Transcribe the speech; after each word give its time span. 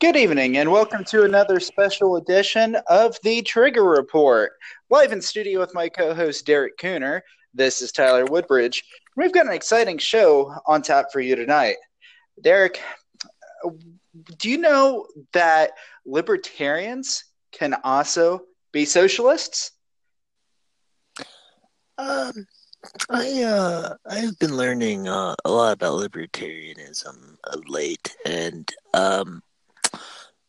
Good 0.00 0.14
evening, 0.14 0.58
and 0.58 0.70
welcome 0.70 1.02
to 1.06 1.24
another 1.24 1.58
special 1.58 2.14
edition 2.14 2.76
of 2.86 3.16
the 3.24 3.42
Trigger 3.42 3.82
Report. 3.82 4.52
Live 4.90 5.10
in 5.10 5.20
studio 5.20 5.58
with 5.58 5.74
my 5.74 5.88
co 5.88 6.14
host, 6.14 6.46
Derek 6.46 6.78
Cooner. 6.78 7.22
This 7.52 7.82
is 7.82 7.90
Tyler 7.90 8.24
Woodbridge. 8.24 8.84
We've 9.16 9.32
got 9.32 9.46
an 9.46 9.52
exciting 9.52 9.98
show 9.98 10.54
on 10.66 10.82
tap 10.82 11.06
for 11.12 11.18
you 11.18 11.34
tonight. 11.34 11.78
Derek, 12.40 12.80
do 14.38 14.48
you 14.48 14.58
know 14.58 15.04
that 15.32 15.72
libertarians 16.06 17.24
can 17.50 17.74
also 17.82 18.42
be 18.70 18.84
socialists? 18.84 19.72
Um, 21.98 22.46
I 23.10 23.42
uh, 23.42 23.94
I've 24.08 24.38
been 24.38 24.56
learning 24.56 25.08
uh, 25.08 25.34
a 25.44 25.50
lot 25.50 25.72
about 25.72 25.98
libertarianism 25.98 27.34
of 27.42 27.68
late, 27.68 28.14
and 28.24 28.72
um, 28.94 29.42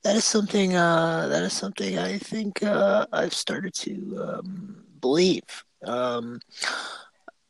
that 0.03 0.15
is 0.15 0.25
something 0.25 0.75
uh, 0.75 1.27
that 1.27 1.43
is 1.43 1.53
something 1.53 1.97
I 1.97 2.17
think 2.17 2.63
uh, 2.63 3.05
I've 3.11 3.33
started 3.33 3.73
to 3.75 4.39
um, 4.39 4.83
believe. 5.01 5.43
Um, 5.85 6.39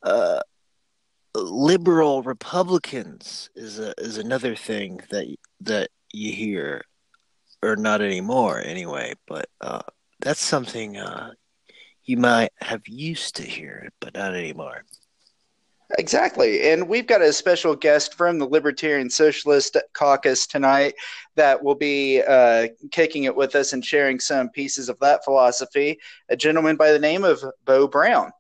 uh, 0.04 0.40
liberal 1.36 2.24
Republicans 2.24 3.50
is 3.56 3.80
a, 3.80 3.94
is 3.98 4.18
another 4.18 4.56
thing 4.56 5.02
that 5.10 5.28
that 5.62 5.90
you 6.12 6.32
hear, 6.32 6.84
or 7.62 7.76
not 7.76 8.02
anymore 8.02 8.60
anyway. 8.60 9.14
But 9.28 9.48
uh, 9.62 9.82
that's 10.20 10.42
something 10.42 10.98
uh, 10.98 11.32
you 12.04 12.18
might 12.18 12.52
have 12.62 12.88
used 12.88 13.36
to 13.36 13.44
hear, 13.44 13.90
but 14.00 14.16
not 14.16 14.34
anymore. 14.34 14.86
Exactly. 15.98 16.70
And 16.70 16.88
we've 16.88 17.08
got 17.08 17.24
a 17.24 17.34
special 17.34 17.76
guest 17.76 18.14
from 18.14 18.38
the 18.38 18.46
Libertarian 18.46 19.10
Socialist 19.10 19.76
Caucus 19.94 20.46
tonight 20.46 20.94
that 21.36 21.64
will 21.64 21.74
be 21.74 22.22
uh, 22.22 22.68
kicking 22.92 23.24
it 23.24 23.36
with 23.36 23.56
us 23.56 23.74
and 23.74 23.84
sharing 23.84 24.20
some 24.20 24.50
pieces 24.50 24.88
of 24.88 25.00
that 25.00 25.24
philosophy. 25.24 26.00
A 26.30 26.38
gentleman 26.38 26.76
by 26.76 26.92
the 26.92 27.00
name 27.00 27.24
of 27.24 27.44
Beau 27.66 27.88
Brown. 27.88 28.32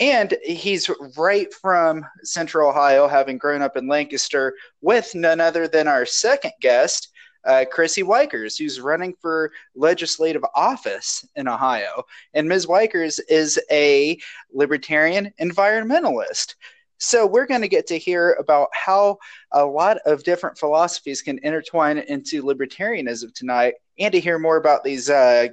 And 0.00 0.36
he's 0.44 0.90
right 1.16 1.52
from 1.54 2.04
Central 2.24 2.68
Ohio, 2.68 3.06
having 3.06 3.38
grown 3.38 3.62
up 3.62 3.76
in 3.76 3.88
Lancaster, 3.88 4.54
with 4.80 5.14
none 5.14 5.40
other 5.40 5.68
than 5.68 5.88
our 5.88 6.06
second 6.06 6.52
guest, 6.60 7.10
uh, 7.44 7.64
Chrissy 7.70 8.02
Wykers, 8.02 8.58
who's 8.58 8.80
running 8.80 9.14
for 9.20 9.52
legislative 9.74 10.44
office 10.54 11.24
in 11.36 11.48
Ohio. 11.48 12.04
And 12.34 12.48
Ms. 12.48 12.66
Wykers 12.66 13.20
is 13.28 13.58
a 13.70 14.18
libertarian 14.52 15.32
environmentalist. 15.40 16.54
So 16.98 17.26
we're 17.26 17.46
going 17.46 17.62
to 17.62 17.68
get 17.68 17.86
to 17.88 17.98
hear 17.98 18.32
about 18.40 18.68
how 18.72 19.18
a 19.52 19.64
lot 19.64 19.98
of 20.04 20.24
different 20.24 20.58
philosophies 20.58 21.22
can 21.22 21.38
intertwine 21.42 21.98
into 21.98 22.42
libertarianism 22.42 23.32
tonight, 23.34 23.74
and 23.98 24.12
to 24.12 24.20
hear 24.20 24.38
more 24.38 24.56
about 24.56 24.84
these 24.84 25.08
uh, 25.08 25.48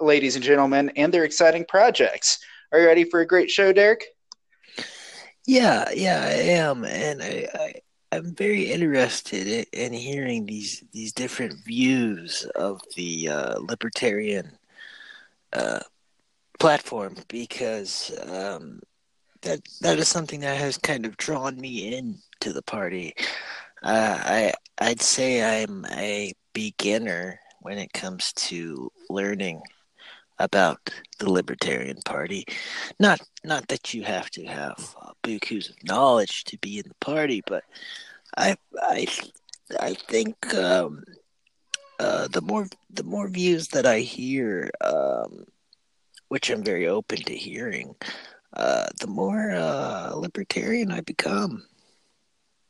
ladies 0.00 0.36
and 0.36 0.44
gentlemen 0.44 0.90
and 0.96 1.12
their 1.12 1.24
exciting 1.24 1.64
projects. 1.64 2.38
Are 2.72 2.80
you 2.80 2.86
ready 2.86 3.04
for 3.04 3.20
a 3.20 3.26
great 3.26 3.50
show, 3.50 3.72
Derek? 3.72 4.04
Yeah, 5.46 5.88
yeah, 5.94 6.22
I 6.24 6.32
am, 6.32 6.84
and 6.84 7.22
I, 7.22 7.48
I 7.54 7.74
I'm 8.12 8.34
very 8.34 8.70
interested 8.70 9.46
in, 9.46 9.64
in, 9.72 9.92
hearing 9.92 10.46
these 10.46 10.84
these 10.92 11.12
different 11.12 11.54
views 11.64 12.46
of 12.54 12.80
the 12.96 13.28
uh, 13.28 13.58
libertarian 13.58 14.52
uh, 15.52 15.80
platform 16.58 17.16
because 17.28 18.12
um, 18.28 18.80
that 19.42 19.60
that 19.80 19.98
is 19.98 20.08
something 20.08 20.40
that 20.40 20.56
has 20.56 20.78
kind 20.78 21.06
of 21.06 21.16
drawn 21.16 21.60
me 21.60 21.96
into 21.96 22.52
the 22.52 22.62
party. 22.62 23.14
Uh, 23.82 24.18
I 24.20 24.52
I'd 24.78 25.00
say 25.00 25.62
I'm 25.62 25.84
a 25.92 26.32
beginner 26.52 27.40
when 27.60 27.78
it 27.78 27.92
comes 27.92 28.32
to 28.34 28.90
learning 29.10 29.62
about 30.38 30.78
the 31.18 31.30
Libertarian 31.30 31.98
Party. 32.04 32.44
Not 32.98 33.20
not 33.44 33.68
that 33.68 33.94
you 33.94 34.02
have 34.02 34.30
to 34.30 34.44
have 34.46 34.94
uh, 35.00 35.12
bukus 35.22 35.70
of 35.70 35.76
knowledge 35.84 36.44
to 36.44 36.58
be 36.58 36.78
in 36.78 36.84
the 36.88 36.94
party, 37.04 37.42
but 37.46 37.64
I 38.36 38.56
I 38.80 39.06
I 39.80 39.94
think 39.94 40.54
um, 40.54 41.04
uh, 41.98 42.28
the 42.28 42.40
more 42.40 42.66
the 42.90 43.04
more 43.04 43.28
views 43.28 43.68
that 43.68 43.86
I 43.86 44.00
hear, 44.00 44.70
um, 44.80 45.44
which 46.28 46.50
I'm 46.50 46.62
very 46.62 46.86
open 46.86 47.18
to 47.18 47.34
hearing, 47.34 47.94
uh, 48.54 48.86
the 49.00 49.06
more 49.06 49.52
uh, 49.52 50.12
libertarian 50.14 50.90
I 50.90 51.00
become. 51.00 51.64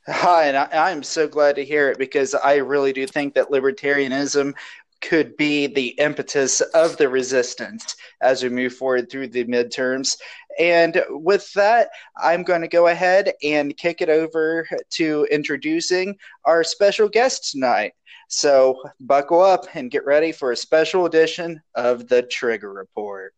Hi, 0.07 0.47
and 0.47 0.57
I, 0.57 0.91
am 0.91 1.03
so 1.03 1.29
glad 1.29 1.57
to 1.57 1.65
hear 1.65 1.91
it 1.91 1.99
because 1.99 2.35
I 2.35 2.57
really 2.57 2.95
do 2.95 3.07
think 3.07 3.35
that 3.35 3.51
libertarianism 3.51 4.55
could 5.01 5.37
be 5.37 5.67
the 5.67 5.89
impetus 5.99 6.61
of 6.61 6.97
the 6.97 7.09
resistance 7.09 7.95
as 8.23 8.43
we 8.43 8.49
move 8.49 8.75
forward 8.75 9.11
through 9.11 9.29
the 9.29 9.45
midterms. 9.45 10.17
And 10.59 11.05
with 11.11 11.53
that, 11.53 11.91
I'm 12.17 12.43
going 12.43 12.63
to 12.63 12.69
go 12.69 12.89
ahead 12.89 13.33
and 13.45 13.77
kick 13.77 14.01
it 14.01 14.09
over 14.09 14.67
to 14.95 15.27
introducing 15.31 16.17
our 16.45 16.65
special 16.65 17.09
guest 17.09 17.53
tonight. 17.53 17.93
So 18.29 18.83
buckle 19.01 19.41
up 19.41 19.67
and 19.75 19.91
get 19.91 20.05
ready 20.05 20.33
for 20.33 20.53
a 20.53 20.57
special 20.57 21.07
edition 21.07 21.61
of 21.75 22.09
the 22.09 22.23
Trigger 22.23 22.73
Report. 22.73 23.35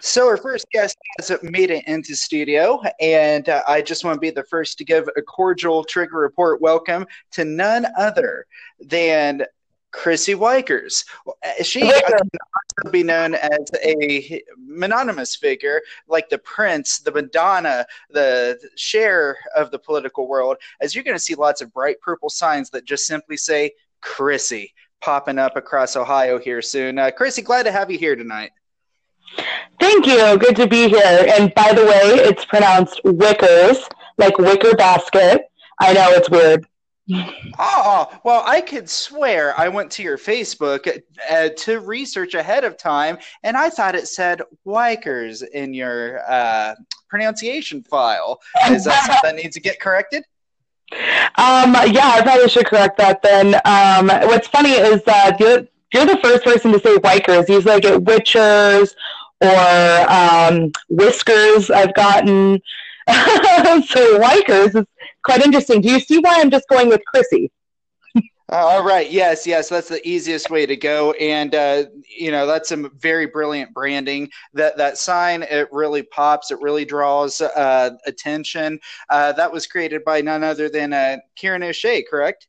So 0.00 0.26
our 0.26 0.36
first 0.36 0.66
guest 0.72 0.96
has 1.18 1.32
made 1.42 1.70
it 1.70 1.86
into 1.86 2.14
studio, 2.14 2.80
and 3.00 3.48
uh, 3.48 3.62
I 3.68 3.82
just 3.82 4.04
want 4.04 4.16
to 4.16 4.20
be 4.20 4.30
the 4.30 4.44
first 4.44 4.78
to 4.78 4.84
give 4.84 5.08
a 5.16 5.22
cordial 5.22 5.84
trigger 5.84 6.18
report 6.18 6.60
welcome 6.60 7.06
to 7.32 7.44
none 7.44 7.86
other 7.96 8.46
than 8.80 9.44
Chrissy 9.92 10.34
Wykers. 10.34 11.04
Uh, 11.26 11.62
she 11.62 11.80
can 11.80 11.92
also 12.12 12.90
be 12.90 13.02
known 13.02 13.34
as 13.34 13.70
a 13.84 14.42
mononymous 14.58 15.36
figure, 15.36 15.80
like 16.08 16.28
the 16.28 16.38
Prince, 16.38 17.00
the 17.00 17.12
Madonna, 17.12 17.86
the 18.10 18.58
Cher 18.76 19.36
of 19.54 19.70
the 19.70 19.78
political 19.78 20.26
world, 20.26 20.56
as 20.80 20.94
you're 20.94 21.04
going 21.04 21.16
to 21.16 21.22
see 21.22 21.34
lots 21.34 21.60
of 21.60 21.72
bright 21.72 22.00
purple 22.00 22.30
signs 22.30 22.70
that 22.70 22.84
just 22.84 23.06
simply 23.06 23.36
say 23.36 23.70
Chrissy 24.00 24.72
popping 25.00 25.38
up 25.38 25.56
across 25.56 25.96
Ohio 25.96 26.38
here 26.38 26.62
soon. 26.62 26.98
Uh, 26.98 27.10
Chrissy, 27.10 27.42
glad 27.42 27.64
to 27.64 27.72
have 27.72 27.90
you 27.90 27.98
here 27.98 28.16
tonight. 28.16 28.52
Thank 29.80 30.06
you. 30.06 30.38
Good 30.38 30.56
to 30.56 30.66
be 30.66 30.88
here. 30.88 31.26
And 31.36 31.52
by 31.54 31.72
the 31.72 31.84
way, 31.84 32.22
it's 32.24 32.44
pronounced 32.44 33.00
Wickers, 33.04 33.78
like 34.18 34.38
wicker 34.38 34.74
basket. 34.76 35.50
I 35.80 35.92
know 35.92 36.10
it's 36.10 36.30
weird. 36.30 36.66
Oh, 37.58 38.20
well, 38.24 38.44
I 38.46 38.60
could 38.60 38.88
swear 38.88 39.58
I 39.58 39.68
went 39.68 39.90
to 39.92 40.02
your 40.02 40.16
Facebook 40.16 41.02
uh, 41.28 41.48
to 41.56 41.80
research 41.80 42.34
ahead 42.34 42.64
of 42.64 42.78
time, 42.78 43.18
and 43.42 43.56
I 43.56 43.70
thought 43.70 43.94
it 43.94 44.06
said 44.06 44.40
Wikers 44.64 45.42
in 45.42 45.74
your 45.74 46.20
uh, 46.30 46.74
pronunciation 47.08 47.82
file. 47.82 48.40
Is 48.70 48.84
that 48.84 49.04
something 49.04 49.36
that 49.36 49.42
needs 49.42 49.54
to 49.54 49.60
get 49.60 49.80
corrected? 49.80 50.24
Um, 50.92 51.74
yeah, 51.90 52.12
I 52.14 52.20
probably 52.22 52.48
should 52.48 52.66
correct 52.66 52.98
that 52.98 53.20
then. 53.22 53.54
Um, 53.64 54.08
what's 54.28 54.46
funny 54.46 54.72
is 54.72 55.02
that 55.04 55.40
you're, 55.40 55.66
you're 55.92 56.06
the 56.06 56.18
first 56.22 56.44
person 56.44 56.70
to 56.72 56.78
say 56.78 56.96
Wikers. 56.98 57.48
Usually 57.48 57.74
I 57.74 57.80
get 57.80 58.04
Witchers 58.04 58.94
or 59.42 60.10
um, 60.10 60.72
whiskers 60.88 61.70
I've 61.70 61.94
gotten. 61.94 62.60
so 63.08 64.18
Wikers 64.18 64.74
is 64.74 64.86
quite 65.24 65.44
interesting. 65.44 65.80
Do 65.80 65.90
you 65.90 66.00
see 66.00 66.18
why 66.18 66.36
I'm 66.38 66.50
just 66.50 66.68
going 66.68 66.88
with 66.88 67.00
Chrissy? 67.06 67.50
Uh, 68.52 68.56
all 68.56 68.84
right. 68.84 69.10
Yes. 69.10 69.46
Yes. 69.46 69.70
That's 69.70 69.88
the 69.88 70.06
easiest 70.06 70.50
way 70.50 70.66
to 70.66 70.76
go, 70.76 71.12
and 71.12 71.54
uh, 71.54 71.84
you 72.06 72.30
know 72.30 72.46
that's 72.46 72.68
some 72.68 72.92
very 72.98 73.24
brilliant 73.24 73.72
branding. 73.72 74.28
That 74.52 74.76
that 74.76 74.98
sign 74.98 75.42
it 75.42 75.68
really 75.72 76.02
pops. 76.02 76.50
It 76.50 76.60
really 76.60 76.84
draws 76.84 77.40
uh, 77.40 77.90
attention. 78.06 78.78
Uh, 79.08 79.32
that 79.32 79.50
was 79.50 79.66
created 79.66 80.04
by 80.04 80.20
none 80.20 80.44
other 80.44 80.68
than 80.68 80.92
uh, 80.92 81.16
Kieran 81.34 81.62
O'Shea, 81.62 82.02
correct? 82.02 82.46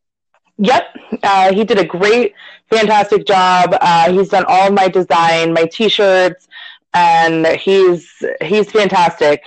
Yep. 0.58 0.84
Uh, 1.24 1.54
he 1.54 1.64
did 1.64 1.80
a 1.80 1.86
great, 1.86 2.34
fantastic 2.70 3.26
job. 3.26 3.74
he's 4.12 4.30
done 4.30 4.46
all 4.50 4.72
my 4.72 4.90
design, 4.90 5.54
my 5.54 5.66
T-shirts, 5.66 6.48
and 6.94 7.48
he's 7.48 8.12
he's 8.42 8.72
fantastic. 8.72 9.44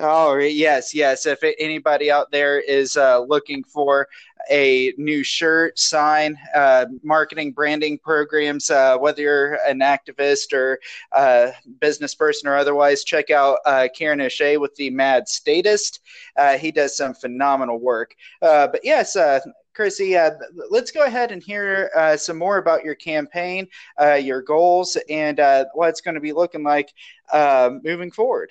Oh 0.00 0.36
yes, 0.36 0.94
yes. 0.94 1.26
If 1.26 1.40
anybody 1.58 2.08
out 2.08 2.30
there 2.30 2.60
is 2.60 2.96
uh, 2.96 3.18
looking 3.18 3.64
for 3.64 4.06
a 4.48 4.94
new 4.96 5.24
shirt, 5.24 5.76
sign, 5.76 6.38
uh, 6.54 6.86
marketing, 7.02 7.50
branding 7.50 7.98
programs, 7.98 8.70
uh, 8.70 8.96
whether 8.96 9.22
you're 9.22 9.54
an 9.66 9.80
activist 9.80 10.52
or 10.52 10.78
a 11.10 11.52
business 11.80 12.14
person 12.14 12.48
or 12.48 12.56
otherwise, 12.56 13.02
check 13.02 13.30
out 13.30 13.58
uh, 13.66 13.88
Kieran 13.92 14.20
O'Shea 14.20 14.56
with 14.56 14.72
the 14.76 14.88
Mad 14.90 15.28
Statist. 15.28 16.00
Uh, 16.36 16.56
he 16.56 16.70
does 16.70 16.96
some 16.96 17.12
phenomenal 17.12 17.80
work. 17.80 18.14
Uh, 18.40 18.68
but 18.68 18.84
yes, 18.84 19.16
Chrissy, 19.78 20.16
uh, 20.16 20.32
let's 20.70 20.90
go 20.90 21.04
ahead 21.04 21.30
and 21.30 21.40
hear 21.40 21.88
uh, 21.94 22.16
some 22.16 22.36
more 22.36 22.58
about 22.58 22.82
your 22.82 22.96
campaign, 22.96 23.68
uh, 24.00 24.14
your 24.14 24.42
goals, 24.42 24.98
and 25.08 25.38
uh, 25.38 25.66
what 25.72 25.88
it's 25.90 26.00
going 26.00 26.16
to 26.16 26.20
be 26.20 26.32
looking 26.32 26.64
like 26.64 26.92
uh, 27.32 27.70
moving 27.84 28.10
forward. 28.10 28.50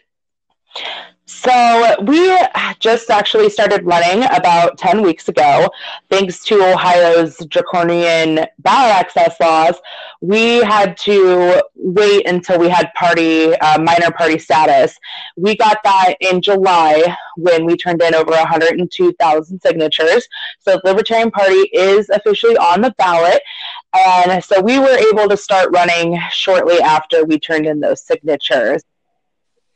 So 1.30 1.96
we 2.04 2.38
just 2.80 3.10
actually 3.10 3.50
started 3.50 3.86
running 3.86 4.24
about 4.24 4.78
10 4.78 5.02
weeks 5.02 5.28
ago. 5.28 5.70
Thanks 6.10 6.42
to 6.46 6.72
Ohio's 6.72 7.38
draconian 7.50 8.46
ballot 8.60 8.96
access 8.96 9.38
laws, 9.42 9.76
we 10.22 10.64
had 10.64 10.98
to 11.00 11.62
wait 11.76 12.26
until 12.28 12.58
we 12.60 12.70
had 12.70 12.94
party, 12.96 13.54
uh, 13.56 13.78
minor 13.78 14.10
party 14.12 14.40
status. 14.40 14.98
We 15.36 15.58
got 15.58 15.80
that 15.84 16.16
in 16.22 16.42
July 16.42 17.16
when 17.36 17.66
we 17.66 17.76
turned 17.76 18.02
in 18.02 18.16
over 18.16 18.32
102,000 18.32 19.62
signatures. 19.62 20.28
So 20.60 20.80
the 20.82 20.90
Libertarian 20.90 21.30
Party 21.30 21.70
is 21.74 22.10
officially 22.10 22.58
on 22.58 22.82
the 22.82 22.96
ballot. 22.98 23.42
And 23.94 24.42
so 24.44 24.62
we 24.62 24.80
were 24.80 24.98
able 25.12 25.28
to 25.28 25.36
start 25.36 25.72
running 25.74 26.20
shortly 26.32 26.80
after 26.80 27.26
we 27.26 27.38
turned 27.38 27.66
in 27.66 27.82
those 27.82 28.02
signatures. 28.02 28.84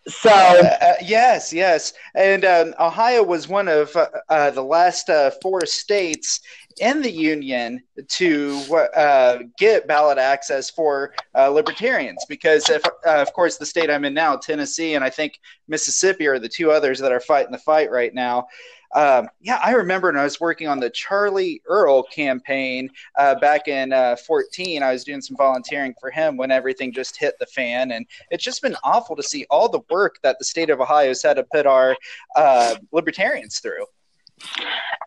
So 0.07 0.31
uh, 0.31 0.77
uh, 0.81 0.93
yes, 1.03 1.53
yes, 1.53 1.93
and 2.15 2.43
um, 2.43 2.73
Ohio 2.79 3.21
was 3.21 3.47
one 3.47 3.67
of 3.67 3.95
uh, 3.95 4.07
uh 4.29 4.49
the 4.49 4.63
last 4.63 5.09
uh, 5.11 5.29
four 5.43 5.63
states 5.67 6.39
in 6.79 7.03
the 7.03 7.11
union 7.11 7.83
to 8.07 8.59
uh, 8.95 9.39
get 9.59 9.87
ballot 9.87 10.17
access 10.17 10.71
for 10.71 11.13
libertarians, 11.35 12.25
because 12.27 12.67
if, 12.69 12.81
of 13.05 13.31
course 13.33 13.57
the 13.57 13.65
state 13.65 13.91
I'm 13.91 14.05
in 14.05 14.15
now, 14.15 14.37
Tennessee, 14.37 14.95
and 14.95 15.03
I 15.03 15.09
think 15.11 15.39
Mississippi 15.67 16.27
are 16.27 16.39
the 16.39 16.49
two 16.49 16.71
others 16.71 16.97
that 16.99 17.11
are 17.11 17.19
fighting 17.19 17.51
the 17.51 17.59
fight 17.59 17.91
right 17.91 18.13
now. 18.13 18.47
Um, 18.93 19.27
yeah, 19.39 19.59
I 19.63 19.71
remember 19.71 20.07
when 20.07 20.17
I 20.17 20.23
was 20.23 20.39
working 20.39 20.67
on 20.67 20.79
the 20.79 20.89
Charlie 20.89 21.61
Earl 21.65 22.03
campaign 22.03 22.89
uh, 23.17 23.35
back 23.39 23.67
in 23.67 23.93
uh, 23.93 24.15
14. 24.27 24.83
I 24.83 24.91
was 24.91 25.03
doing 25.03 25.21
some 25.21 25.37
volunteering 25.37 25.93
for 25.99 26.11
him 26.11 26.37
when 26.37 26.51
everything 26.51 26.91
just 26.91 27.17
hit 27.17 27.35
the 27.39 27.45
fan, 27.45 27.91
and 27.91 28.05
it's 28.31 28.43
just 28.43 28.61
been 28.61 28.75
awful 28.83 29.15
to 29.15 29.23
see 29.23 29.45
all 29.49 29.69
the 29.69 29.81
work 29.89 30.17
that 30.23 30.37
the 30.39 30.45
state 30.45 30.69
of 30.69 30.81
Ohio 30.81 31.09
has 31.09 31.21
had 31.21 31.35
to 31.35 31.43
put 31.43 31.65
our 31.65 31.95
uh, 32.35 32.75
libertarians 32.91 33.59
through. 33.59 33.85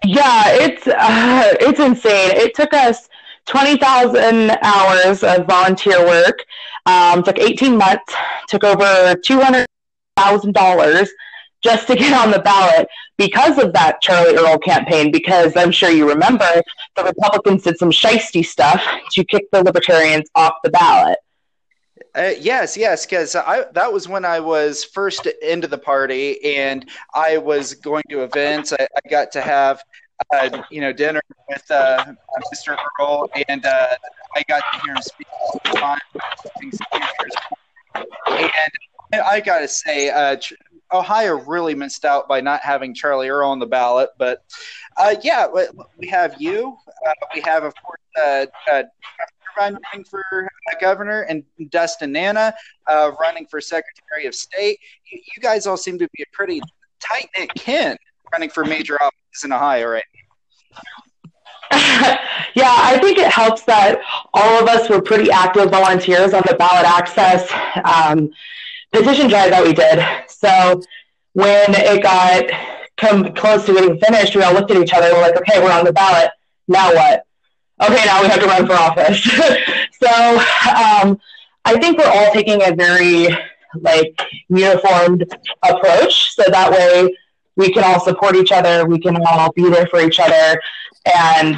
Yeah, 0.05 0.45
it's 0.47 0.87
uh, 0.87 1.55
it's 1.61 1.81
insane. 1.81 2.31
It 2.33 2.55
took 2.55 2.73
us 2.73 3.09
twenty 3.47 3.77
thousand 3.77 4.57
hours 4.63 5.23
of 5.23 5.47
volunteer 5.47 6.07
work. 6.07 6.39
Um, 6.87 7.23
took 7.23 7.39
eighteen 7.39 7.77
months. 7.77 8.15
Took 8.49 8.65
over 8.65 9.15
two 9.25 9.41
hundred 9.41 9.67
thousand 10.17 10.55
dollars 10.55 11.11
just 11.65 11.87
to 11.89 11.97
get 11.97 12.13
on 12.13 12.31
the 12.31 12.39
ballot 12.39 12.87
because 13.17 13.59
of 13.59 13.73
that 13.73 14.01
Charlie 14.03 14.37
Earl 14.37 14.59
campaign, 14.59 15.11
because 15.11 15.57
I'm 15.57 15.73
sure 15.73 15.91
you 15.91 16.09
remember 16.09 16.49
the 16.95 17.05
Republicans 17.05 17.63
did 17.63 17.79
some 17.79 17.91
shisty 17.91 18.45
stuff 18.45 18.85
to 19.13 19.25
kick 19.25 19.51
the 19.51 19.65
Libertarians 19.65 20.29
off 20.35 20.53
the 20.63 20.71
ballot. 20.71 21.19
Uh, 22.15 22.33
yes, 22.39 22.77
yes, 22.77 23.07
because 23.07 23.33
that 23.33 23.93
was 23.93 24.09
when 24.09 24.25
I 24.25 24.39
was 24.39 24.85
first 24.85 25.27
into 25.27 25.67
the 25.67 25.79
party, 25.79 26.57
and 26.57 26.89
I 27.15 27.39
was 27.39 27.75
going 27.75 28.05
to 28.11 28.23
events. 28.23 28.73
I, 28.73 28.83
I 28.83 29.09
got 29.09 29.33
to 29.33 29.41
have, 29.41 29.83
uh, 30.33 30.63
you 30.71 30.81
know, 30.81 30.93
dinner 30.93 31.21
with 31.49 31.69
uh, 31.71 32.05
Mr. 32.53 32.77
Earl, 33.01 33.29
and 33.49 33.67
uh, 33.67 33.97
I 34.37 34.43
got 34.47 34.63
to 34.73 34.81
hear 34.85 34.95
him 34.95 35.03
speak. 35.03 35.27
And 39.13 39.23
I 39.23 39.41
got 39.41 39.61
to 39.61 39.69
say, 39.69 40.11
uh, 40.11 40.37
Ohio 40.95 41.39
really 41.41 41.75
missed 41.75 42.05
out 42.05 42.29
by 42.29 42.41
not 42.41 42.61
having 42.63 42.95
Charlie 42.95 43.29
Earl 43.29 43.51
on 43.51 43.59
the 43.59 43.67
ballot. 43.67 44.11
But 44.19 44.45
uh, 44.97 45.17
yeah, 45.23 45.47
we 45.99 46.09
have 46.09 46.41
you. 46.41 46.77
Uh, 47.07 47.13
we 47.35 47.43
have, 47.43 47.65
of 47.65 47.75
course, 47.83 48.01
uh, 48.19 48.47
uh 48.73 48.83
running 49.57 50.05
for 50.09 50.25
uh, 50.43 50.75
governor 50.81 51.23
and 51.23 51.45
Dustin 51.71 52.13
Nanna 52.13 52.55
uh, 52.89 53.13
running 53.21 53.47
for 53.47 53.61
Secretary 53.61 54.27
of 54.27 54.35
State. 54.35 54.79
You, 55.11 55.21
you, 55.21 55.43
guys 55.43 55.67
all 55.67 55.77
seem 55.77 55.99
to 55.99 56.09
be 56.17 56.23
a 56.23 56.27
pretty 56.33 56.61
tight 57.01 57.29
knit 57.37 57.55
kin 57.55 57.97
running 58.33 58.51
for 58.51 58.65
major 58.65 59.01
offices 59.01 59.45
in 59.45 59.53
Ohio 59.53 59.87
right 59.87 60.05
yeah, 62.55 62.73
I 62.77 62.99
think 63.01 63.19
it 63.19 63.31
helps 63.33 63.63
that 63.63 64.01
all 64.33 64.63
of 64.63 64.69
us 64.69 64.89
were 64.89 65.01
pretty 65.01 65.31
active 65.31 65.71
volunteers 65.71 66.33
on 66.33 66.43
the 66.47 66.55
ballot 66.55 66.87
access. 66.87 67.51
Um, 67.85 68.31
petition 68.95 69.29
drive 69.29 69.51
that 69.51 69.65
we 69.65 69.73
did. 69.73 70.05
So 70.29 70.81
when 71.33 71.75
it 71.75 72.03
got 72.03 72.45
come 72.97 73.35
close 73.35 73.67
to 73.67 73.75
getting 73.75 73.99
finished, 73.99 74.37
we 74.37 74.43
all 74.43 74.55
looked 74.55 74.71
at 74.71 74.81
each 74.81 74.93
other. 74.93 75.13
We're 75.13 75.21
like, 75.21 75.37
okay, 75.37 75.63
we're 75.63 75.73
on 75.73 75.85
the 75.85 75.93
ballot. 75.93 76.31
Now 76.69 76.95
what? 76.95 77.27
Okay, 77.83 78.05
now 78.07 78.23
we 78.23 78.29
have 78.29 78.41
to 78.41 78.47
run 78.47 78.67
for 78.67 78.75
office. 78.75 79.23
so 80.03 80.09
um, 80.71 81.19
I 81.65 81.79
think 81.81 81.99
we're 81.99 82.07
all 82.07 82.33
taking 82.33 82.63
a 82.63 82.75
very 82.75 83.29
like 83.81 84.21
uniformed 84.49 85.25
approach, 85.65 86.35
so 86.35 86.45
that 86.49 86.71
way 86.71 87.13
we 87.57 87.73
can 87.73 87.83
all 87.83 87.99
support 87.99 88.37
each 88.37 88.53
other. 88.53 88.87
We 88.87 89.01
can 89.01 89.17
all 89.27 89.53
be 89.53 89.69
there 89.69 89.87
for 89.89 90.01
each 90.01 90.21
other, 90.21 90.61
and 91.05 91.57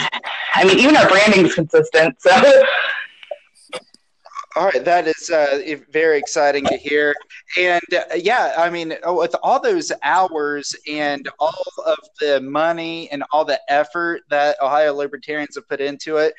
I 0.55 0.65
mean, 0.65 0.79
even 0.79 0.97
our 0.97 1.07
branding 1.07 1.45
is 1.45 1.55
consistent. 1.55 2.17
So 2.23 2.31
all 4.57 4.65
right, 4.65 4.85
that 4.87 5.07
is 5.07 5.29
uh, 5.29 5.77
very 5.91 6.19
exciting 6.19 6.65
to 6.65 6.79
hear. 6.79 7.15
And 7.59 7.83
uh, 7.93 8.15
yeah, 8.15 8.55
I 8.57 8.71
mean, 8.71 8.95
oh, 9.05 9.19
with 9.19 9.37
all 9.43 9.61
those 9.61 9.93
hours 10.03 10.75
and 10.89 11.29
all 11.39 11.63
of 11.85 11.99
the 12.21 12.41
money 12.41 13.11
and 13.11 13.23
all 13.33 13.45
the 13.45 13.61
effort 13.69 14.23
that 14.31 14.57
Ohio 14.63 14.95
Libertarians 14.95 15.57
have 15.57 15.69
put 15.69 15.83
into 15.83 16.17
it, 16.17 16.33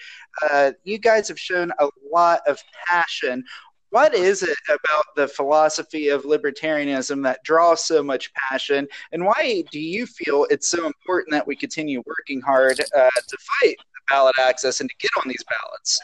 uh, 0.50 0.72
you 0.84 0.98
guys 0.98 1.28
have 1.28 1.40
shown 1.40 1.72
a 1.80 1.90
lot 2.12 2.42
of 2.48 2.60
passion. 2.88 3.44
What 3.92 4.16
is 4.16 4.42
it 4.42 4.58
about 4.68 5.06
the 5.16 5.28
philosophy 5.28 6.10
of 6.10 6.24
libertarianism 6.24 7.24
that 7.24 7.44
draws 7.44 7.86
so 7.86 8.02
much 8.02 8.34
passion? 8.34 8.88
And 9.12 9.26
why 9.26 9.64
do 9.72 9.80
you 9.80 10.08
feel 10.08 10.48
it's 10.50 10.70
so 10.70 10.88
important 10.88 11.34
that 11.34 11.46
we 11.46 11.56
continue 11.56 12.02
working 12.08 12.42
hard 12.42 12.80
uh, 12.80 13.10
to 13.28 13.38
fight 13.62 13.78
ballot 14.10 14.36
access 14.40 14.82
and 14.82 14.90
to 14.90 14.96
get 15.00 15.12
on 15.24 15.30
these 15.30 15.44
ballots? 15.48 16.00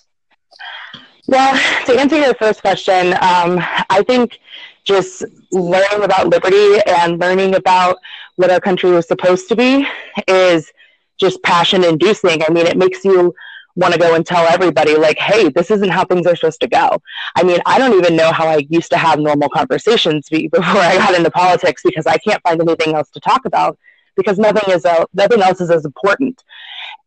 Well, 1.27 1.53
to 1.85 1.99
answer 1.99 2.17
your 2.17 2.33
first 2.35 2.61
question, 2.61 3.13
um, 3.13 3.59
I 3.89 4.03
think 4.05 4.39
just 4.83 5.23
learning 5.51 6.03
about 6.03 6.27
liberty 6.27 6.79
and 6.85 7.19
learning 7.19 7.55
about 7.55 7.97
what 8.35 8.51
our 8.51 8.59
country 8.59 8.91
was 8.91 9.07
supposed 9.07 9.47
to 9.49 9.55
be 9.55 9.87
is 10.27 10.71
just 11.17 11.41
passion 11.43 11.83
inducing. 11.85 12.41
I 12.43 12.51
mean, 12.51 12.67
it 12.67 12.77
makes 12.77 13.05
you 13.05 13.33
want 13.75 13.93
to 13.93 13.99
go 13.99 14.15
and 14.15 14.25
tell 14.25 14.45
everybody, 14.47 14.95
like, 14.97 15.17
hey, 15.17 15.49
this 15.49 15.71
isn't 15.71 15.89
how 15.89 16.03
things 16.03 16.27
are 16.27 16.35
supposed 16.35 16.59
to 16.61 16.67
go. 16.67 17.01
I 17.35 17.43
mean, 17.43 17.59
I 17.65 17.79
don't 17.79 17.97
even 17.97 18.15
know 18.15 18.31
how 18.31 18.47
I 18.47 18.65
used 18.69 18.91
to 18.91 18.97
have 18.97 19.19
normal 19.19 19.49
conversations 19.49 20.27
before 20.31 20.61
I 20.61 20.97
got 20.97 21.15
into 21.15 21.31
politics 21.31 21.81
because 21.83 22.05
I 22.05 22.17
can't 22.17 22.41
find 22.43 22.61
anything 22.61 22.95
else 22.95 23.09
to 23.11 23.19
talk 23.21 23.45
about 23.45 23.79
because 24.15 24.37
nothing 24.37 24.71
is 24.73 24.85
nothing 25.13 25.41
else 25.41 25.61
is 25.61 25.71
as 25.71 25.85
important. 25.85 26.43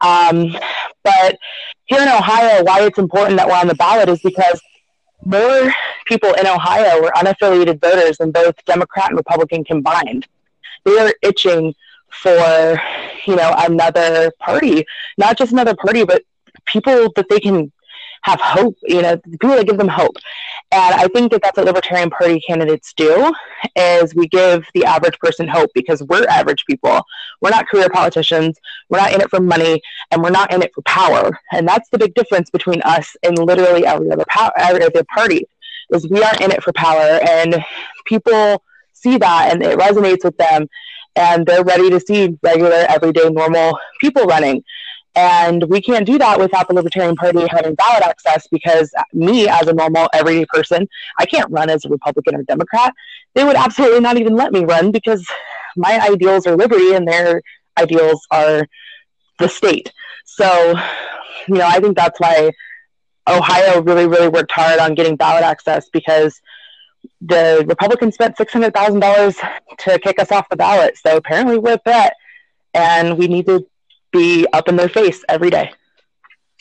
Um, 0.01 0.57
but 1.03 1.39
here 1.87 2.03
in 2.03 2.09
Ohio, 2.09 2.65
why 2.65 2.83
it's 2.83 2.99
important 2.99 3.37
that 3.39 3.49
we're 3.49 3.55
on 3.55 3.69
the 3.69 3.75
ballot 3.75 4.09
is 4.09 4.21
because 4.21 4.61
more 5.25 5.73
people 6.07 6.33
in 6.35 6.47
Ohio 6.47 7.03
were 7.03 7.13
unaffiliated 7.17 7.81
voters 7.81 8.19
than 8.19 8.31
both 8.31 8.55
Democrat 8.65 9.09
and 9.09 9.17
Republican 9.17 9.65
combined. 9.65 10.27
They 10.85 10.99
are 10.99 11.13
itching 11.23 11.75
for, 12.11 12.81
you 13.27 13.37
know, 13.37 13.55
another 13.59 14.33
party, 14.39 14.85
not 15.19 15.37
just 15.37 15.53
another 15.53 15.75
party, 15.75 16.05
but 16.05 16.23
people 16.65 17.13
that 17.17 17.29
they 17.29 17.41
can 17.41 17.73
have 18.27 18.41
hope, 18.41 18.77
you 18.83 19.01
know, 19.03 19.17
people 19.17 19.57
that 19.57 19.67
give 19.67 19.79
them 19.79 19.87
hope. 19.89 20.17
And 20.73 20.95
I 20.97 21.07
think 21.07 21.31
that 21.31 21.43
that's 21.43 21.57
what 21.57 21.67
Libertarian 21.67 22.11
Party 22.11 22.41
candidates 22.41 22.93
do, 22.97 23.33
is 23.77 24.17
we 24.17 24.27
give 24.27 24.67
the 24.75 24.85
average 24.85 25.17
person 25.21 25.47
hope 25.47 25.71
because 25.75 26.03
we're 26.03 26.27
average 26.27 26.65
people. 26.67 27.01
We're 27.41 27.51
not 27.51 27.69
career 27.69 27.89
politicians. 27.89 28.59
We're 28.89 28.99
not 28.99 29.13
in 29.15 29.21
it 29.21 29.31
for 29.31 29.39
money, 29.39 29.81
and 30.11 30.25
we're 30.25 30.31
not 30.31 30.53
in 30.53 30.61
it 30.61 30.73
for 30.75 30.83
power. 30.83 31.39
And 31.53 31.69
that's 31.69 31.89
the 31.91 31.99
big 31.99 32.15
difference 32.15 32.51
between 32.51 32.83
us 32.83 33.17
and 33.23 33.39
literally 33.39 33.87
every 33.87 34.11
other, 34.11 34.25
power, 34.29 34.51
every 34.59 34.83
other 34.83 35.05
party, 35.05 35.47
is 35.91 36.09
we 36.09 36.21
aren't 36.21 36.41
in 36.41 36.51
it 36.51 36.65
for 36.65 36.73
power. 36.73 37.21
And 37.29 37.65
people 38.07 38.61
see 38.93 39.19
that, 39.19 39.53
and 39.53 39.63
it 39.63 39.79
resonates 39.79 40.25
with 40.25 40.37
them, 40.37 40.69
and 41.15 41.47
they're 41.47 41.63
ready 41.63 41.91
to 41.91 42.01
see 42.01 42.37
regular, 42.43 42.85
everyday, 42.89 43.29
normal 43.31 43.79
people 44.01 44.25
running. 44.25 44.65
And 45.17 45.65
we 45.65 45.81
can't 45.81 46.05
do 46.05 46.19
that 46.19 46.39
without 46.39 46.69
the 46.69 46.75
Libertarian 46.75 47.17
Party 47.17 47.47
having 47.51 47.75
ballot 47.75 48.03
access 48.03 48.47
because 48.49 48.93
me, 49.15 49.49
as 49.49 49.67
a 49.67 49.73
normal 49.73 50.09
everyday 50.13 50.45
person, 50.53 50.87
I 51.19 51.25
can't 51.25 51.51
run 51.51 51.71
as 51.71 51.87
a 51.87 51.89
Republican 51.89 52.37
or 52.37 52.43
Democrat. 52.43 52.93
They 53.35 53.43
would 53.43 53.57
absolutely 53.57 54.01
not 54.01 54.19
even 54.19 54.37
let 54.37 54.53
me 54.53 54.67
run 54.67 54.93
because 54.93 55.27
my 55.75 55.99
ideals 56.07 56.47
are 56.47 56.55
liberty 56.55 56.95
and 56.95 57.09
their 57.09 57.41
ideals 57.79 58.27
are 58.31 58.67
the 59.39 59.49
state. 59.49 59.91
So, 60.27 60.75
you 61.49 61.55
know, 61.55 61.67
I 61.67 61.81
think 61.81 61.97
that's 61.97 62.21
why 62.21 62.53
Ohio 63.27 63.81
really, 63.81 64.07
really 64.07 64.29
worked 64.29 64.53
hard 64.53 64.79
on 64.79 64.95
getting 64.95 65.17
ballot 65.17 65.45
access 65.45 65.89
because 65.89 66.39
the 67.23 67.65
Republicans 67.67 68.15
spent 68.15 68.37
$600,000 68.37 69.49
to 69.79 69.99
kick 69.99 70.21
us 70.21 70.31
off 70.31 70.49
the 70.51 70.57
ballot. 70.57 70.99
So 70.99 71.17
apparently 71.17 71.57
we're 71.57 71.79
a 71.87 72.11
and 72.75 73.17
we 73.17 73.29
need 73.29 73.47
to 73.47 73.67
be 74.13 74.47
up 74.53 74.69
in 74.69 74.77
their 74.77 74.89
face 74.89 75.25
every 75.29 75.51
day. 75.51 75.73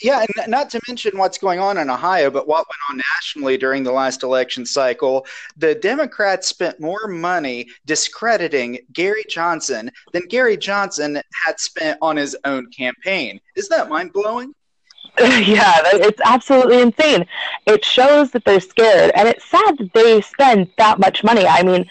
Yeah, 0.02 0.24
and 0.36 0.50
not 0.50 0.68
to 0.70 0.80
mention 0.86 1.16
what's 1.16 1.38
going 1.38 1.58
on 1.58 1.78
in 1.78 1.88
Ohio, 1.88 2.30
but 2.30 2.46
what 2.46 2.66
went 2.66 2.90
on 2.90 3.00
nationally 3.16 3.56
during 3.56 3.82
the 3.82 3.92
last 3.92 4.22
election 4.22 4.66
cycle. 4.66 5.26
The 5.56 5.74
Democrats 5.74 6.48
spent 6.48 6.80
more 6.80 7.08
money 7.08 7.68
discrediting 7.86 8.78
Gary 8.92 9.24
Johnson 9.28 9.90
than 10.12 10.26
Gary 10.28 10.58
Johnson 10.58 11.22
had 11.32 11.58
spent 11.58 11.98
on 12.02 12.16
his 12.16 12.36
own 12.44 12.70
campaign. 12.70 13.40
Is 13.54 13.68
that 13.68 13.88
mind 13.88 14.12
blowing? 14.12 14.52
yeah, 15.18 15.80
it's 15.94 16.20
absolutely 16.26 16.82
insane. 16.82 17.26
It 17.66 17.82
shows 17.82 18.32
that 18.32 18.44
they're 18.44 18.60
scared, 18.60 19.12
and 19.14 19.26
it's 19.26 19.46
sad 19.46 19.78
that 19.78 19.94
they 19.94 20.20
spend 20.20 20.68
that 20.76 20.98
much 20.98 21.24
money. 21.24 21.46
I 21.46 21.62
mean, 21.62 21.88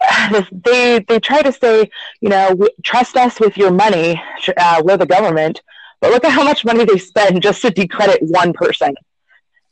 they 0.52 1.00
they 1.00 1.20
try 1.20 1.42
to 1.42 1.52
say, 1.52 1.90
you 2.20 2.28
know, 2.28 2.68
trust 2.82 3.16
us 3.16 3.40
with 3.40 3.56
your 3.56 3.70
money. 3.70 4.20
Uh, 4.56 4.82
we're 4.84 4.96
the 4.96 5.06
government, 5.06 5.62
but 6.00 6.10
look 6.10 6.24
at 6.24 6.32
how 6.32 6.44
much 6.44 6.64
money 6.64 6.84
they 6.84 6.98
spend 6.98 7.42
just 7.42 7.62
to 7.62 7.70
decredit 7.70 8.22
one 8.22 8.52
person. 8.52 8.94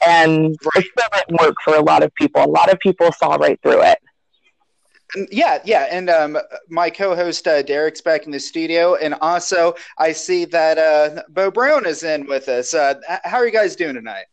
And 0.07 0.57
right. 0.75 0.85
it 0.85 0.95
doesn't 0.97 1.41
work 1.41 1.55
for 1.65 1.77
a 1.77 1.81
lot 1.81 2.03
of 2.03 2.15
people. 2.15 2.43
A 2.43 2.47
lot 2.47 2.73
of 2.73 2.79
people 2.79 3.11
saw 3.13 3.37
right 3.37 3.61
through 3.63 3.83
it. 3.83 3.99
Yeah, 5.31 5.61
yeah, 5.65 5.87
and 5.91 6.11
um, 6.11 6.39
my 6.69 6.91
co-host 6.91 7.47
uh, 7.47 7.63
Derek's 7.63 8.01
back 8.01 8.27
in 8.27 8.33
the 8.33 8.41
studio, 8.41 8.97
and 8.97 9.15
also 9.21 9.75
I 9.97 10.11
see 10.11 10.45
that 10.47 10.77
uh, 10.77 11.23
Bo 11.29 11.53
Brown 11.53 11.87
is 11.87 12.03
in 12.03 12.27
with 12.27 12.49
us. 12.49 12.75
Uh, 12.75 12.95
how 13.23 13.37
are 13.37 13.47
you 13.47 13.53
guys 13.53 13.77
doing 13.77 13.95
tonight? 13.95 14.25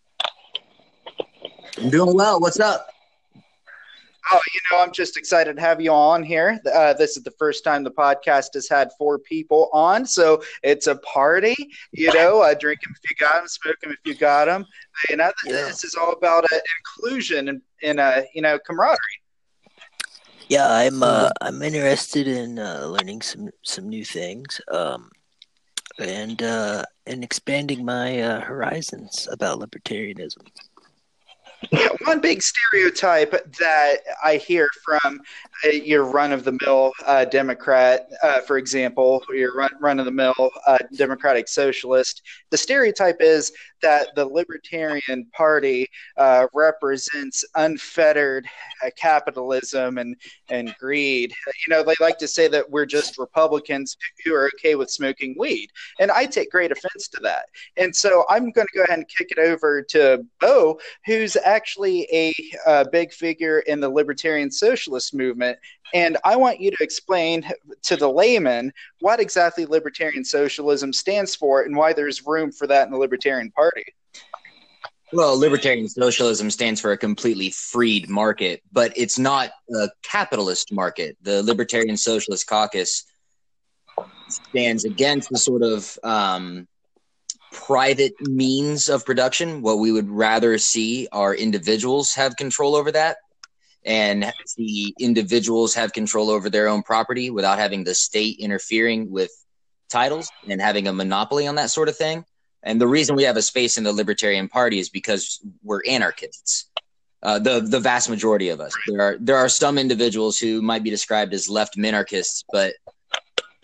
I'm 1.78 1.90
doing 1.90 2.16
well. 2.16 2.40
What's 2.40 2.60
up? 2.60 2.90
Oh, 4.30 4.40
you 4.54 4.60
know, 4.72 4.84
I'm 4.84 4.92
just 4.92 5.18
excited 5.18 5.56
to 5.56 5.62
have 5.62 5.82
you 5.82 5.92
on 5.92 6.22
here. 6.22 6.60
Uh, 6.72 6.94
this 6.94 7.18
is 7.18 7.24
the 7.24 7.32
first 7.32 7.64
time 7.64 7.84
the 7.84 7.92
podcast 7.92 8.54
has 8.54 8.70
had 8.70 8.92
four 8.98 9.18
people 9.18 9.70
on, 9.74 10.06
so 10.06 10.44
it's 10.64 10.88
a 10.88 10.96
party. 10.98 11.56
You 11.92 12.14
know, 12.14 12.42
uh, 12.42 12.54
drink 12.54 12.82
them 12.82 12.94
if 12.96 13.10
you 13.10 13.16
got 13.20 13.40
them, 13.40 13.48
smoke 13.48 13.80
them 13.82 13.92
if 13.92 14.00
you 14.06 14.16
got 14.16 14.46
them. 14.46 14.66
You 15.10 15.18
know, 15.18 15.32
yeah. 15.46 15.54
this 15.54 15.84
is 15.84 15.96
all 15.96 16.12
about 16.12 16.46
uh, 16.52 16.58
inclusion 16.80 17.50
and, 17.50 17.62
and 17.82 18.00
uh, 18.00 18.22
you 18.34 18.42
know, 18.42 18.60
camaraderie. 18.60 18.98
Yeah, 20.52 20.70
I'm 20.70 21.02
uh, 21.02 21.30
I'm 21.42 21.62
interested 21.62 22.28
in 22.28 22.60
uh, 22.60 22.86
learning 22.86 23.22
some 23.22 23.50
some 23.64 23.88
new 23.88 24.04
things, 24.04 24.60
um, 24.70 25.10
and 25.98 26.44
uh, 26.44 26.84
and 27.08 27.24
expanding 27.24 27.86
my 27.86 28.20
uh, 28.20 28.42
horizons 28.42 29.30
about 29.32 29.60
libertarianism. 29.60 30.46
Yeah, 31.70 31.90
one 32.06 32.20
big 32.20 32.42
stereotype 32.42 33.32
that 33.60 33.98
I 34.24 34.38
hear 34.38 34.68
from 34.84 35.22
uh, 35.64 35.70
your 35.70 36.06
run 36.06 36.32
of 36.32 36.44
the 36.44 36.58
mill 36.62 36.92
uh, 37.06 37.26
Democrat, 37.26 38.10
uh, 38.24 38.42
for 38.42 38.58
example, 38.58 39.24
your 39.30 39.56
run, 39.56 39.70
run 39.80 40.00
of 40.00 40.06
the 40.06 40.12
mill 40.12 40.34
uh, 40.66 40.78
Democratic 40.96 41.48
Socialist, 41.48 42.24
the 42.50 42.58
stereotype 42.58 43.18
is 43.20 43.52
that 43.82 44.16
the 44.16 44.26
Libertarian 44.26 45.26
Party 45.34 45.88
uh, 46.18 46.48
represents 46.54 47.44
unfettered 47.56 48.46
uh, 48.86 48.90
capitalism 48.96 49.98
and, 49.98 50.16
and 50.50 50.76
greed. 50.80 51.34
You 51.68 51.76
know, 51.76 51.84
they 51.84 51.96
like 52.00 52.18
to 52.20 52.28
say 52.28 52.48
that 52.48 52.70
we're 52.70 52.86
just 52.86 53.18
Republicans 53.18 53.98
who 54.24 54.34
are 54.34 54.50
okay 54.56 54.76
with 54.76 54.90
smoking 54.90 55.36
weed. 55.38 55.70
And 56.00 56.12
I 56.12 56.26
take 56.26 56.52
great 56.52 56.72
offense 56.72 57.08
to 57.10 57.22
that. 57.22 57.46
And 57.78 57.96
so 57.96 58.26
I'm 58.30 58.52
going 58.52 58.68
to 58.68 58.78
go 58.78 58.84
ahead 58.84 59.00
and 59.00 59.08
kick 59.08 59.32
it 59.32 59.40
over 59.40 59.82
to 59.90 60.26
Bo, 60.40 60.80
who's 61.06 61.36
actually 61.36 62.08
a, 62.12 62.34
a 62.68 62.90
big 62.90 63.12
figure 63.14 63.60
in 63.60 63.80
the 63.80 63.90
Libertarian 63.90 64.52
Socialist 64.52 65.14
movement. 65.14 65.58
And 65.94 66.18
I 66.24 66.36
want 66.36 66.60
you 66.60 66.72
to 66.72 66.78
explain 66.80 67.46
to 67.84 67.98
the 67.98 68.10
layman 68.10 68.72
what 69.00 69.20
exactly 69.20 69.66
libertarian 69.66 70.24
socialism 70.24 70.94
stands 70.94 71.36
for 71.36 71.64
and 71.64 71.76
why 71.76 71.94
there's 71.94 72.26
room 72.26 72.52
for 72.52 72.68
that 72.68 72.86
in 72.86 72.92
the 72.92 72.98
Libertarian 72.98 73.52
Party. 73.52 73.86
Well, 75.14 75.38
libertarian 75.38 75.90
socialism 75.90 76.50
stands 76.50 76.80
for 76.80 76.94
a 76.94 76.98
completely 76.98 77.50
freed 77.50 78.10
market, 78.10 78.62
but 78.72 78.94
it's 78.96 79.20
not 79.20 79.52
a 79.76 79.90
capitalist 80.04 80.72
market. 80.72 81.18
The 81.22 81.44
Libertarian 81.44 81.98
Socialist 81.98 82.48
Caucus 82.48 83.06
stands 84.30 84.86
against 84.86 85.30
the 85.30 85.38
sort 85.38 85.64
of 85.64 86.00
um, 86.04 86.66
private 87.52 88.14
means 88.22 88.88
of 88.88 89.06
production. 89.06 89.62
What 89.62 89.80
we 89.80 89.92
would 89.92 90.10
rather 90.10 90.58
see 90.58 91.10
are 91.12 91.36
individuals 91.36 92.14
have 92.14 92.38
control 92.38 92.76
over 92.76 92.94
that 92.94 93.18
and 93.86 94.32
the 94.58 94.94
individuals 95.00 95.74
have 95.74 95.94
control 95.94 96.30
over 96.30 96.50
their 96.50 96.68
own 96.68 96.84
property 96.84 97.30
without 97.30 97.58
having 97.58 97.84
the 97.84 97.96
state 97.96 98.38
interfering 98.40 99.10
with 99.10 99.32
titles 99.90 100.32
and 100.48 100.62
having 100.62 100.88
a 100.88 100.94
monopoly 100.94 101.48
on 101.48 101.56
that 101.56 101.70
sort 101.70 101.90
of 101.90 101.98
thing. 101.98 102.24
And 102.64 102.80
the 102.80 102.88
reason 102.88 103.16
we 103.16 103.24
have 103.24 103.38
a 103.38 103.42
space 103.42 103.78
in 103.78 103.84
the 103.84 103.92
Libertarian 103.92 104.48
Party 104.48 104.80
is 104.80 104.90
because 104.90 105.40
we're 105.64 105.82
anarchists. 105.88 106.70
Uh, 107.24 107.38
the 107.38 107.62
the 107.62 107.80
vast 107.80 108.10
majority 108.10 108.50
of 108.50 108.60
us. 108.60 108.74
There 108.88 109.02
are 109.02 109.18
there 109.20 109.38
are 109.38 109.50
some 109.50 109.78
individuals 109.78 110.40
who 110.40 110.62
might 110.62 110.84
be 110.84 110.90
described 110.90 111.34
as 111.34 111.48
left 111.48 111.78
minarchists, 111.78 112.44
but 112.52 112.74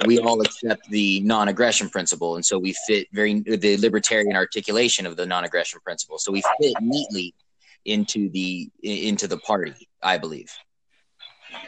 we 0.06 0.20
all 0.20 0.42
accept 0.42 0.88
the 0.90 1.22
non-aggression 1.22 1.90
principle, 1.90 2.36
and 2.36 2.46
so 2.46 2.60
we 2.60 2.76
fit 2.86 3.08
very 3.14 3.40
the 3.40 3.78
libertarian 3.78 4.36
articulation 4.36 5.08
of 5.08 5.16
the 5.16 5.26
non-aggression 5.26 5.80
principle. 5.84 6.20
So 6.20 6.32
we 6.32 6.44
fit 6.62 6.76
neatly 6.82 7.34
into 7.88 8.30
the 8.30 8.70
into 8.84 9.28
the 9.28 9.38
party. 9.38 9.90
I 10.04 10.18
believe. 10.18 10.54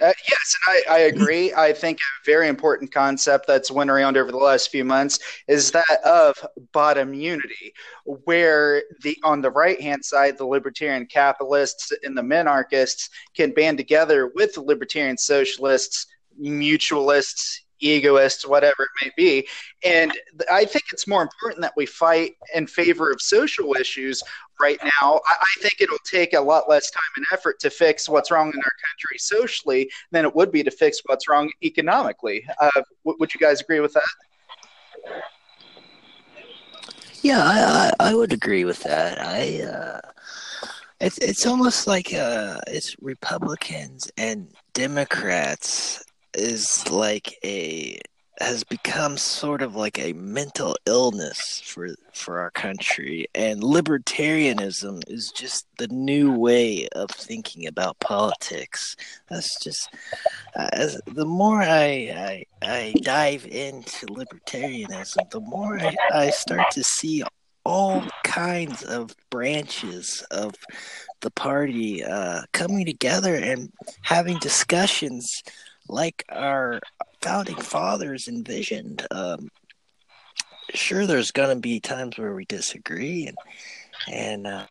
Uh, 0.02 0.14
yes, 0.30 0.56
I, 0.68 0.82
I, 0.90 0.98
agree. 1.00 1.54
I 1.54 1.74
think 1.74 2.00
a 2.00 2.26
very 2.26 2.48
important 2.48 2.92
concept 2.92 3.48
that's 3.48 3.72
went 3.72 3.90
around 3.90 4.18
over 4.18 4.30
the 4.30 4.38
last 4.38 4.70
few 4.70 4.84
months 4.84 5.20
is 5.48 5.72
that 5.72 6.00
of 6.04 6.36
bottom 6.74 7.14
unity, 7.14 7.74
where 8.06 8.84
the 9.02 9.18
on 9.24 9.42
the 9.42 9.52
right 9.52 9.80
hand 9.82 10.04
side, 10.04 10.38
the 10.38 10.46
libertarian 10.46 11.06
capitalists 11.06 11.92
and 12.04 12.18
the 12.18 12.22
minarchists 12.22 13.10
can 13.36 13.52
band 13.52 13.78
together 13.78 14.32
with 14.36 14.54
the 14.54 14.62
libertarian 14.62 15.18
socialists, 15.18 16.08
mutualists, 16.40 17.60
egoists, 17.80 18.48
whatever 18.48 18.84
it 18.84 18.90
may 19.04 19.12
be. 19.16 19.48
And 19.84 20.12
I 20.52 20.66
think 20.66 20.86
it's 20.92 21.08
more 21.08 21.22
important 21.22 21.62
that 21.62 21.74
we 21.76 21.86
fight 21.86 22.36
in 22.54 22.68
favor 22.68 23.12
of 23.12 23.22
social 23.22 23.76
issues 23.76 24.22
right 24.60 24.80
now. 24.84 25.22
I, 25.26 25.46
think 25.62 25.76
it'll 25.80 25.98
take 26.10 26.34
a 26.34 26.42
lot 26.42 26.70
less 26.70 26.90
time 26.92 27.02
and 27.18 27.26
effort 27.34 27.60
to 27.62 27.70
fix 27.70 28.08
what's 28.08 28.32
wrong 28.32 28.48
in 28.48 28.58
our 28.58 28.72
country 28.88 29.18
socially 29.18 29.90
than 30.12 30.26
it 30.26 30.36
would 30.36 30.52
be 30.52 30.64
to 30.64 30.72
fix 30.72 31.00
what's 31.06 31.28
wrong 31.28 31.50
economically. 31.64 32.46
Uh, 32.62 32.70
w- 33.06 33.18
would 33.20 33.34
you 33.34 33.40
guys 33.40 33.62
agree 33.62 33.80
with 33.80 33.94
that? 33.94 34.04
Yeah, 37.22 37.44
I, 37.44 37.94
I, 38.00 38.12
I 38.12 38.16
would 38.16 38.32
agree 38.32 38.64
with 38.64 38.82
that. 38.84 39.20
I 39.20 39.62
uh, 39.64 40.00
it's 41.02 41.18
it's 41.18 41.46
almost 41.46 41.88
like 41.88 42.14
uh, 42.14 42.60
it's 42.68 42.96
Republicans 43.02 44.10
and 44.18 44.50
Democrats 44.74 46.04
is 46.34 46.90
like 46.90 47.38
a 47.44 48.00
has 48.40 48.64
become 48.64 49.18
sort 49.18 49.62
of 49.62 49.76
like 49.76 50.00
a 50.00 50.14
mental 50.14 50.76
illness 50.86 51.62
for 51.66 51.90
for 52.14 52.40
our 52.40 52.52
country. 52.52 53.28
And 53.36 53.62
libertarianism 53.62 55.04
is 55.08 55.32
just 55.32 55.68
the 55.78 55.90
new 55.90 56.32
way 56.32 56.88
of 56.94 57.10
thinking 57.12 57.68
about 57.68 58.00
politics. 58.00 58.96
That's 59.30 59.60
just 59.62 59.94
uh, 60.56 60.70
as 60.72 61.02
the 61.06 61.26
more 61.26 61.62
I, 61.62 62.46
I, 62.62 62.66
I 62.66 62.94
dive 63.02 63.46
into 63.46 64.06
libertarianism 64.08 65.30
the 65.32 65.42
more 65.42 65.80
I, 65.80 65.96
I 66.14 66.30
start 66.30 66.72
to 66.72 66.84
see 66.84 67.24
all 67.66 68.04
kinds 68.24 68.84
of 68.84 69.16
branches 69.30 70.24
of 70.32 70.56
the 71.22 71.32
party 71.32 72.04
uh, 72.04 72.42
coming 72.54 72.86
together 72.86 73.36
and 73.36 73.72
having 74.02 74.40
discussions 74.40 75.44
like 75.90 76.24
our 76.30 76.80
founding 77.22 77.58
fathers 77.58 78.28
envisioned. 78.28 79.06
Um, 79.12 79.50
sure, 80.74 81.06
there's 81.06 81.32
going 81.32 81.56
to 81.56 81.60
be 81.60 81.80
times 81.80 82.18
where 82.18 82.34
we 82.34 82.46
disagree 82.46 83.28
and 83.28 83.38
and 84.08 84.48
uh, 84.48 84.66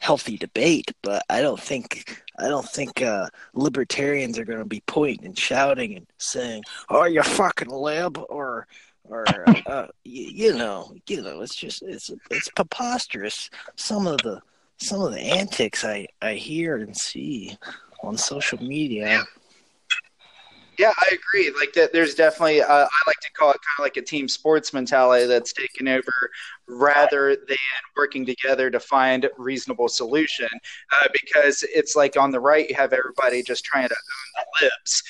healthy 0.00 0.36
debate, 0.36 0.92
but 1.02 1.24
I 1.28 1.40
don't 1.40 1.60
think 1.60 2.22
I 2.38 2.48
don't 2.48 2.68
think 2.68 3.02
uh, 3.02 3.28
libertarians 3.54 4.38
are 4.38 4.44
going 4.44 4.58
to 4.58 4.64
be 4.64 4.82
pointing 4.86 5.26
and 5.26 5.38
shouting 5.38 5.96
and 5.96 6.06
saying, 6.18 6.62
"Oh, 6.88 7.04
you 7.04 7.22
fucking 7.22 7.70
lib," 7.70 8.18
or 8.28 8.66
or 9.04 9.24
uh, 9.66 9.88
you, 10.04 10.50
you 10.50 10.54
know, 10.54 10.94
you 11.08 11.22
know, 11.22 11.40
it's 11.40 11.56
just 11.56 11.82
it's 11.82 12.10
it's 12.30 12.50
preposterous. 12.50 13.50
Some 13.76 14.06
of 14.06 14.18
the 14.18 14.40
some 14.78 15.00
of 15.00 15.12
the 15.12 15.20
antics 15.20 15.84
I 15.84 16.06
I 16.22 16.34
hear 16.34 16.76
and 16.76 16.96
see 16.96 17.56
on 18.02 18.16
social 18.16 18.62
media. 18.62 19.24
Yeah, 20.80 20.94
I 20.98 21.08
agree. 21.12 21.52
Like 21.58 21.74
that, 21.74 21.92
there's 21.92 22.14
definitely 22.14 22.62
uh, 22.62 22.66
I 22.66 23.00
like 23.06 23.20
to 23.20 23.32
call 23.38 23.50
it 23.50 23.58
kind 23.58 23.80
of 23.80 23.82
like 23.82 23.98
a 23.98 24.02
team 24.02 24.26
sports 24.28 24.72
mentality 24.72 25.26
that's 25.26 25.52
taken 25.52 25.86
over 25.88 26.30
rather 26.66 27.36
than 27.36 27.58
working 27.98 28.24
together 28.24 28.70
to 28.70 28.80
find 28.80 29.28
reasonable 29.36 29.88
solution. 29.88 30.48
Uh, 30.90 31.08
because 31.12 31.62
it's 31.68 31.96
like 31.96 32.16
on 32.16 32.30
the 32.30 32.40
right, 32.40 32.66
you 32.66 32.74
have 32.74 32.94
everybody 32.94 33.42
just 33.42 33.62
trying 33.62 33.88
to 33.88 33.94
own 33.94 34.44
the 34.62 34.66
libs, 34.66 35.02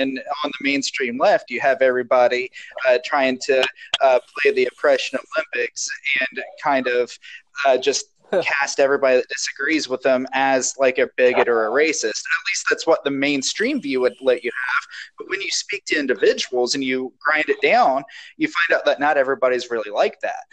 and 0.00 0.20
on 0.44 0.50
the 0.60 0.70
mainstream 0.70 1.16
left, 1.16 1.50
you 1.50 1.62
have 1.62 1.80
everybody 1.80 2.50
uh, 2.86 2.98
trying 3.02 3.38
to 3.38 3.64
uh, 4.02 4.18
play 4.36 4.52
the 4.52 4.68
oppression 4.70 5.18
Olympics 5.34 5.88
and 6.20 6.44
kind 6.62 6.86
of 6.88 7.10
uh, 7.66 7.78
just 7.78 8.09
cast 8.42 8.80
everybody 8.80 9.16
that 9.16 9.28
disagrees 9.28 9.88
with 9.88 10.02
them 10.02 10.26
as 10.32 10.74
like 10.78 10.98
a 10.98 11.08
bigot 11.16 11.48
or 11.48 11.66
a 11.66 11.70
racist. 11.70 12.04
At 12.04 12.46
least 12.46 12.66
that's 12.68 12.86
what 12.86 13.02
the 13.04 13.10
mainstream 13.10 13.80
view 13.80 14.00
would 14.00 14.14
let 14.20 14.44
you 14.44 14.50
have. 14.54 14.84
But 15.18 15.28
when 15.28 15.40
you 15.40 15.48
speak 15.50 15.84
to 15.86 15.98
individuals 15.98 16.74
and 16.74 16.84
you 16.84 17.12
grind 17.20 17.46
it 17.48 17.60
down, 17.60 18.04
you 18.36 18.48
find 18.48 18.78
out 18.78 18.84
that 18.86 19.00
not 19.00 19.16
everybody's 19.16 19.70
really 19.70 19.90
like 19.90 20.20
that. 20.20 20.44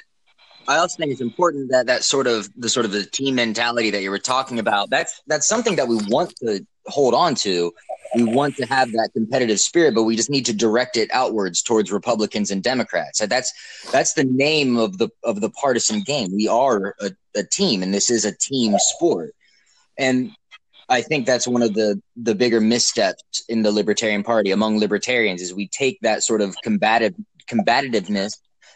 I 0.67 0.77
also 0.77 0.97
think 0.97 1.11
it's 1.11 1.21
important 1.21 1.71
that 1.71 1.87
that 1.87 2.03
sort 2.03 2.27
of 2.27 2.49
the 2.57 2.67
sort 2.67 2.85
of 2.85 2.91
the 2.91 3.05
team 3.05 3.35
mentality 3.35 3.89
that 3.91 4.01
you 4.01 4.11
were 4.11 4.19
talking 4.19 4.59
about. 4.59 4.89
That's 4.89 5.21
that's 5.25 5.47
something 5.47 5.77
that 5.77 5.87
we 5.87 5.97
want 6.07 6.35
to 6.37 6.65
hold 6.87 7.13
on 7.13 7.35
to. 7.35 7.71
We 8.17 8.23
want 8.23 8.55
to 8.57 8.65
have 8.65 8.91
that 8.93 9.11
competitive 9.13 9.59
spirit, 9.59 9.93
but 9.93 10.03
we 10.03 10.15
just 10.15 10.29
need 10.29 10.45
to 10.47 10.53
direct 10.53 10.97
it 10.97 11.09
outwards 11.13 11.61
towards 11.61 11.91
Republicans 11.91 12.49
and 12.49 12.63
Democrats. 12.63 13.19
That's 13.19 13.53
that's 13.91 14.13
the 14.13 14.23
name 14.23 14.77
of 14.77 14.97
the 14.97 15.09
of 15.23 15.41
the 15.41 15.51
partisan 15.51 16.01
game. 16.01 16.31
We 16.33 16.47
are 16.47 16.95
a, 16.99 17.11
a 17.35 17.43
team, 17.43 17.83
and 17.83 17.93
this 17.93 18.09
is 18.09 18.25
a 18.25 18.35
team 18.35 18.75
sport. 18.79 19.33
And 19.97 20.31
I 20.89 21.01
think 21.01 21.25
that's 21.25 21.47
one 21.47 21.61
of 21.61 21.73
the 21.73 22.01
the 22.15 22.33
bigger 22.33 22.59
missteps 22.59 23.43
in 23.47 23.61
the 23.61 23.71
Libertarian 23.71 24.23
Party 24.23 24.51
among 24.51 24.79
libertarians 24.79 25.41
is 25.41 25.53
we 25.53 25.67
take 25.67 25.99
that 26.01 26.23
sort 26.23 26.41
of 26.41 26.55
combative 26.63 27.13
combativeness 27.47 28.33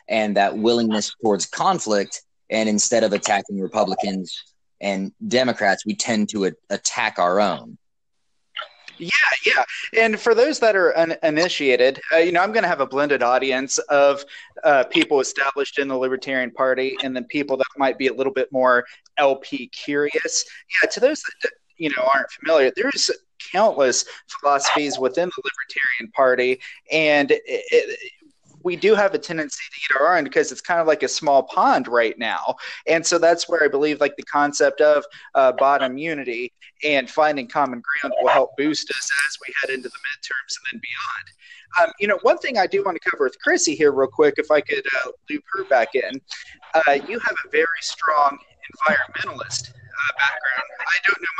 and 0.08 0.38
that 0.38 0.58
willingness 0.58 1.16
towards 1.22 1.46
conflict. 1.46 2.22
And 2.50 2.68
instead 2.68 3.04
of 3.04 3.14
attacking 3.14 3.60
Republicans 3.60 4.44
and 4.82 5.14
Democrats, 5.26 5.86
we 5.86 5.96
tend 5.96 6.30
to 6.30 6.46
a- 6.46 6.52
attack 6.70 7.18
our 7.18 7.40
own. 7.40 7.78
Yeah, 9.02 9.10
yeah. 9.46 9.64
And 9.98 10.20
for 10.20 10.36
those 10.36 10.60
that 10.60 10.76
are 10.76 10.96
uninitiated, 10.96 12.00
uh, 12.14 12.18
you 12.18 12.32
know, 12.32 12.42
I'm 12.42 12.52
going 12.52 12.62
to 12.62 12.70
have 12.70 12.82
a 12.82 12.86
blended 12.86 13.24
audience 13.24 13.80
of 13.80 14.24
uh, 14.64 14.84
people 14.86 15.20
established 15.20 15.80
in 15.80 15.88
the 15.88 15.98
Libertarian 15.98 16.52
Party 16.52 16.96
and 17.04 17.16
then 17.16 17.24
people 17.24 17.58
that 17.58 17.66
might 17.78 17.98
be 17.98 18.08
a 18.08 18.14
little 18.14 18.32
bit 18.32 18.52
more 18.52 18.86
LP 19.18 19.68
curious. 19.70 20.46
Yeah, 20.84 20.90
to 20.90 21.00
those 21.00 21.24
that, 21.42 21.52
you 21.78 21.90
know, 21.90 22.08
aren't 22.14 22.30
familiar, 22.30 22.72
there's 22.76 23.10
countless 23.52 24.06
philosophies 24.40 25.00
within 25.00 25.30
the 25.36 25.42
Libertarian 25.44 26.12
Party. 26.14 26.62
And 26.92 27.32
it, 27.32 27.42
it, 27.46 28.00
we 28.64 28.76
do 28.76 28.96
have 28.96 29.14
a 29.14 29.20
tendency 29.20 29.64
to 29.72 29.80
eat 29.80 30.00
our 30.00 30.18
own 30.18 30.24
because 30.24 30.52
it's 30.52 30.62
kind 30.62 30.80
of 30.80 30.88
like 30.88 31.04
a 31.04 31.08
small 31.08 31.44
pond 31.44 31.88
right 31.88 32.18
now. 32.18 32.56
And 32.88 33.06
so 33.06 33.18
that's 33.18 33.48
where 33.50 33.64
I 33.64 33.68
believe 33.68 34.00
like 34.00 34.16
the 34.16 34.24
concept 34.24 34.82
of 34.82 35.04
uh, 35.36 35.52
bottom 35.54 35.98
unity 35.98 36.54
and 36.84 37.10
finding 37.10 37.48
common 37.48 37.82
ground 37.82 38.14
will 38.22 38.30
help 38.30 38.56
boost 38.58 38.90
us 38.90 39.10
as 39.28 39.38
we 39.46 39.54
head 39.62 39.70
into 39.76 39.90
the 39.90 39.96
midterms 39.96 40.56
and 40.58 40.66
then 40.72 40.82
beyond. 40.82 41.32
Um, 41.80 41.94
you 42.00 42.08
know, 42.08 42.20
one 42.24 42.38
thing 42.38 42.58
I 42.58 42.68
do 42.68 42.84
want 42.84 43.02
to 43.02 43.10
cover 43.10 43.24
with 43.24 43.40
Chrissy 43.40 43.76
here, 43.76 43.92
real 43.92 44.10
quick, 44.10 44.36
if 44.38 44.52
I 44.52 44.62
could 44.62 44.86
uh, 45.06 45.12
loop 45.30 45.44
her 45.54 45.64
back 45.66 45.96
in. 45.96 46.22
Uh, 46.74 46.94
you 47.08 47.20
have 47.20 47.36
a 47.46 47.50
very 47.50 47.66
strong 47.82 48.38
environmentalist 48.72 49.70
uh, 49.72 50.14
background. 50.18 50.61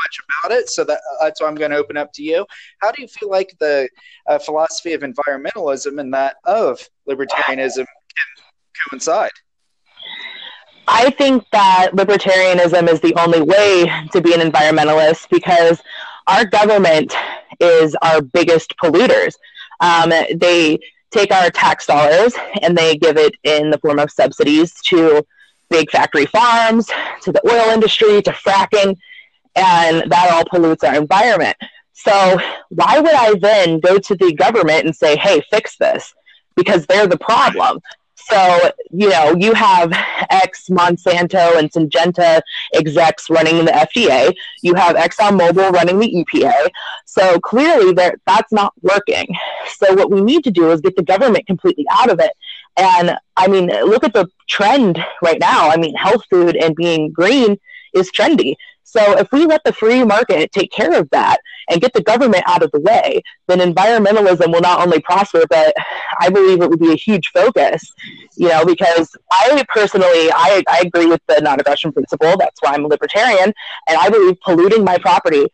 Much 0.04 0.18
about 0.26 0.56
it, 0.56 0.68
so 0.68 0.84
that, 0.84 0.98
uh, 0.98 1.24
that's 1.24 1.40
why 1.40 1.48
I'm 1.48 1.54
going 1.54 1.70
to 1.70 1.76
open 1.76 1.96
up 1.96 2.12
to 2.14 2.22
you. 2.22 2.46
How 2.80 2.90
do 2.90 3.02
you 3.02 3.08
feel 3.08 3.30
like 3.30 3.54
the 3.58 3.88
uh, 4.26 4.38
philosophy 4.38 4.94
of 4.94 5.02
environmentalism 5.02 6.00
and 6.00 6.12
that 6.14 6.36
of 6.44 6.80
libertarianism 7.08 7.76
can 7.76 8.44
coincide? 8.90 9.30
I 10.88 11.10
think 11.10 11.44
that 11.52 11.90
libertarianism 11.92 12.88
is 12.88 13.00
the 13.00 13.14
only 13.16 13.40
way 13.40 13.90
to 14.12 14.20
be 14.20 14.34
an 14.34 14.40
environmentalist 14.40 15.28
because 15.30 15.80
our 16.26 16.44
government 16.44 17.14
is 17.60 17.96
our 18.02 18.20
biggest 18.20 18.74
polluters. 18.82 19.34
Um, 19.80 20.10
they 20.34 20.78
take 21.10 21.32
our 21.32 21.50
tax 21.50 21.86
dollars 21.86 22.34
and 22.62 22.76
they 22.76 22.96
give 22.96 23.16
it 23.16 23.34
in 23.44 23.70
the 23.70 23.78
form 23.78 23.98
of 23.98 24.10
subsidies 24.10 24.74
to 24.86 25.24
big 25.70 25.90
factory 25.90 26.26
farms 26.26 26.86
to 27.22 27.32
the 27.32 27.40
oil 27.50 27.72
industry 27.72 28.20
to 28.22 28.30
fracking, 28.32 28.96
and 29.54 30.10
that 30.10 30.30
all 30.32 30.44
pollutes 30.44 30.84
our 30.84 30.94
environment. 30.94 31.56
So, 31.92 32.38
why 32.70 32.98
would 33.00 33.14
I 33.14 33.34
then 33.38 33.80
go 33.80 33.98
to 33.98 34.16
the 34.16 34.32
government 34.32 34.86
and 34.86 34.96
say, 34.96 35.16
hey, 35.16 35.42
fix 35.50 35.76
this? 35.76 36.12
Because 36.56 36.86
they're 36.86 37.06
the 37.06 37.18
problem. 37.18 37.80
So, 38.28 38.70
you 38.90 39.08
know, 39.08 39.34
you 39.36 39.52
have 39.54 39.92
ex 40.30 40.68
Monsanto 40.68 41.58
and 41.58 41.70
Syngenta 41.70 42.40
execs 42.74 43.28
running 43.28 43.64
the 43.64 43.72
FDA. 43.72 44.34
You 44.62 44.74
have 44.74 44.96
ExxonMobil 44.96 45.72
running 45.72 45.98
the 45.98 46.24
EPA. 46.24 46.68
So 47.04 47.38
clearly 47.40 47.92
that's 47.92 48.52
not 48.52 48.72
working. 48.80 49.26
So 49.76 49.94
what 49.94 50.10
we 50.10 50.20
need 50.20 50.44
to 50.44 50.50
do 50.50 50.70
is 50.70 50.80
get 50.80 50.96
the 50.96 51.02
government 51.02 51.46
completely 51.46 51.84
out 51.90 52.10
of 52.10 52.20
it. 52.20 52.32
And 52.76 53.16
I 53.36 53.48
mean, 53.48 53.66
look 53.66 54.04
at 54.04 54.14
the 54.14 54.28
trend 54.48 55.04
right 55.22 55.38
now. 55.40 55.68
I 55.68 55.76
mean, 55.76 55.94
health 55.94 56.24
food 56.30 56.56
and 56.56 56.74
being 56.74 57.12
green 57.12 57.58
is 57.94 58.10
trendy. 58.10 58.54
So 58.84 59.18
if 59.18 59.32
we 59.32 59.46
let 59.46 59.64
the 59.64 59.72
free 59.72 60.04
market 60.04 60.52
take 60.52 60.70
care 60.70 60.98
of 60.98 61.08
that 61.10 61.38
and 61.68 61.80
get 61.80 61.92
the 61.92 62.02
government 62.02 62.44
out 62.46 62.62
of 62.62 62.70
the 62.72 62.80
way, 62.80 63.22
then 63.46 63.58
environmentalism 63.58 64.52
will 64.52 64.60
not 64.60 64.80
only 64.80 65.00
prosper, 65.00 65.44
but 65.48 65.74
I 66.20 66.28
believe 66.28 66.60
it 66.60 66.68
would 66.68 66.80
be 66.80 66.92
a 66.92 66.96
huge 66.96 67.28
focus, 67.28 67.90
you 68.36 68.48
know, 68.48 68.64
because 68.64 69.14
I 69.32 69.64
personally, 69.68 70.30
I, 70.32 70.62
I 70.68 70.82
agree 70.84 71.06
with 71.06 71.22
the 71.26 71.40
non-aggression 71.40 71.92
principle. 71.92 72.36
That's 72.36 72.60
why 72.60 72.74
I'm 72.74 72.84
a 72.84 72.88
libertarian. 72.88 73.54
And 73.88 73.98
I 73.98 74.10
believe 74.10 74.40
polluting 74.40 74.84
my 74.84 74.98
property 74.98 75.46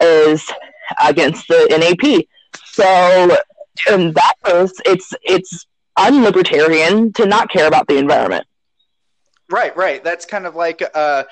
is 0.00 0.48
against 1.04 1.48
the 1.48 1.66
NAP. 1.70 2.26
So 2.64 3.36
in 3.90 4.12
that 4.12 4.34
case, 4.44 4.72
it's, 4.84 5.12
it's 5.22 5.66
unlibertarian 5.98 7.14
to 7.14 7.26
not 7.26 7.50
care 7.50 7.66
about 7.66 7.88
the 7.88 7.96
environment. 7.96 8.46
Right, 9.50 9.76
right. 9.76 10.02
That's 10.02 10.24
kind 10.24 10.46
of 10.46 10.54
like 10.54 10.82
uh, 10.94 11.24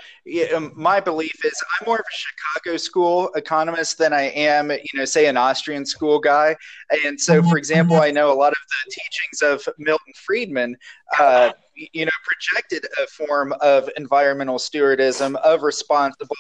um, 0.55 0.73
my 0.77 1.01
belief 1.01 1.33
is 1.45 1.53
I'm 1.81 1.87
more 1.87 1.97
of 1.97 2.05
a 2.05 2.15
Chicago 2.15 2.77
school 2.77 3.31
economist 3.37 3.97
than 3.97 4.13
I 4.13 4.25
am, 4.25 4.71
you 4.71 4.79
know, 4.95 5.07
say 5.07 5.27
an 5.27 5.39
Austrian 5.39 5.87
school 5.87 6.19
guy. 6.19 6.55
And 7.07 7.19
so, 7.19 7.43
for 7.43 7.57
example, 7.57 7.97
I 7.97 8.11
know 8.11 8.31
a 8.31 8.35
lot 8.35 8.53
of 8.53 8.59
the 8.69 8.91
teachings 8.93 9.67
of 9.67 9.75
Milton 9.79 10.13
Friedman, 10.15 10.77
uh, 11.19 11.53
you 11.75 12.05
know, 12.05 12.11
projected 12.27 12.87
a 13.03 13.07
form 13.07 13.55
of 13.63 13.89
environmental 13.97 14.59
stewardism, 14.59 15.37
of 15.37 15.63
responsible, 15.63 16.37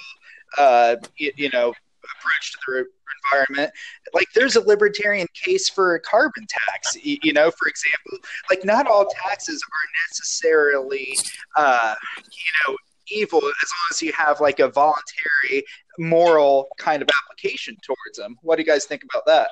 uh, 0.58 0.96
you, 1.16 1.32
you 1.36 1.50
know, 1.54 1.70
approach 1.70 2.52
to 2.52 2.58
the 2.66 2.84
environment. 3.24 3.72
Like 4.12 4.28
there's 4.34 4.56
a 4.56 4.60
libertarian 4.60 5.26
case 5.34 5.68
for 5.68 5.94
a 5.94 6.00
carbon 6.00 6.46
tax. 6.48 6.96
You 7.02 7.32
know, 7.32 7.50
for 7.50 7.68
example, 7.68 8.18
like 8.50 8.64
not 8.64 8.86
all 8.86 9.06
taxes 9.24 9.62
are 9.62 10.08
necessarily, 10.08 11.16
uh, 11.56 11.94
you 12.18 12.70
know, 12.72 12.76
evil 13.10 13.38
as 13.38 13.42
long 13.44 13.88
as 13.90 14.02
you 14.02 14.12
have 14.12 14.40
like 14.40 14.58
a 14.58 14.68
voluntary 14.68 15.64
moral 15.98 16.68
kind 16.78 17.02
of 17.02 17.08
application 17.24 17.76
towards 17.84 18.16
them. 18.16 18.36
What 18.42 18.56
do 18.56 18.62
you 18.62 18.66
guys 18.66 18.84
think 18.84 19.04
about 19.04 19.26
that? 19.26 19.48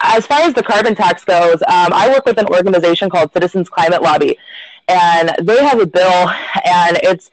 As 0.00 0.26
far 0.26 0.40
as 0.40 0.54
the 0.54 0.62
carbon 0.62 0.94
tax 0.94 1.24
goes, 1.24 1.60
um, 1.62 1.92
I 1.92 2.08
work 2.08 2.24
with 2.24 2.38
an 2.38 2.46
organization 2.46 3.10
called 3.10 3.32
Citizens 3.32 3.68
Climate 3.68 4.02
Lobby, 4.02 4.38
and 4.88 5.34
they 5.42 5.62
have 5.62 5.80
a 5.80 5.86
bill, 5.86 6.30
and 6.64 6.98
it's 7.02 7.30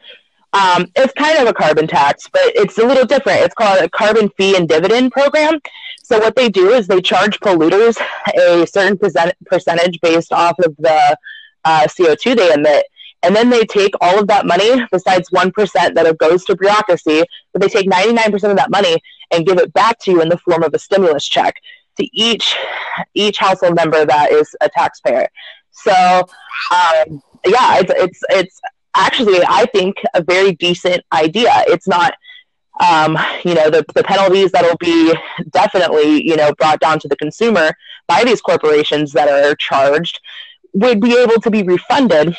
um, 0.53 0.87
it's 0.95 1.13
kind 1.13 1.39
of 1.39 1.47
a 1.47 1.53
carbon 1.53 1.87
tax, 1.87 2.29
but 2.31 2.41
it's 2.45 2.77
a 2.77 2.85
little 2.85 3.05
different. 3.05 3.41
It's 3.41 3.55
called 3.55 3.81
a 3.81 3.89
carbon 3.89 4.29
fee 4.37 4.55
and 4.55 4.67
dividend 4.69 5.11
program. 5.11 5.59
So 6.03 6.19
what 6.19 6.35
they 6.35 6.49
do 6.49 6.69
is 6.69 6.85
they 6.85 7.01
charge 7.01 7.39
polluters 7.39 7.97
a 8.37 8.67
certain 8.67 8.97
percent- 8.97 9.35
percentage 9.45 9.99
based 10.01 10.31
off 10.31 10.57
of 10.59 10.75
the 10.77 11.17
uh, 11.65 11.87
CO2 11.87 12.35
they 12.35 12.53
emit. 12.53 12.85
And 13.23 13.35
then 13.35 13.49
they 13.49 13.63
take 13.63 13.93
all 14.01 14.19
of 14.19 14.27
that 14.27 14.45
money, 14.45 14.85
besides 14.91 15.29
1% 15.29 15.95
that 15.95 16.17
goes 16.17 16.43
to 16.45 16.57
bureaucracy, 16.57 17.23
but 17.53 17.61
they 17.61 17.69
take 17.69 17.89
99% 17.89 18.33
of 18.51 18.57
that 18.57 18.69
money 18.69 19.01
and 19.31 19.45
give 19.45 19.57
it 19.57 19.73
back 19.73 19.97
to 19.99 20.11
you 20.11 20.21
in 20.21 20.29
the 20.29 20.37
form 20.37 20.61
of 20.61 20.73
a 20.73 20.79
stimulus 20.79 21.25
check 21.25 21.55
to 21.97 22.07
each 22.11 22.55
each 23.13 23.37
household 23.37 23.75
member 23.75 24.05
that 24.05 24.31
is 24.31 24.55
a 24.61 24.69
taxpayer. 24.69 25.27
So, 25.71 25.93
um, 26.71 27.21
yeah, 27.45 27.79
it's 27.79 27.91
it's 27.95 28.19
it's 28.29 28.61
actually, 28.95 29.39
I 29.47 29.65
think, 29.73 29.97
a 30.13 30.23
very 30.23 30.53
decent 30.53 31.03
idea. 31.11 31.51
It's 31.67 31.87
not, 31.87 32.13
um, 32.79 33.17
you 33.43 33.53
know, 33.53 33.69
the, 33.69 33.85
the 33.95 34.03
penalties 34.03 34.51
that'll 34.51 34.77
be 34.77 35.13
definitely, 35.51 36.27
you 36.27 36.35
know, 36.35 36.53
brought 36.53 36.79
down 36.79 36.99
to 36.99 37.07
the 37.07 37.15
consumer 37.15 37.71
by 38.07 38.23
these 38.23 38.41
corporations 38.41 39.11
that 39.13 39.29
are 39.29 39.55
charged 39.55 40.19
would 40.73 40.99
be 40.99 41.17
able 41.17 41.39
to 41.41 41.51
be 41.51 41.63
refunded 41.63 42.35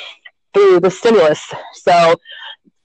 through 0.52 0.80
the 0.80 0.90
stimulus. 0.90 1.52
So 1.74 2.16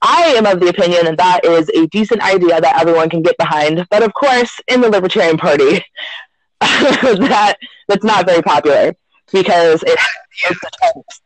I 0.02 0.34
am 0.36 0.46
of 0.46 0.60
the 0.60 0.68
opinion 0.68 1.04
that 1.04 1.18
that 1.18 1.44
is 1.44 1.68
a 1.70 1.86
decent 1.88 2.22
idea 2.22 2.60
that 2.60 2.80
everyone 2.80 3.10
can 3.10 3.22
get 3.22 3.36
behind. 3.36 3.86
But 3.90 4.02
of 4.02 4.14
course, 4.14 4.60
in 4.68 4.80
the 4.80 4.88
Libertarian 4.88 5.36
Party, 5.36 5.84
that 6.60 7.56
that's 7.88 8.04
not 8.04 8.26
very 8.26 8.42
popular 8.42 8.94
because 9.32 9.82
it's, 9.86 10.08
it's 10.50 11.20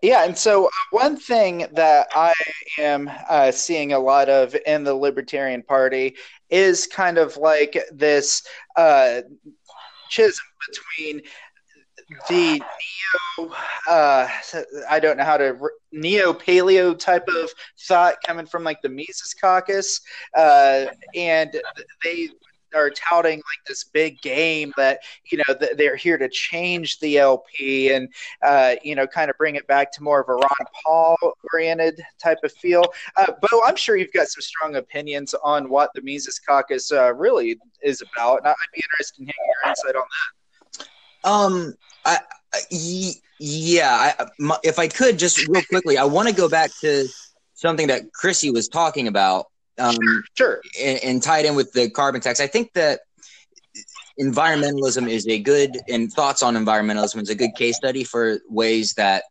yeah, 0.00 0.24
and 0.24 0.36
so 0.36 0.66
uh, 0.66 0.70
one 0.90 1.16
thing 1.16 1.66
that 1.72 2.08
I 2.14 2.34
am 2.78 3.10
uh, 3.28 3.50
seeing 3.50 3.92
a 3.92 3.98
lot 3.98 4.28
of 4.28 4.56
in 4.66 4.84
the 4.84 4.94
Libertarian 4.94 5.62
Party 5.62 6.16
is 6.50 6.86
kind 6.86 7.18
of 7.18 7.36
like 7.36 7.76
this 7.92 8.42
uh, 8.76 9.22
between 10.68 11.22
the 12.28 12.60
neo 12.60 13.50
uh, 13.88 14.28
i 14.90 15.00
don't 15.00 15.16
know 15.16 15.24
how 15.24 15.36
to 15.36 15.56
neo 15.92 16.32
paleo 16.32 16.98
type 16.98 17.26
of 17.28 17.50
thought 17.88 18.16
coming 18.26 18.46
from 18.46 18.64
like 18.64 18.80
the 18.82 18.88
mises 18.88 19.34
caucus 19.40 20.00
uh, 20.36 20.86
and 21.14 21.60
they 22.04 22.28
are 22.74 22.90
touting 22.90 23.38
like 23.38 23.66
this 23.66 23.84
big 23.84 24.20
game 24.22 24.72
that 24.76 25.00
you 25.30 25.38
know 25.38 25.54
they're 25.76 25.96
here 25.96 26.18
to 26.18 26.28
change 26.28 26.98
the 27.00 27.18
LP 27.18 27.92
and 27.92 28.08
uh, 28.42 28.74
you 28.82 28.94
know 28.94 29.06
kind 29.06 29.30
of 29.30 29.36
bring 29.38 29.54
it 29.54 29.66
back 29.66 29.92
to 29.92 30.02
more 30.02 30.20
of 30.20 30.28
a 30.28 30.34
Ron 30.34 30.66
Paul 30.84 31.16
oriented 31.52 32.00
type 32.22 32.38
of 32.44 32.52
feel. 32.52 32.84
Uh, 33.16 33.32
Bo, 33.40 33.62
I'm 33.64 33.76
sure 33.76 33.96
you've 33.96 34.12
got 34.12 34.28
some 34.28 34.42
strong 34.42 34.76
opinions 34.76 35.34
on 35.42 35.68
what 35.68 35.90
the 35.94 36.02
Mises 36.02 36.38
Caucus 36.38 36.92
uh, 36.92 37.14
really 37.14 37.58
is 37.82 38.02
about, 38.02 38.38
and 38.38 38.48
I'd 38.48 38.54
be 38.74 38.82
interested 38.84 39.20
in 39.20 39.26
hearing 39.26 39.52
your 39.62 39.70
insight 39.70 39.96
on 39.96 40.04
that. 40.04 41.28
Um, 41.28 41.74
I, 42.04 42.18
I 42.52 43.12
yeah, 43.38 44.14
I, 44.18 44.26
my, 44.38 44.58
if 44.62 44.78
I 44.78 44.88
could 44.88 45.18
just 45.18 45.48
real 45.48 45.62
quickly, 45.68 45.98
I 45.98 46.04
want 46.04 46.28
to 46.28 46.34
go 46.34 46.48
back 46.48 46.70
to 46.80 47.06
something 47.54 47.88
that 47.88 48.12
Chrissy 48.12 48.50
was 48.50 48.68
talking 48.68 49.08
about 49.08 49.46
um, 49.78 49.96
sure. 50.36 50.62
And, 50.80 50.98
and 51.02 51.22
tied 51.22 51.44
in 51.44 51.54
with 51.54 51.72
the 51.72 51.90
carbon 51.90 52.20
tax. 52.20 52.40
I 52.40 52.46
think 52.46 52.72
that 52.74 53.00
environmentalism 54.20 55.08
is 55.08 55.26
a 55.26 55.38
good 55.38 55.78
and 55.88 56.12
thoughts 56.12 56.42
on 56.42 56.54
environmentalism 56.54 57.22
is 57.22 57.30
a 57.30 57.34
good 57.34 57.54
case 57.54 57.76
study 57.76 58.04
for 58.04 58.38
ways 58.48 58.94
that 58.94 59.24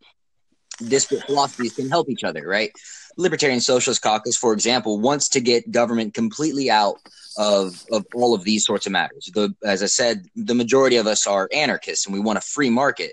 disparate 0.88 1.23
philosophies 1.25 1.75
can 1.75 1.89
help 1.89 2.10
each 2.10 2.23
other. 2.23 2.45
Right. 2.45 2.71
Libertarian 3.17 3.60
Socialist 3.60 4.01
Caucus, 4.01 4.38
for 4.38 4.54
example, 4.54 4.99
wants 4.99 5.30
to 5.30 5.41
get 5.41 5.71
government 5.71 6.13
completely 6.13 6.69
out 6.69 6.95
of 7.38 7.84
of 7.91 8.06
all 8.13 8.34
of 8.34 8.43
these 8.43 8.65
sorts 8.65 8.86
of 8.86 8.91
matters. 8.91 9.30
The, 9.34 9.54
as 9.63 9.84
I 9.84 9.88
said, 9.88 10.25
the 10.36 10.56
majority 10.56 10.97
of 10.97 11.08
us 11.08 11.27
are 11.27 11.49
anarchists, 11.54 12.06
and 12.06 12.13
we 12.13 12.19
want 12.19 12.38
a 12.38 12.41
free 12.41 12.69
market. 12.69 13.12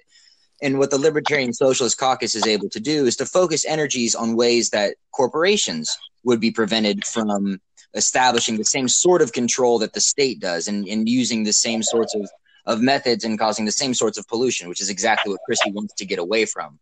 And 0.60 0.78
what 0.78 0.90
the 0.90 0.98
Libertarian 0.98 1.52
Socialist 1.52 1.98
Caucus 1.98 2.34
is 2.34 2.46
able 2.46 2.68
to 2.70 2.80
do 2.80 3.06
is 3.06 3.16
to 3.16 3.26
focus 3.26 3.64
energies 3.64 4.14
on 4.16 4.34
ways 4.34 4.70
that 4.70 4.96
corporations 5.12 5.96
would 6.28 6.40
be 6.40 6.50
prevented 6.50 7.04
from 7.06 7.58
establishing 7.94 8.58
the 8.58 8.64
same 8.64 8.86
sort 8.86 9.22
of 9.22 9.32
control 9.32 9.78
that 9.78 9.94
the 9.94 10.00
state 10.00 10.38
does 10.40 10.68
and, 10.68 10.86
and 10.86 11.08
using 11.08 11.42
the 11.42 11.54
same 11.54 11.82
sorts 11.82 12.14
of, 12.14 12.28
of 12.66 12.82
methods 12.82 13.24
and 13.24 13.38
causing 13.38 13.64
the 13.64 13.72
same 13.72 13.94
sorts 13.94 14.18
of 14.18 14.28
pollution, 14.28 14.68
which 14.68 14.82
is 14.82 14.90
exactly 14.90 15.32
what 15.32 15.40
Chrissy 15.46 15.70
wants 15.72 15.94
to 15.94 16.04
get 16.04 16.18
away 16.18 16.44
from. 16.44 16.78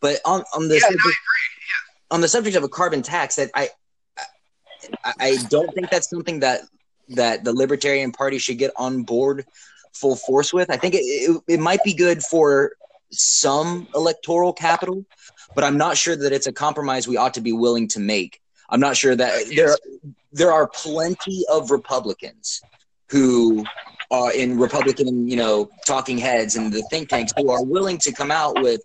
But 0.00 0.20
on, 0.24 0.42
on 0.52 0.66
the 0.66 0.74
yeah, 0.74 0.80
subject, 0.80 1.04
no, 1.04 1.10
yeah. 1.10 2.14
on 2.14 2.20
the 2.20 2.28
subject 2.28 2.56
of 2.56 2.64
a 2.64 2.68
carbon 2.68 3.02
tax, 3.02 3.36
that 3.36 3.50
I, 3.54 3.70
I 5.04 5.12
I 5.20 5.36
don't 5.48 5.72
think 5.74 5.90
that's 5.90 6.10
something 6.10 6.40
that 6.40 6.62
that 7.10 7.44
the 7.44 7.52
Libertarian 7.52 8.12
Party 8.12 8.38
should 8.38 8.58
get 8.58 8.72
on 8.76 9.04
board 9.04 9.46
full 9.92 10.16
force 10.16 10.52
with. 10.52 10.70
I 10.70 10.76
think 10.76 10.94
it, 10.94 10.98
it, 10.98 11.42
it 11.54 11.60
might 11.60 11.82
be 11.84 11.94
good 11.94 12.22
for 12.22 12.72
some 13.10 13.88
electoral 13.94 14.52
capital, 14.52 15.04
but 15.54 15.64
I'm 15.64 15.78
not 15.78 15.96
sure 15.96 16.16
that 16.16 16.32
it's 16.32 16.46
a 16.46 16.52
compromise 16.52 17.08
we 17.08 17.16
ought 17.16 17.34
to 17.34 17.40
be 17.40 17.52
willing 17.52 17.88
to 17.88 18.00
make 18.00 18.40
I'm 18.68 18.80
not 18.80 18.96
sure 18.96 19.16
that 19.16 19.52
there 19.54 19.76
there 20.32 20.52
are 20.52 20.68
plenty 20.68 21.44
of 21.50 21.70
Republicans 21.70 22.60
who 23.08 23.64
are 24.10 24.32
in 24.32 24.58
Republican, 24.58 25.28
you 25.28 25.36
know, 25.36 25.70
talking 25.86 26.18
heads 26.18 26.56
and 26.56 26.72
the 26.72 26.82
think 26.90 27.08
tanks 27.08 27.32
who 27.36 27.50
are 27.50 27.64
willing 27.64 27.98
to 27.98 28.12
come 28.12 28.30
out 28.30 28.60
with 28.62 28.80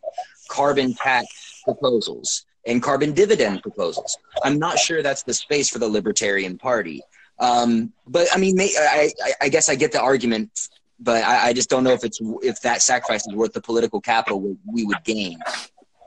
carbon 0.50 0.93
tax 0.93 1.62
proposals 1.63 2.46
and 2.65 2.82
carbon 2.82 3.13
dividend 3.13 3.62
proposals. 3.62 4.17
I'm 4.43 4.60
not 4.60 4.80
sure 4.80 5.02
that's 5.02 5.24
the 5.24 5.34
space 5.34 5.69
for 5.69 5.80
the 5.80 5.88
Libertarian 5.88 6.58
Party. 6.58 7.02
Um, 7.39 7.91
but 8.08 8.28
I 8.34 8.38
mean, 8.38 8.60
I, 8.60 9.12
I, 9.41 9.50
guess 9.50 9.67
I 9.67 9.76
get 9.76 9.91
the 9.91 10.00
argument, 10.00 10.69
but 11.00 11.24
I, 11.24 11.48
I, 11.48 11.54
just 11.54 11.69
don't 11.69 11.84
know 11.84 11.91
if 11.91 12.04
it's 12.04 12.19
if 12.41 12.62
that 12.62 12.82
sacrifice 12.82 13.26
is 13.26 13.34
worth 13.34 13.54
the 13.54 13.62
political 13.62 14.00
capital 14.00 14.39
we, 14.39 14.56
we 14.65 14.86
would 14.86 15.04
gain. 15.04 15.39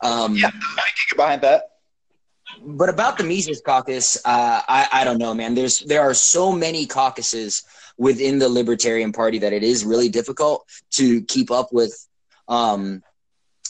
Um, 0.02 0.36
yeah, 0.36 0.46
I 0.46 0.50
can 0.50 1.06
get 1.08 1.16
behind 1.16 1.42
that 1.42 1.62
but 2.62 2.88
about 2.88 3.18
the 3.18 3.24
Mises 3.24 3.60
caucus, 3.64 4.16
uh, 4.24 4.62
I, 4.68 4.88
I 4.92 5.04
don't 5.04 5.18
know, 5.18 5.34
man. 5.34 5.54
There's 5.54 5.80
there 5.80 6.02
are 6.02 6.14
so 6.14 6.52
many 6.52 6.86
caucuses 6.86 7.62
within 7.98 8.38
the 8.38 8.48
Libertarian 8.48 9.12
Party 9.12 9.38
that 9.38 9.52
it 9.52 9.62
is 9.62 9.84
really 9.84 10.08
difficult 10.08 10.68
to 10.92 11.22
keep 11.22 11.50
up 11.50 11.72
with 11.72 11.94
um, 12.48 13.02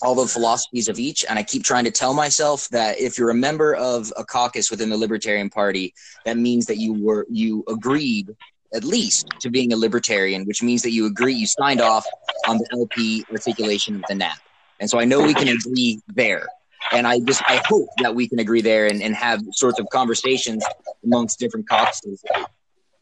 all 0.02 0.14
the 0.14 0.26
philosophies 0.26 0.88
of 0.88 0.98
each. 0.98 1.24
And 1.28 1.38
I 1.38 1.42
keep 1.42 1.64
trying 1.64 1.84
to 1.84 1.90
tell 1.90 2.14
myself 2.14 2.68
that 2.70 3.00
if 3.00 3.18
you're 3.18 3.30
a 3.30 3.34
member 3.34 3.74
of 3.74 4.12
a 4.16 4.24
caucus 4.24 4.70
within 4.70 4.90
the 4.90 4.96
Libertarian 4.96 5.50
Party, 5.50 5.94
that 6.24 6.36
means 6.36 6.66
that 6.66 6.78
you 6.78 6.92
were 6.92 7.26
you 7.30 7.64
agreed 7.68 8.34
at 8.74 8.84
least 8.84 9.28
to 9.40 9.48
being 9.48 9.72
a 9.72 9.76
libertarian, 9.76 10.44
which 10.44 10.62
means 10.62 10.82
that 10.82 10.90
you 10.90 11.06
agree 11.06 11.32
you 11.32 11.46
signed 11.46 11.80
off 11.80 12.04
on 12.48 12.58
the 12.58 12.66
LP 12.72 13.24
articulation 13.30 13.94
of 13.96 14.02
the 14.08 14.14
NAP. 14.14 14.38
And 14.80 14.90
so 14.90 14.98
I 14.98 15.04
know 15.04 15.22
we 15.22 15.32
can 15.32 15.48
agree 15.48 16.00
there 16.08 16.46
and 16.92 17.06
I 17.06 17.20
just 17.20 17.42
I 17.46 17.62
hope 17.66 17.88
that 18.02 18.14
we 18.14 18.28
can 18.28 18.38
agree 18.38 18.60
there 18.60 18.86
and, 18.86 19.02
and 19.02 19.14
have 19.14 19.40
sorts 19.52 19.78
of 19.78 19.88
conversations 19.90 20.64
amongst 21.04 21.38
different 21.38 21.68
caucuses. 21.68 22.22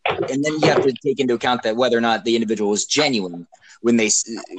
And 0.07 0.45
then 0.45 0.61
you 0.61 0.69
have 0.69 0.83
to 0.85 0.93
take 0.93 1.19
into 1.19 1.35
account 1.35 1.63
that 1.63 1.77
whether 1.77 1.97
or 1.97 2.01
not 2.01 2.25
the 2.25 2.35
individual 2.35 2.71
was 2.71 2.85
genuine 2.85 3.47
when 3.81 3.97
they 3.97 4.11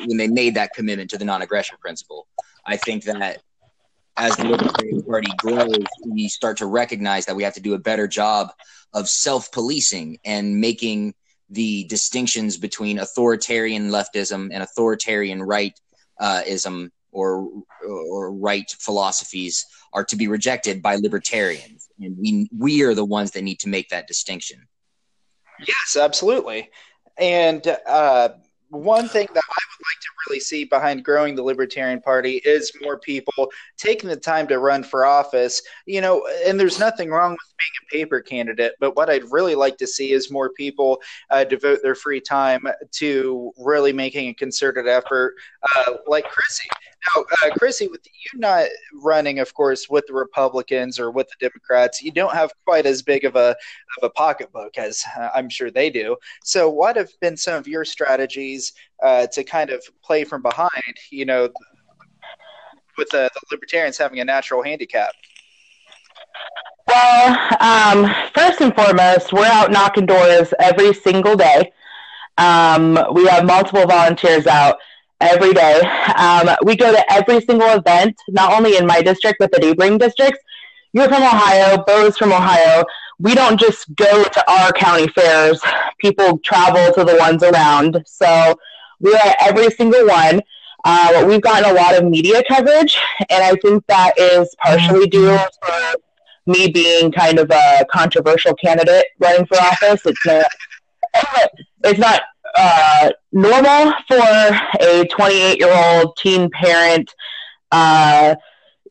when 0.06 0.18
they 0.18 0.28
made 0.28 0.56
that 0.56 0.74
commitment 0.74 1.10
to 1.12 1.18
the 1.18 1.26
non-aggression 1.26 1.78
principle. 1.80 2.28
I 2.66 2.78
think 2.78 3.04
that 3.04 3.42
as 4.18 4.36
the 4.38 4.46
Libertarian 4.46 5.04
Party 5.04 5.32
grows, 5.38 5.84
we 6.06 6.28
start 6.30 6.58
to 6.58 6.66
recognize 6.66 7.26
that 7.26 7.36
we 7.36 7.44
have 7.44 7.54
to 7.56 7.60
do 7.60 7.74
a 7.74 7.80
better 7.80 8.08
job 8.08 8.52
of 8.94 9.10
self-policing 9.10 10.20
and 10.24 10.60
making 10.60 11.14
the 11.50 11.84
distinctions 11.86 12.58
between 12.58 12.98
authoritarian 12.98 13.90
leftism 13.90 14.50
and 14.52 14.64
authoritarian 14.64 15.40
rightism 15.40 15.74
uh, 16.20 16.90
or 17.16 17.50
or 17.88 18.34
right 18.34 18.76
philosophies 18.80 19.66
are 19.94 20.04
to 20.04 20.16
be 20.16 20.28
rejected 20.28 20.82
by 20.82 20.96
libertarians 20.96 21.90
and 22.00 22.16
we 22.18 22.48
we 22.58 22.84
are 22.84 22.94
the 22.94 23.06
ones 23.06 23.32
that 23.32 23.42
need 23.42 23.60
to 23.60 23.70
make 23.70 23.90
that 23.90 24.08
distinction 24.08 24.68
yes 25.66 25.98
absolutely 25.98 26.70
and 27.18 27.78
uh, 27.88 28.30
one 28.70 29.08
thing 29.08 29.28
that 29.34 29.44
I 29.44 29.62
would 29.62 29.86
like 29.86 30.02
to 30.02 30.08
really 30.28 30.40
see 30.40 30.66
behind 30.66 31.04
growing 31.04 31.36
the 31.36 31.44
Libertarian 31.44 32.02
Party 32.02 32.42
is 32.44 32.72
more 32.82 33.00
people 33.00 33.50
taking 33.78 34.10
the 34.10 34.16
time 34.16 34.48
to 34.48 34.60
run 34.60 34.84
for 34.84 35.06
office. 35.06 35.62
You 35.86 36.02
know, 36.02 36.28
and 36.46 36.60
there's 36.60 36.80
nothing 36.80 37.10
wrong 37.10 37.32
with 37.32 37.54
being 37.58 37.72
a 37.82 38.06
paper 38.06 38.22
candidate, 38.22 38.74
but 38.80 38.96
what 38.96 39.10
I'd 39.10 39.32
really 39.32 39.56
like 39.56 39.78
to 39.78 39.88
see 39.88 40.12
is 40.12 40.32
more 40.32 40.50
people 40.54 41.02
uh, 41.30 41.44
devote 41.44 41.80
their 41.84 41.96
free 41.96 42.22
time 42.22 42.68
to 42.94 43.52
really 43.58 43.94
making 43.94 44.30
a 44.30 44.34
concerted 44.34 44.88
effort, 44.88 45.36
uh, 45.76 45.94
like 46.08 46.26
Chrissy. 46.26 46.68
Now, 47.06 47.24
uh, 47.44 47.54
Chrissy, 47.56 47.88
with 47.88 48.06
you 48.06 48.40
not 48.40 48.68
running, 48.94 49.40
of 49.40 49.54
course, 49.54 49.90
with 49.90 50.08
the 50.08 50.14
Republicans 50.14 51.00
or 51.00 51.12
with 51.12 51.28
the 51.28 51.50
Democrats, 51.50 52.02
you 52.02 52.12
don't 52.12 52.34
have 52.34 52.52
quite 52.66 52.86
as 52.86 53.02
big 53.02 53.26
of 53.26 53.36
a 53.36 53.50
of 53.50 54.04
a 54.04 54.10
pocketbook 54.10 54.78
as 54.78 55.04
uh, 55.18 55.30
I'm 55.36 55.50
sure 55.50 55.72
they 55.72 55.90
do. 55.90 56.16
So, 56.44 56.70
what 56.70 56.96
have 56.96 57.10
been 57.22 57.38
some 57.38 57.56
of 57.56 57.68
your 57.68 57.86
strategies 57.86 58.74
uh, 59.04 59.28
to 59.28 59.44
kind 59.44 59.70
of 59.70 59.84
play 60.04 60.24
from 60.24 60.42
behind? 60.42 60.70
You 61.12 61.26
know, 61.26 61.50
with 62.98 63.10
the, 63.10 63.30
the 63.34 63.42
Libertarians 63.52 63.98
having 63.98 64.20
a 64.20 64.26
natural 64.26 64.64
handicap. 64.64 65.12
Well, 66.88 67.38
um, 67.60 68.14
first 68.34 68.62
and 68.62 68.74
foremost, 68.74 69.34
we're 69.34 69.46
out 69.46 69.72
knocking 69.72 70.06
doors 70.06 70.54
every 70.60 70.94
single 70.94 71.36
day. 71.36 71.72
Um, 72.38 73.00
we 73.14 73.26
have 73.28 73.46
multiple 73.46 73.86
volunteers 73.86 74.46
out 74.46 74.78
every 75.22 75.54
day. 75.54 75.80
Um, 76.18 76.50
we 76.64 76.76
go 76.76 76.92
to 76.92 77.14
every 77.14 77.42
single 77.42 77.70
event, 77.70 78.16
not 78.30 78.54
only 78.54 78.78
in 78.78 78.86
my 78.86 79.02
district, 79.02 79.38
but 79.40 79.52
the 79.52 79.60
neighboring 79.60 79.98
districts. 79.98 80.40
You're 80.94 81.10
from 81.10 81.24
Ohio, 81.24 81.84
Bo's 81.86 82.18
from 82.18 82.32
Ohio. 82.32 82.84
We 83.20 83.34
don't 83.36 83.60
just 83.60 83.94
go 83.96 84.24
to 84.24 84.52
our 84.52 84.72
county 84.74 85.08
fairs. 85.10 85.62
People 86.00 86.38
travel 86.40 86.94
to 86.94 87.04
the 87.04 87.18
ones 87.18 87.44
around. 87.44 88.02
So 88.06 88.56
we're 89.00 89.16
at 89.16 89.36
every 89.42 89.70
single 89.72 90.08
one. 90.08 90.42
Uh, 90.84 91.26
we've 91.28 91.42
gotten 91.42 91.70
a 91.70 91.74
lot 91.74 91.96
of 91.96 92.06
media 92.06 92.44
coverage, 92.48 92.98
and 93.30 93.44
I 93.44 93.56
think 93.56 93.86
that 93.88 94.14
is 94.20 94.56
partially 94.64 95.08
due 95.08 95.36
to 95.36 96.00
me 96.46 96.70
being 96.70 97.12
kind 97.12 97.40
of 97.40 97.50
a 97.50 97.86
controversial 97.92 98.54
candidate 98.54 99.06
running 99.20 99.48
for 99.48 99.58
office. 99.58 100.06
It's 100.06 100.26
not, 100.26 100.46
it's 101.84 102.00
not 102.00 102.22
uh, 102.58 103.10
normal 103.32 103.94
for 104.08 104.18
a 104.82 105.06
28 105.10 105.60
year 105.60 105.74
old 105.74 106.16
teen 106.18 106.50
parent, 106.50 107.14
uh, 107.72 108.36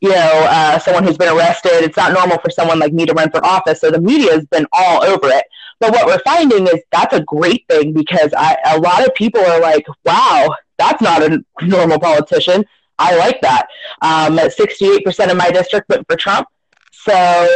you 0.01 0.09
know, 0.09 0.45
uh, 0.49 0.79
someone 0.79 1.03
who's 1.03 1.17
been 1.17 1.35
arrested. 1.35 1.83
It's 1.83 1.97
not 1.97 2.13
normal 2.13 2.37
for 2.39 2.49
someone 2.51 2.79
like 2.79 2.93
me 2.93 3.05
to 3.05 3.13
run 3.13 3.31
for 3.31 3.43
office. 3.45 3.81
So 3.81 3.91
the 3.91 4.01
media 4.01 4.33
has 4.33 4.45
been 4.45 4.67
all 4.71 5.03
over 5.03 5.27
it. 5.27 5.45
But 5.79 5.91
what 5.91 6.05
we're 6.05 6.19
finding 6.19 6.67
is 6.67 6.81
that's 6.91 7.13
a 7.13 7.21
great 7.21 7.65
thing 7.69 7.93
because 7.93 8.33
I, 8.37 8.57
a 8.65 8.79
lot 8.79 9.05
of 9.05 9.13
people 9.15 9.41
are 9.41 9.59
like, 9.59 9.85
wow, 10.05 10.55
that's 10.77 11.01
not 11.01 11.23
a 11.23 11.43
normal 11.61 11.99
politician. 11.99 12.65
I 12.97 13.15
like 13.17 13.41
that. 13.41 13.67
Um, 14.01 14.37
68% 14.37 15.31
of 15.31 15.37
my 15.37 15.51
district 15.51 15.89
went 15.89 16.07
for 16.07 16.15
Trump. 16.15 16.47
So 16.91 17.47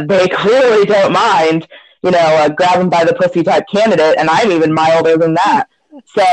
they 0.00 0.28
clearly 0.32 0.86
don't 0.86 1.12
mind, 1.12 1.66
you 2.02 2.10
know, 2.10 2.18
uh, 2.18 2.48
grabbing 2.48 2.88
by 2.88 3.04
the 3.04 3.14
pussy 3.14 3.42
type 3.42 3.64
candidate. 3.72 4.16
And 4.18 4.28
I'm 4.30 4.50
even 4.52 4.72
milder 4.72 5.16
than 5.16 5.34
that. 5.34 5.68
So 6.14 6.24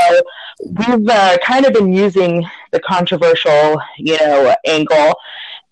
we've 0.64 1.08
uh, 1.08 1.38
kind 1.42 1.66
of 1.66 1.72
been 1.72 1.92
using 1.92 2.46
the 2.70 2.78
controversial, 2.78 3.80
you 3.98 4.16
know, 4.18 4.54
angle. 4.64 5.12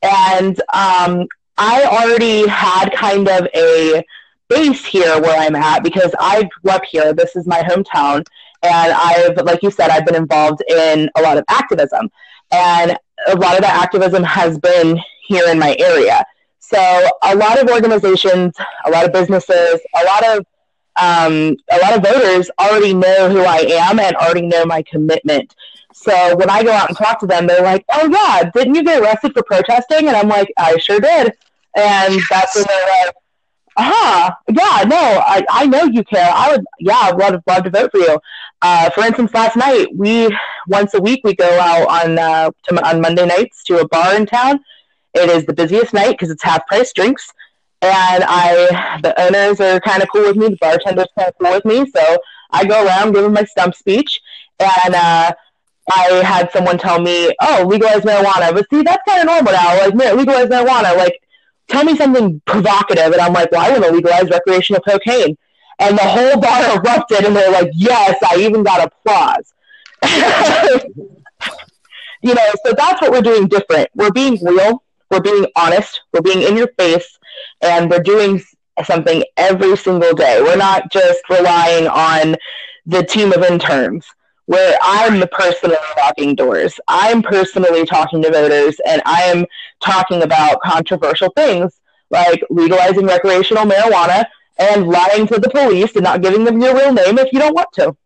And 0.02 0.58
um, 0.72 1.28
I 1.56 1.84
already 1.84 2.48
had 2.48 2.90
kind 2.90 3.28
of 3.28 3.46
a 3.54 4.02
base 4.48 4.84
here 4.84 5.20
where 5.20 5.38
I'm 5.38 5.54
at 5.54 5.84
because 5.84 6.12
I 6.18 6.42
grew 6.42 6.72
up 6.72 6.84
here. 6.84 7.12
This 7.12 7.36
is 7.36 7.46
my 7.46 7.60
hometown. 7.60 8.24
And 8.62 8.92
I've, 8.92 9.36
like 9.44 9.62
you 9.62 9.70
said, 9.70 9.90
I've 9.90 10.06
been 10.06 10.16
involved 10.16 10.62
in 10.68 11.08
a 11.16 11.22
lot 11.22 11.38
of 11.38 11.44
activism. 11.48 12.10
And 12.50 12.98
a 13.28 13.36
lot 13.36 13.54
of 13.54 13.60
that 13.60 13.80
activism 13.82 14.24
has 14.24 14.58
been 14.58 14.98
here 15.26 15.48
in 15.48 15.58
my 15.58 15.76
area. 15.78 16.24
So 16.70 17.08
a 17.22 17.36
lot 17.36 17.60
of 17.60 17.68
organizations, 17.68 18.54
a 18.86 18.90
lot 18.90 19.04
of 19.04 19.12
businesses, 19.12 19.80
a 20.00 20.04
lot 20.04 20.36
of 20.36 20.46
um, 21.00 21.56
a 21.72 21.78
lot 21.78 21.96
of 21.96 22.02
voters 22.04 22.50
already 22.58 22.94
know 22.94 23.28
who 23.28 23.40
I 23.40 23.58
am 23.68 23.98
and 23.98 24.14
already 24.16 24.46
know 24.46 24.64
my 24.64 24.82
commitment. 24.82 25.54
So 25.92 26.36
when 26.36 26.48
I 26.48 26.62
go 26.62 26.70
out 26.72 26.88
and 26.88 26.96
talk 26.96 27.18
to 27.20 27.26
them, 27.26 27.46
they're 27.46 27.62
like, 27.62 27.84
"Oh 27.92 28.08
yeah, 28.10 28.50
didn't 28.54 28.74
you 28.76 28.84
get 28.84 29.02
arrested 29.02 29.32
for 29.34 29.42
protesting?" 29.42 30.08
And 30.08 30.16
I'm 30.16 30.28
like, 30.28 30.52
"I 30.56 30.78
sure 30.78 31.00
did." 31.00 31.32
And 31.76 32.20
that's 32.30 32.54
when 32.54 32.64
they're 32.66 33.06
like, 33.06 33.14
"Ah, 33.76 34.36
yeah, 34.48 34.84
no, 34.86 34.96
I, 34.96 35.44
I 35.50 35.66
know 35.66 35.84
you 35.84 36.04
care. 36.04 36.30
I 36.32 36.52
would, 36.52 36.64
yeah, 36.80 36.96
I'd 36.96 37.16
love, 37.16 37.42
love 37.46 37.64
to 37.64 37.70
vote 37.70 37.90
for 37.90 37.98
you." 37.98 38.18
Uh, 38.62 38.90
for 38.90 39.04
instance, 39.04 39.34
last 39.34 39.56
night 39.56 39.88
we 39.94 40.34
once 40.68 40.94
a 40.94 41.00
week 41.00 41.20
we 41.24 41.34
go 41.34 41.58
out 41.60 41.88
on 41.88 42.18
uh, 42.18 42.50
to, 42.64 42.88
on 42.88 43.00
Monday 43.00 43.26
nights 43.26 43.62
to 43.64 43.80
a 43.80 43.88
bar 43.88 44.16
in 44.16 44.26
town. 44.26 44.60
It 45.14 45.30
is 45.30 45.46
the 45.46 45.52
busiest 45.52 45.94
night 45.94 46.10
because 46.10 46.30
it's 46.30 46.42
half 46.42 46.66
price 46.66 46.92
drinks 46.92 47.32
and 47.84 48.24
I 48.26 48.98
the 49.02 49.20
owners 49.20 49.60
are 49.60 49.80
kind 49.80 50.02
of 50.02 50.08
cool 50.10 50.22
with 50.22 50.36
me, 50.36 50.48
the 50.48 50.56
bartender's 50.56 51.08
kind 51.16 51.28
of 51.28 51.34
cool 51.40 51.52
with 51.52 51.64
me, 51.64 51.90
so 51.90 52.18
I 52.50 52.64
go 52.64 52.84
around 52.86 53.12
giving 53.12 53.32
my 53.32 53.44
stump 53.44 53.74
speech, 53.74 54.20
and 54.58 54.94
uh, 54.94 55.32
I 55.92 56.02
had 56.24 56.50
someone 56.52 56.78
tell 56.78 57.00
me, 57.00 57.34
"Oh, 57.42 57.66
legalize 57.68 58.02
marijuana," 58.02 58.54
but 58.54 58.66
see, 58.70 58.82
that's 58.82 59.02
kind 59.06 59.20
of 59.20 59.26
normal 59.26 59.52
now. 59.52 59.78
Like 59.78 59.94
legalize 60.16 60.48
marijuana, 60.48 60.96
like 60.96 61.20
tell 61.68 61.84
me 61.84 61.96
something 61.96 62.40
provocative, 62.46 63.12
and 63.12 63.20
I'm 63.20 63.32
like, 63.32 63.50
"Well, 63.52 63.60
I 63.60 63.70
want 63.70 63.84
to 63.84 63.90
legalize 63.90 64.30
recreational 64.30 64.80
cocaine," 64.82 65.36
and 65.78 65.98
the 65.98 66.02
whole 66.02 66.40
bar 66.40 66.76
erupted, 66.76 67.24
and 67.26 67.36
they're 67.36 67.52
like, 67.52 67.70
"Yes!" 67.74 68.16
I 68.30 68.36
even 68.38 68.62
got 68.62 68.90
applause. 68.90 69.52
you 72.22 72.34
know, 72.34 72.50
so 72.64 72.72
that's 72.76 73.02
what 73.02 73.10
we're 73.10 73.20
doing 73.20 73.48
different. 73.48 73.90
We're 73.94 74.12
being 74.12 74.38
real. 74.42 74.83
We're 75.10 75.20
being 75.20 75.46
honest. 75.56 76.02
We're 76.12 76.22
being 76.22 76.42
in 76.42 76.56
your 76.56 76.68
face 76.78 77.18
and 77.60 77.90
we're 77.90 78.00
doing 78.02 78.42
something 78.84 79.22
every 79.36 79.76
single 79.76 80.14
day. 80.14 80.40
We're 80.42 80.56
not 80.56 80.90
just 80.90 81.22
relying 81.28 81.86
on 81.86 82.36
the 82.86 83.04
team 83.04 83.32
of 83.32 83.42
interns 83.42 84.06
where 84.46 84.76
I'm 84.82 85.26
personally 85.32 85.76
knocking 85.96 86.34
doors. 86.34 86.78
I'm 86.88 87.22
personally 87.22 87.86
talking 87.86 88.22
to 88.22 88.30
voters 88.30 88.78
and 88.86 89.00
I 89.06 89.22
am 89.22 89.46
talking 89.80 90.22
about 90.22 90.60
controversial 90.60 91.30
things 91.30 91.80
like 92.10 92.42
legalizing 92.50 93.06
recreational 93.06 93.64
marijuana 93.64 94.26
and 94.58 94.86
lying 94.86 95.26
to 95.28 95.38
the 95.38 95.50
police 95.50 95.94
and 95.94 96.04
not 96.04 96.22
giving 96.22 96.44
them 96.44 96.60
your 96.60 96.74
real 96.74 96.92
name 96.92 97.18
if 97.18 97.32
you 97.32 97.38
don't 97.38 97.54
want 97.54 97.72
to. 97.74 97.96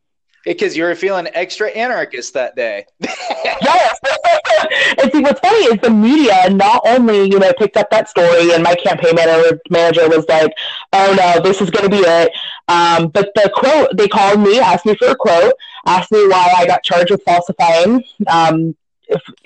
Because 0.48 0.74
you 0.74 0.84
were 0.84 0.94
feeling 0.94 1.28
extra 1.34 1.68
anarchist 1.68 2.32
that 2.32 2.56
day. 2.56 2.86
yes. 3.00 3.98
and 5.02 5.12
see, 5.12 5.20
what's 5.20 5.40
funny 5.40 5.58
is 5.66 5.78
the 5.82 5.90
media 5.90 6.48
not 6.48 6.80
only, 6.86 7.24
you 7.24 7.38
know, 7.38 7.52
picked 7.58 7.76
up 7.76 7.90
that 7.90 8.08
story 8.08 8.54
and 8.54 8.62
my 8.62 8.74
campaign 8.74 9.14
manager, 9.14 9.60
manager 9.68 10.08
was 10.08 10.26
like, 10.26 10.50
oh 10.94 11.14
no, 11.14 11.42
this 11.42 11.60
is 11.60 11.68
going 11.68 11.84
to 11.84 11.94
be 11.94 12.02
it. 12.02 12.32
Um, 12.66 13.08
but 13.08 13.30
the 13.34 13.52
quote, 13.54 13.94
they 13.94 14.08
called 14.08 14.40
me, 14.40 14.58
asked 14.58 14.86
me 14.86 14.94
for 14.96 15.08
a 15.08 15.16
quote, 15.16 15.52
asked 15.84 16.10
me 16.12 16.26
why 16.26 16.54
I 16.56 16.66
got 16.66 16.82
charged 16.82 17.10
with 17.10 17.22
falsifying, 17.24 18.02
um, 18.26 18.74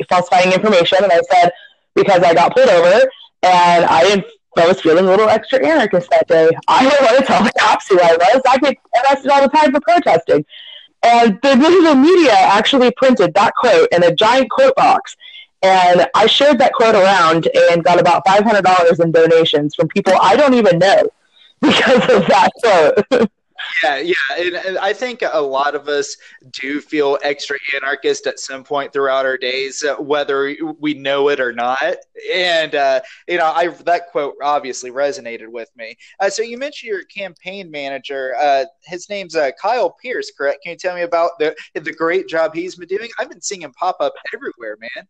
falsifying 0.09 0.53
information. 0.53 0.99
And 1.03 1.13
I 1.13 1.21
said, 1.33 1.51
because 1.97 2.23
I 2.23 2.33
got 2.33 2.55
pulled 2.55 2.69
over 2.69 3.11
and 3.43 3.85
I 3.87 4.05
didn't 4.05 4.27
I 4.57 4.67
was 4.67 4.83
feeling 4.83 5.07
a 5.07 5.09
little 5.09 5.31
extra 5.31 5.67
anarchist 5.67 6.11
that 6.11 6.29
day. 6.29 6.51
I 6.69 6.85
didn't 6.85 7.03
want 7.03 7.19
to 7.19 7.25
tell 7.25 7.43
the 7.43 7.53
cops 7.59 7.89
who 7.89 7.99
I 7.99 8.13
was. 8.13 8.43
I 8.47 8.59
get 8.59 8.77
arrested 9.03 9.31
all 9.31 9.43
the 9.43 9.49
time 9.49 9.73
for 9.73 9.81
protesting. 9.81 10.45
And 11.03 11.39
the 11.43 11.57
digital 11.57 11.95
media 11.95 12.33
actually 12.33 12.93
printed 12.93 13.35
that 13.35 13.55
quote 13.57 13.89
in 13.93 14.05
a 14.05 14.15
giant 14.15 14.51
quote 14.51 14.75
box. 14.77 15.17
And 15.63 16.07
I 16.15 16.27
shared 16.27 16.59
that 16.59 16.73
quote 16.73 16.95
around 16.95 17.49
and 17.71 17.85
got 17.85 18.01
about 18.01 18.25
$500 18.25 19.01
in 19.01 19.13
donations 19.13 19.75
from 19.75 19.89
people 19.89 20.15
I 20.21 20.37
don't 20.37 20.55
even 20.55 20.79
know 20.79 21.09
because 21.61 22.03
of 22.11 22.27
that 22.29 22.51
quote. 22.63 23.31
Yeah, 23.83 23.99
yeah, 23.99 24.15
and, 24.39 24.55
and, 24.55 24.79
I 24.79 24.93
think 24.93 25.23
a 25.23 25.41
lot 25.41 25.75
of 25.75 25.89
us 25.89 26.17
do 26.51 26.81
feel 26.81 27.19
extra 27.23 27.59
anarchist 27.75 28.27
at 28.27 28.39
some 28.39 28.65
point 28.65 28.93
throughout 28.93 29.27
our 29.27 29.37
days, 29.37 29.83
uh, 29.83 29.97
whether 29.97 30.57
we 30.79 30.95
know 30.95 31.29
it 31.29 31.41
or 31.41 31.53
not. 31.53 31.97
And 32.33 32.75
uh, 32.75 33.01
you 33.29 33.39
know, 33.39 33.47
I 33.47 33.69
that 33.85 34.11
quote 34.11 34.35
obviously 34.43 34.91
resonated 34.91 35.49
with 35.49 35.71
me. 35.77 35.97
Uh, 36.21 36.31
so 36.31 36.43
you 36.43 36.59
mentioned 36.59 36.89
your 36.89 37.05
campaign 37.05 37.71
manager. 37.71 38.35
Uh, 38.41 38.65
his 38.85 39.09
name's 39.09 39.37
uh, 39.37 39.51
Kyle 39.61 39.91
Pierce, 40.03 40.33
correct? 40.37 40.63
Can 40.63 40.73
you 40.73 40.79
tell 40.79 40.95
me 40.95 41.03
about 41.03 41.33
the 41.39 41.55
the 41.75 41.93
great 41.93 42.29
job 42.29 42.55
he's 42.55 42.77
been 42.77 42.89
doing? 42.89 43.11
I've 43.19 43.31
been 43.31 43.43
seeing 43.43 43.63
him 43.63 43.73
pop 43.73 43.97
up 44.01 44.15
everywhere, 44.35 44.77
man. 44.81 45.07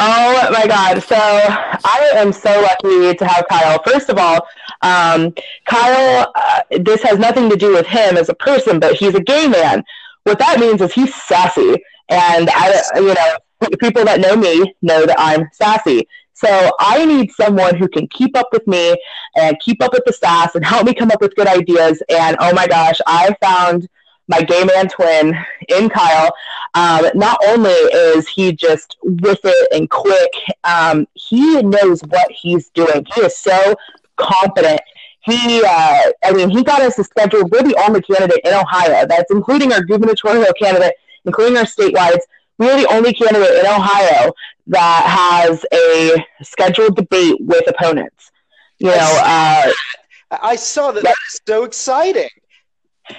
Oh 0.00 0.48
my 0.52 0.66
God. 0.66 1.02
So 1.02 1.16
I 1.16 2.12
am 2.14 2.32
so 2.32 2.60
lucky 2.60 3.14
to 3.16 3.26
have 3.26 3.46
Kyle. 3.48 3.82
First 3.82 4.08
of 4.08 4.16
all, 4.16 4.46
um, 4.82 5.34
Kyle, 5.64 6.30
uh, 6.34 6.60
this 6.80 7.02
has 7.02 7.18
nothing 7.18 7.50
to 7.50 7.56
do 7.56 7.72
with 7.72 7.86
him 7.86 8.16
as 8.16 8.28
a 8.28 8.34
person, 8.34 8.78
but 8.78 8.94
he's 8.94 9.16
a 9.16 9.20
gay 9.20 9.48
man. 9.48 9.82
What 10.22 10.38
that 10.38 10.60
means 10.60 10.80
is 10.82 10.92
he's 10.92 11.14
sassy. 11.14 11.82
And 12.08 12.48
I, 12.50 12.80
you 12.96 13.12
know, 13.12 13.36
people 13.80 14.04
that 14.04 14.20
know 14.20 14.36
me 14.36 14.72
know 14.82 15.04
that 15.04 15.16
I'm 15.18 15.48
sassy. 15.52 16.06
So 16.32 16.70
I 16.78 17.04
need 17.04 17.32
someone 17.32 17.74
who 17.74 17.88
can 17.88 18.06
keep 18.06 18.36
up 18.36 18.48
with 18.52 18.64
me 18.68 18.96
and 19.36 19.58
keep 19.58 19.82
up 19.82 19.92
with 19.92 20.04
the 20.06 20.12
sass 20.12 20.54
and 20.54 20.64
help 20.64 20.86
me 20.86 20.94
come 20.94 21.10
up 21.10 21.20
with 21.20 21.34
good 21.34 21.48
ideas. 21.48 22.00
And 22.08 22.36
oh 22.38 22.54
my 22.54 22.68
gosh, 22.68 23.00
I 23.08 23.34
found 23.42 23.88
my 24.28 24.42
gay 24.42 24.64
man 24.64 24.88
twin 24.88 25.34
in 25.68 25.88
Kyle. 25.88 26.30
Um, 26.74 27.06
not 27.14 27.38
only 27.46 27.70
is 27.70 28.28
he 28.28 28.52
just 28.52 28.96
with 29.02 29.40
it 29.42 29.68
and 29.72 29.90
quick, 29.90 30.30
um, 30.64 31.06
he 31.14 31.62
knows 31.62 32.02
what 32.02 32.30
he's 32.30 32.68
doing. 32.70 33.06
He 33.14 33.22
is 33.22 33.36
so 33.36 33.74
confident. 34.16 34.80
He, 35.22 35.62
uh, 35.62 36.12
I 36.24 36.32
mean, 36.32 36.50
he 36.50 36.62
got 36.62 36.80
us 36.80 36.98
a 36.98 37.04
schedule. 37.04 37.44
We're 37.50 37.62
the 37.62 37.76
only 37.86 38.00
candidate 38.02 38.40
in 38.44 38.54
Ohio 38.54 39.06
that's 39.06 39.30
including 39.30 39.72
our 39.72 39.82
gubernatorial 39.82 40.52
candidate, 40.60 40.94
including 41.24 41.58
our 41.58 41.64
statewide. 41.64 42.18
We're 42.58 42.80
the 42.80 42.88
only 42.92 43.12
candidate 43.12 43.58
in 43.58 43.66
Ohio 43.66 44.32
that 44.68 45.02
has 45.48 45.64
a 45.72 46.24
scheduled 46.42 46.96
debate 46.96 47.36
with 47.40 47.68
opponents. 47.68 48.30
You 48.78 48.88
know, 48.88 49.20
uh, 49.24 49.72
I 50.30 50.56
saw 50.56 50.92
that. 50.92 51.02
That 51.02 51.16
is 51.28 51.40
so 51.46 51.64
exciting. 51.64 52.28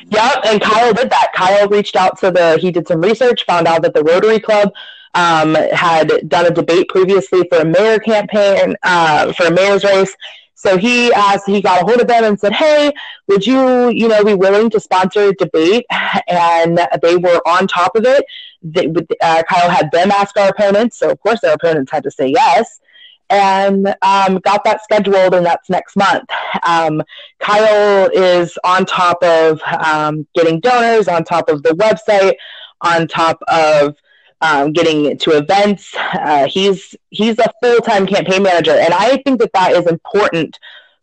Yeah, 0.08 0.41
and 0.45 0.62
Kyle 0.62 0.93
did 0.93 1.10
that. 1.10 1.32
Kyle 1.34 1.67
reached 1.67 1.95
out 1.95 2.19
to 2.19 2.32
the, 2.32 2.58
he 2.58 2.71
did 2.71 2.88
some 2.88 3.02
research, 3.02 3.45
found 3.45 3.67
out 3.67 3.82
that 3.84 3.93
the 3.93 4.04
Rotary 4.04 4.39
Club 4.39 4.73
um, 5.15 5.56
had 5.56 6.28
done 6.30 6.45
a 6.45 6.52
debate 6.52 6.89
previously 6.89 7.47
for 7.49 7.60
a 7.60 7.65
mayor 7.65 7.99
campaign, 7.99 8.75
uh, 8.84 9.34
for 9.34 9.47
a 9.47 9.52
mayor's 9.52 9.84
race. 9.84 10.15
So 10.56 10.78
he 10.78 11.12
asked, 11.13 11.45
he 11.47 11.62
got 11.62 11.82
a 11.82 11.86
hold 11.86 12.02
of 12.02 12.08
them 12.08 12.25
and 12.25 12.38
said, 12.38 12.52
"Hey, 12.52 12.91
would 13.28 13.47
you, 13.47 13.89
you 13.89 14.10
know, 14.10 14.25
be 14.25 14.34
willing 14.34 14.69
to 14.71 14.80
sponsor 14.80 15.30
a 15.30 15.34
debate?" 15.34 15.86
And 16.28 16.78
they 17.02 17.15
were 17.15 17.41
on 17.47 17.67
top 17.67 17.95
of 17.95 18.06
it. 18.06 18.25
They, 18.62 18.88
uh, 19.21 19.43
Kyle 19.49 19.69
had 19.69 19.89
them 19.91 20.12
ask 20.12 20.38
our 20.38 20.49
opponents, 20.49 20.99
so 20.99 21.10
of 21.10 21.19
course 21.21 21.39
their 21.39 21.54
opponents 21.54 21.91
had 21.91 22.04
to 22.04 22.12
say 22.12 22.28
yes 22.28 22.82
and 23.29 23.87
um, 24.01 24.39
got 24.39 24.63
that 24.63 24.83
scheduled, 24.83 25.33
and 25.33 25.45
that's 25.45 25.69
next 25.69 25.95
month. 25.95 26.29
Um, 26.63 27.01
Kyle 27.39 28.09
is 28.13 28.57
on 28.63 28.85
top 28.85 29.23
of 29.23 29.61
um, 29.63 30.27
getting 30.35 30.59
donors, 30.59 31.07
on 31.07 31.23
top 31.23 31.49
of 31.49 31.63
the 31.63 31.71
website, 31.71 32.33
on 32.81 33.07
top 33.07 33.39
of 33.47 33.95
um, 34.41 34.71
getting 34.71 35.17
to 35.19 35.31
events. 35.31 35.93
Uh, 36.13 36.47
he's 36.47 36.95
he's 37.09 37.37
a 37.39 37.51
full 37.61 37.79
time 37.79 38.07
campaign 38.07 38.43
manager, 38.43 38.71
and 38.71 38.93
I 38.93 39.21
think 39.25 39.39
that 39.39 39.53
that 39.53 39.73
is 39.73 39.85
important 39.85 40.57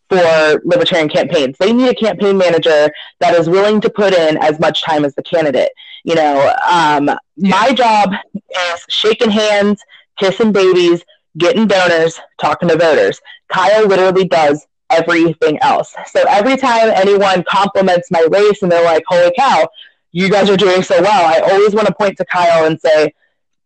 for 0.08 0.62
libertarian 0.64 1.08
campaigns. 1.08 1.56
They 1.58 1.72
need 1.72 1.88
a 1.88 1.94
campaign 1.94 2.38
manager 2.38 2.90
that 3.20 3.34
is 3.34 3.48
willing 3.48 3.80
to 3.80 3.90
put 3.90 4.14
in 4.14 4.36
as 4.38 4.58
much 4.60 4.82
time 4.82 5.04
as 5.04 5.14
the 5.14 5.22
candidate. 5.22 5.70
You 6.04 6.14
know, 6.14 6.54
um, 6.70 7.10
my 7.36 7.72
job 7.72 8.12
is 8.34 8.84
shaking 8.88 9.30
hands, 9.30 9.82
kissing 10.16 10.52
babies, 10.52 11.02
getting 11.38 11.66
donors, 11.66 12.18
talking 12.40 12.68
to 12.68 12.76
voters. 12.76 13.20
Kyle 13.48 13.86
literally 13.86 14.26
does 14.26 14.66
everything 14.90 15.58
else. 15.60 15.94
So 16.06 16.24
every 16.28 16.56
time 16.56 16.90
anyone 16.94 17.44
compliments 17.48 18.10
my 18.10 18.26
race 18.30 18.62
and 18.62 18.70
they're 18.70 18.84
like, 18.84 19.04
holy 19.06 19.32
cow, 19.36 19.68
you 20.12 20.30
guys 20.30 20.48
are 20.48 20.56
doing 20.56 20.82
so 20.82 21.00
well, 21.00 21.26
I 21.26 21.40
always 21.50 21.74
want 21.74 21.88
to 21.88 21.94
point 21.94 22.16
to 22.18 22.24
Kyle 22.24 22.66
and 22.66 22.80
say, 22.80 23.12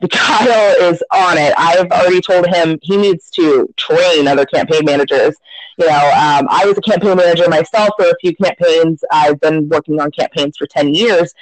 Kyle 0.11 0.91
is 0.91 1.03
on 1.13 1.37
it. 1.37 1.53
I've 1.57 1.91
already 1.91 2.21
told 2.21 2.47
him 2.47 2.79
he 2.83 2.97
needs 2.97 3.31
to 3.33 3.73
train 3.77 4.27
other 4.27 4.47
campaign 4.47 4.85
managers. 4.85 5.37
You 5.79 5.87
know, 5.87 5.93
um, 5.93 6.47
I 6.51 6.65
was 6.67 6.77
a 6.79 6.81
campaign 6.81 7.17
manager 7.17 7.49
myself 7.49 7.91
for 7.99 8.07
a 8.07 8.15
few 8.21 8.35
campaigns. 8.35 9.05
I've 9.11 9.41
been 9.41 9.69
working 9.69 10.01
on 10.01 10.11
campaigns 10.11 10.57
for 10.57 10.67
10 10.67 10.95
years, 10.95 11.35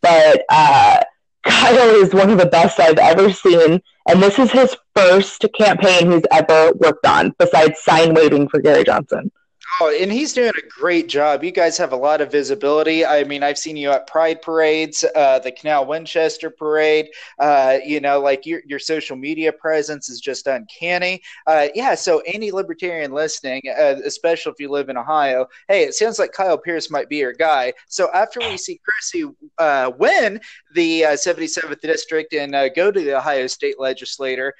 but 0.00 0.44
uh, 0.48 1.02
Kyle 1.44 2.02
is 2.02 2.12
one 2.12 2.30
of 2.30 2.38
the 2.38 2.46
best 2.46 2.78
I've 2.80 2.98
ever 2.98 3.32
seen. 3.32 3.80
And 4.08 4.22
this 4.22 4.38
is 4.38 4.50
his 4.50 4.76
first 4.94 5.44
campaign 5.56 6.10
he's 6.10 6.22
ever 6.32 6.72
worked 6.74 7.06
on, 7.06 7.34
besides 7.38 7.80
sign 7.80 8.14
waving 8.14 8.48
for 8.48 8.60
Gary 8.60 8.84
Johnson. 8.84 9.30
Oh, 9.78 9.96
and 9.98 10.12
he's 10.12 10.32
doing 10.32 10.52
a 10.58 10.68
great 10.68 11.08
job. 11.08 11.42
You 11.42 11.50
guys 11.52 11.78
have 11.78 11.92
a 11.92 11.96
lot 11.96 12.20
of 12.20 12.30
visibility. 12.30 13.04
I 13.04 13.24
mean, 13.24 13.42
I've 13.42 13.56
seen 13.56 13.76
you 13.76 13.90
at 13.90 14.06
Pride 14.06 14.42
parades, 14.42 15.04
uh, 15.14 15.38
the 15.38 15.52
Canal 15.52 15.86
Winchester 15.86 16.50
parade. 16.50 17.08
Uh, 17.38 17.78
you 17.84 18.00
know, 18.00 18.20
like 18.20 18.44
your 18.44 18.60
your 18.66 18.78
social 18.78 19.16
media 19.16 19.52
presence 19.52 20.10
is 20.10 20.20
just 20.20 20.46
uncanny. 20.46 21.22
Uh, 21.46 21.68
yeah. 21.74 21.94
So 21.94 22.20
any 22.26 22.50
libertarian 22.50 23.12
listening, 23.12 23.62
uh, 23.68 23.96
especially 24.04 24.52
if 24.52 24.60
you 24.60 24.70
live 24.70 24.88
in 24.88 24.98
Ohio, 24.98 25.46
hey, 25.68 25.84
it 25.84 25.94
sounds 25.94 26.18
like 26.18 26.32
Kyle 26.32 26.58
Pierce 26.58 26.90
might 26.90 27.08
be 27.08 27.16
your 27.16 27.32
guy. 27.32 27.72
So 27.88 28.10
after 28.12 28.40
we 28.40 28.56
see 28.56 28.80
Chrissy 28.84 29.30
uh, 29.58 29.92
win 29.98 30.40
the 30.74 31.02
77th 31.02 31.72
uh, 31.72 31.74
district 31.80 32.34
and 32.34 32.52
go 32.74 32.90
to 32.90 33.00
the 33.00 33.16
Ohio 33.16 33.46
State 33.46 33.78
legislator, 33.78 34.54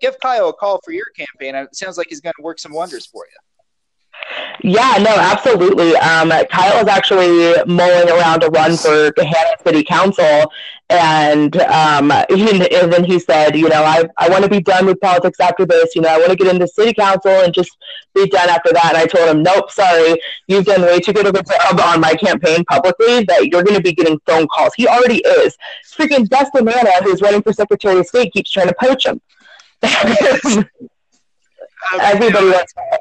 give 0.00 0.18
Kyle 0.20 0.48
a 0.48 0.52
call 0.52 0.80
for 0.84 0.92
your 0.92 1.06
campaign. 1.16 1.54
It 1.54 1.76
sounds 1.76 1.98
like 1.98 2.08
he's 2.08 2.20
going 2.20 2.34
to 2.36 2.42
work 2.42 2.58
some 2.58 2.72
wonders 2.72 3.06
for 3.06 3.24
you. 3.26 3.43
Yeah, 4.62 4.96
no, 5.00 5.10
absolutely. 5.10 5.96
Um, 5.96 6.30
Kyle 6.50 6.80
is 6.82 6.88
actually 6.88 7.54
mulling 7.66 8.08
around 8.08 8.40
to 8.40 8.48
run 8.48 8.76
for 8.76 9.10
Gahanna 9.12 9.62
City 9.62 9.82
Council, 9.82 10.50
and 10.88 11.56
um, 11.62 12.10
he, 12.28 12.74
and 12.74 12.92
then 12.92 13.04
he 13.04 13.18
said, 13.18 13.56
you 13.56 13.68
know, 13.68 13.82
I 13.82 14.04
I 14.16 14.28
want 14.28 14.44
to 14.44 14.50
be 14.50 14.60
done 14.60 14.86
with 14.86 15.00
politics 15.00 15.40
after 15.40 15.66
this. 15.66 15.94
You 15.94 16.02
know, 16.02 16.08
I 16.08 16.18
want 16.18 16.30
to 16.30 16.36
get 16.36 16.52
into 16.52 16.68
City 16.68 16.94
Council 16.94 17.30
and 17.30 17.52
just 17.52 17.76
be 18.14 18.28
done 18.28 18.48
after 18.48 18.72
that. 18.72 18.94
And 18.94 18.98
I 18.98 19.06
told 19.06 19.28
him, 19.28 19.42
nope, 19.42 19.70
sorry, 19.70 20.20
you've 20.46 20.64
done 20.64 20.82
way 20.82 21.00
too 21.00 21.12
good 21.12 21.26
of 21.26 21.34
a 21.34 21.42
job 21.42 21.80
on 21.80 22.00
my 22.00 22.14
campaign 22.14 22.64
publicly 22.64 23.24
that 23.24 23.46
you're 23.46 23.64
going 23.64 23.76
to 23.76 23.82
be 23.82 23.92
getting 23.92 24.18
phone 24.26 24.46
calls. 24.46 24.72
He 24.76 24.86
already 24.86 25.18
is. 25.18 25.56
Freaking 25.96 26.28
Dustin 26.28 26.64
Nanna, 26.66 27.02
who's 27.02 27.20
running 27.22 27.42
for 27.42 27.52
Secretary 27.52 27.98
of 27.98 28.06
State, 28.06 28.32
keeps 28.32 28.50
trying 28.50 28.68
to 28.68 28.74
poach 28.80 29.06
him. 29.06 29.20
Everybody 32.00 32.46
wants 32.50 32.72
that. 32.74 33.00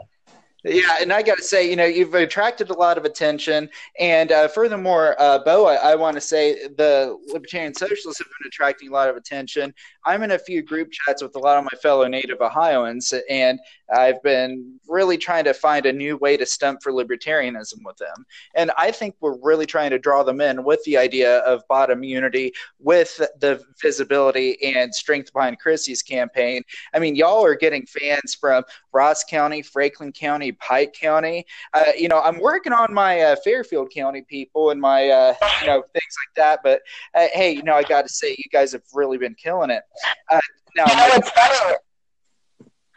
Yeah, 0.66 0.96
and 1.02 1.12
I 1.12 1.22
got 1.24 1.40
to 1.40 1.44
say, 1.44 1.70
you 1.70 1.76
know, 1.76 1.84
you've 1.84 2.14
attracted 2.14 2.70
a 2.70 2.74
lot 2.74 2.98
of 2.98 3.04
attention, 3.04 3.70
and 4.00 4.32
uh, 4.32 4.48
furthermore, 4.48 5.14
uh, 5.20 5.40
Bo, 5.40 5.66
I, 5.66 5.92
I 5.92 5.96
want 5.96 6.16
to 6.16 6.22
say 6.22 6.54
the 6.78 7.18
Libertarian 7.28 7.74
Socialists 7.74 8.20
have 8.20 8.28
been 8.28 8.48
attracting 8.48 8.88
a 8.88 8.94
lot 8.94 9.10
of 9.10 9.18
attention. 9.18 9.74
I'm 10.06 10.24
in 10.24 10.32
a 10.32 10.40
few 10.40 10.62
group 10.62 10.90
chats 10.92 11.22
with 11.22 11.36
a 11.36 11.40
lot 11.40 11.58
of 11.58 11.66
my 11.66 11.78
fellow 11.82 12.08
Native 12.08 12.40
Ohioans, 12.40 13.14
and 13.30 13.60
I've 13.94 14.22
been 14.24 14.80
really 14.88 15.18
trying 15.18 15.44
to 15.46 15.54
find 15.54 15.86
a 15.86 15.94
new 15.94 16.18
way 16.18 16.38
to 16.38 16.46
stump 16.46 16.82
for 16.84 16.92
libertarianism 16.92 17.80
with 17.86 17.98
them. 17.98 18.26
And 18.56 18.72
I 18.78 18.92
think 18.92 19.16
we're 19.22 19.38
really 19.42 19.66
trying 19.66 19.92
to 19.92 20.00
draw 20.00 20.24
them 20.24 20.42
in 20.42 20.64
with 20.64 20.84
the 20.84 20.98
idea 20.98 21.40
of 21.40 21.68
bottom 21.68 22.04
unity, 22.04 22.52
with 22.80 23.22
the 23.40 23.62
visibility 23.82 24.76
and 24.76 24.94
strength 24.94 25.32
behind 25.34 25.60
Chrissy's 25.60 26.02
campaign. 26.02 26.64
I 26.94 27.00
mean, 27.00 27.16
y'all 27.16 27.46
are 27.46 27.56
getting 27.56 27.86
fans 27.86 28.36
from 28.36 28.64
Ross 28.92 29.24
County, 29.24 29.62
Franklin 29.62 30.12
County, 30.12 30.52
Pike 30.54 30.94
County. 30.94 31.46
Uh, 31.74 31.92
you 31.98 32.08
know, 32.08 32.20
I'm 32.20 32.40
working 32.40 32.74
on 32.74 32.94
my 32.94 33.22
uh, 33.22 33.36
Fairfield 33.44 33.92
County 33.94 34.24
people 34.24 34.72
and 34.72 34.82
my, 34.82 35.10
uh, 35.10 35.34
you 35.62 35.68
know, 35.68 35.82
things 35.82 36.16
like 36.26 36.36
that. 36.36 36.60
But 36.64 36.82
uh, 37.14 37.28
hey, 37.34 37.52
you 37.52 37.64
know, 37.64 37.76
I 37.76 37.84
got 37.84 38.04
to 38.04 38.14
say, 38.14 38.32
you 38.32 38.50
guys 38.52 38.72
have 38.72 38.84
really 38.94 39.18
been 39.18 39.36
killing 39.36 39.70
it. 39.70 39.84
Uh, 40.30 40.40
now, 40.76 40.86
you 40.88 40.96
know, 40.96 41.10
what's 41.10 41.30
funny? 41.30 41.76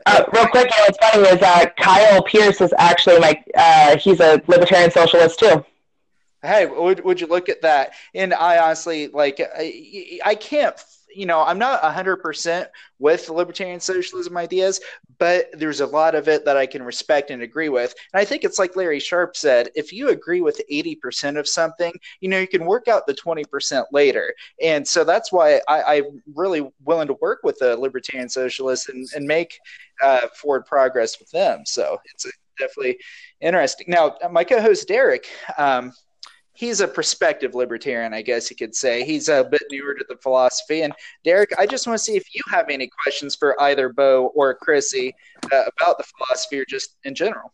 Uh, 0.07 0.25
real 0.33 0.47
quick, 0.47 0.71
you 0.71 0.77
know, 0.79 0.85
what's 0.88 0.99
funny 0.99 1.29
is 1.29 1.42
uh, 1.42 1.66
Kyle 1.81 2.23
Pierce 2.23 2.61
is 2.61 2.73
actually 2.79 3.19
my, 3.19 3.42
uh, 3.57 3.97
he's 3.99 4.21
a 4.21 4.40
libertarian 4.47 4.90
socialist 4.90 5.40
too. 5.40 5.64
Hey, 6.42 6.66
would, 6.66 7.05
would 7.05 7.21
you 7.21 7.27
look 7.27 7.49
at 7.49 7.62
that? 7.62 7.92
And 8.14 8.33
I 8.33 8.59
honestly, 8.59 9.09
like, 9.09 9.40
I, 9.40 10.21
I 10.25 10.37
can't 10.37 10.81
you 11.16 11.26
know, 11.26 11.42
I'm 11.42 11.59
not 11.59 11.83
100% 11.83 12.66
with 12.98 13.29
libertarian 13.29 13.81
socialism 13.81 14.37
ideas, 14.37 14.81
but 15.18 15.46
there's 15.55 15.81
a 15.81 15.87
lot 15.87 16.14
of 16.14 16.29
it 16.29 16.44
that 16.44 16.57
I 16.57 16.66
can 16.66 16.83
respect 16.83 17.31
and 17.31 17.42
agree 17.42 17.68
with. 17.68 17.94
And 18.12 18.20
I 18.20 18.24
think 18.24 18.44
it's 18.44 18.59
like 18.59 18.76
Larry 18.76 19.00
Sharpe 19.00 19.37
said 19.37 19.70
if 19.74 19.92
you 19.92 20.11
agree 20.11 20.40
with 20.40 20.61
80% 20.70 21.38
of 21.38 21.48
something, 21.48 21.92
you 22.20 22.29
know, 22.29 22.38
you 22.38 22.48
can 22.48 22.66
work 22.66 22.88
out 22.88 23.07
the 23.07 23.14
20% 23.14 23.85
later. 23.92 24.35
And 24.62 24.87
so 24.87 25.05
that's 25.05 25.33
why 25.33 25.61
I, 25.68 25.96
am 25.96 26.22
really 26.35 26.68
willing 26.85 27.09
to 27.09 27.16
work 27.20 27.40
with 27.42 27.59
the 27.59 27.76
libertarian 27.76 28.29
socialists 28.29 28.88
and, 28.88 29.07
and 29.14 29.26
make 29.26 29.59
uh, 30.02 30.29
forward 30.35 30.66
progress 30.66 31.18
with 31.18 31.31
them. 31.31 31.62
So 31.64 31.98
it's 32.12 32.26
definitely 32.59 32.98
interesting. 33.40 33.87
Now, 33.88 34.16
my 34.31 34.44
co 34.44 34.61
host 34.61 34.88
Derek, 34.88 35.26
um, 35.59 35.92
he's 36.57 36.81
a 36.81 36.88
prospective 36.88 37.55
libertarian, 37.55 38.12
I 38.12 38.23
guess 38.23 38.51
you 38.51 38.57
could 38.57 38.75
say. 38.75 39.05
He's 39.05 39.29
a 39.29 39.45
bit 39.45 39.62
newer 39.71 39.95
to 39.95 40.05
the 40.09 40.16
philosophy. 40.16 40.83
And 40.83 40.92
Derek, 41.25 41.53
I 41.59 41.66
just 41.66 41.87
want 41.87 41.99
to 41.99 42.05
see 42.05 42.16
if 42.16 42.35
you 42.35 42.40
have 42.49 42.69
any 42.69 42.88
questions 43.03 43.37
for 43.37 43.61
either 43.62 43.90
Bo 43.90 44.33
or 44.35 44.55
Chrissy 44.55 45.14
uh, 45.53 45.64
about 45.79 45.99
the 45.99 46.05
philosophy 46.05 46.59
or 46.59 46.64
just 46.64 46.97
in 47.05 47.14
general. 47.14 47.53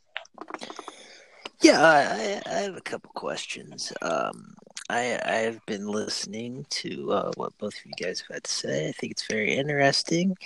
Yeah, 1.61 1.81
I, 1.81 2.41
I 2.47 2.55
have 2.61 2.77
a 2.77 2.81
couple 2.81 3.11
questions. 3.15 3.93
Um, 4.03 4.55
I 4.89 5.19
I've 5.25 5.65
been 5.67 5.87
listening 5.87 6.67
to 6.71 7.13
uh, 7.13 7.31
what 7.37 7.57
both 7.59 7.75
of 7.75 7.87
you 7.87 7.93
guys 8.05 8.21
have 8.21 8.37
had 8.37 8.45
to 8.45 8.53
say. 8.53 8.89
I 8.89 8.93
think 8.93 9.13
it's 9.13 9.27
very 9.29 9.55
interesting. 9.55 10.37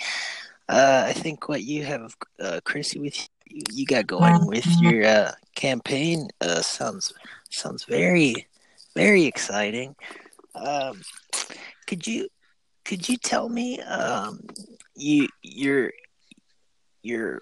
Uh, 0.69 1.05
I 1.07 1.13
think 1.13 1.47
what 1.47 1.63
you 1.63 1.85
have, 1.85 2.15
uh, 2.39 2.59
Chrissy, 2.65 2.99
with 2.99 3.17
you, 3.45 3.61
you 3.71 3.85
got 3.85 4.05
going 4.05 4.45
with 4.45 4.67
your 4.81 5.05
uh, 5.05 5.31
campaign 5.55 6.27
uh, 6.41 6.61
sounds 6.61 7.13
sounds 7.51 7.85
very 7.85 8.47
very 8.97 9.25
exciting. 9.25 9.95
Um, 10.55 11.01
could 11.85 12.07
you 12.07 12.29
could 12.83 13.07
you 13.07 13.15
tell 13.17 13.47
me 13.47 13.79
um, 13.81 14.41
you 14.95 15.27
you're 15.43 15.91
you're 17.03 17.41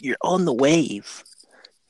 you're 0.00 0.16
on 0.22 0.46
the 0.46 0.54
wave, 0.54 1.22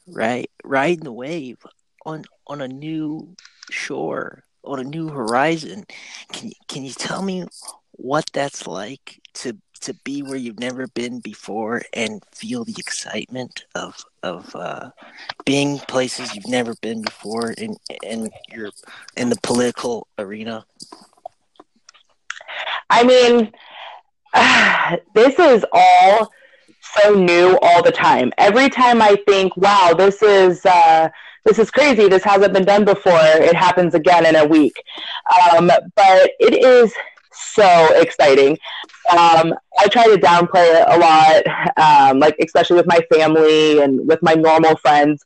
right? 0.08 0.50
Riding 0.64 1.04
the 1.04 1.12
wave 1.12 1.58
on 2.04 2.24
on 2.48 2.60
a 2.60 2.68
new 2.68 3.36
shore, 3.70 4.42
on 4.64 4.80
a 4.80 4.84
new 4.84 5.08
horizon. 5.08 5.84
Can 6.32 6.50
can 6.66 6.84
you 6.84 6.92
tell 6.92 7.22
me 7.22 7.46
what 7.92 8.28
that's 8.32 8.66
like 8.66 9.20
to 9.34 9.56
to 9.80 9.94
be 10.04 10.22
where 10.22 10.36
you've 10.36 10.60
never 10.60 10.86
been 10.88 11.20
before 11.20 11.82
and 11.92 12.24
feel 12.32 12.64
the 12.64 12.74
excitement 12.78 13.64
of 13.74 14.04
of 14.22 14.54
uh, 14.54 14.90
being 15.44 15.78
places 15.78 16.34
you've 16.34 16.48
never 16.48 16.74
been 16.82 17.02
before 17.02 17.52
in 17.52 17.76
in 18.02 18.30
your 18.50 18.70
in 19.16 19.30
the 19.30 19.38
political 19.42 20.06
arena? 20.18 20.64
I 22.90 23.04
mean, 23.04 23.52
uh, 24.34 24.96
this 25.14 25.38
is 25.38 25.64
all 25.72 26.32
so 27.02 27.14
new 27.14 27.58
all 27.62 27.82
the 27.82 27.92
time. 27.92 28.32
Every 28.38 28.68
time 28.68 29.02
I 29.02 29.16
think, 29.26 29.56
"Wow, 29.56 29.94
this 29.96 30.22
is." 30.22 30.64
Uh, 30.64 31.08
this 31.44 31.60
is 31.60 31.70
crazy. 31.70 32.08
This 32.08 32.24
hasn't 32.24 32.52
been 32.52 32.64
done 32.64 32.84
before. 32.84 33.20
It 33.22 33.54
happens 33.54 33.94
again 33.94 34.26
in 34.26 34.34
a 34.34 34.44
week. 34.44 34.82
Um, 35.52 35.68
but 35.68 36.30
it 36.40 36.54
is 36.54 36.92
so 37.37 37.88
exciting. 37.94 38.59
Um, 39.11 39.55
I 39.79 39.88
try 39.88 40.05
to 40.05 40.16
downplay 40.16 40.81
it 40.81 40.85
a 40.88 40.99
lot, 40.99 42.11
um, 42.11 42.18
like 42.18 42.37
especially 42.40 42.77
with 42.77 42.87
my 42.87 43.01
family 43.12 43.81
and 43.81 44.07
with 44.07 44.22
my 44.22 44.35
normal 44.35 44.77
friends. 44.77 45.25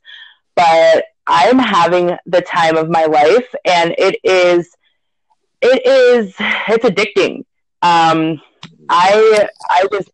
But 0.55 1.05
I'm 1.27 1.59
having 1.59 2.17
the 2.25 2.41
time 2.41 2.77
of 2.77 2.89
my 2.89 3.05
life, 3.05 3.47
and 3.65 3.95
it 3.97 4.19
is, 4.23 4.75
it 5.61 5.85
is, 5.85 6.35
it's 6.39 6.85
addicting. 6.85 7.39
Um, 7.81 8.41
I, 8.89 9.47
I 9.69 9.87
just, 9.91 10.11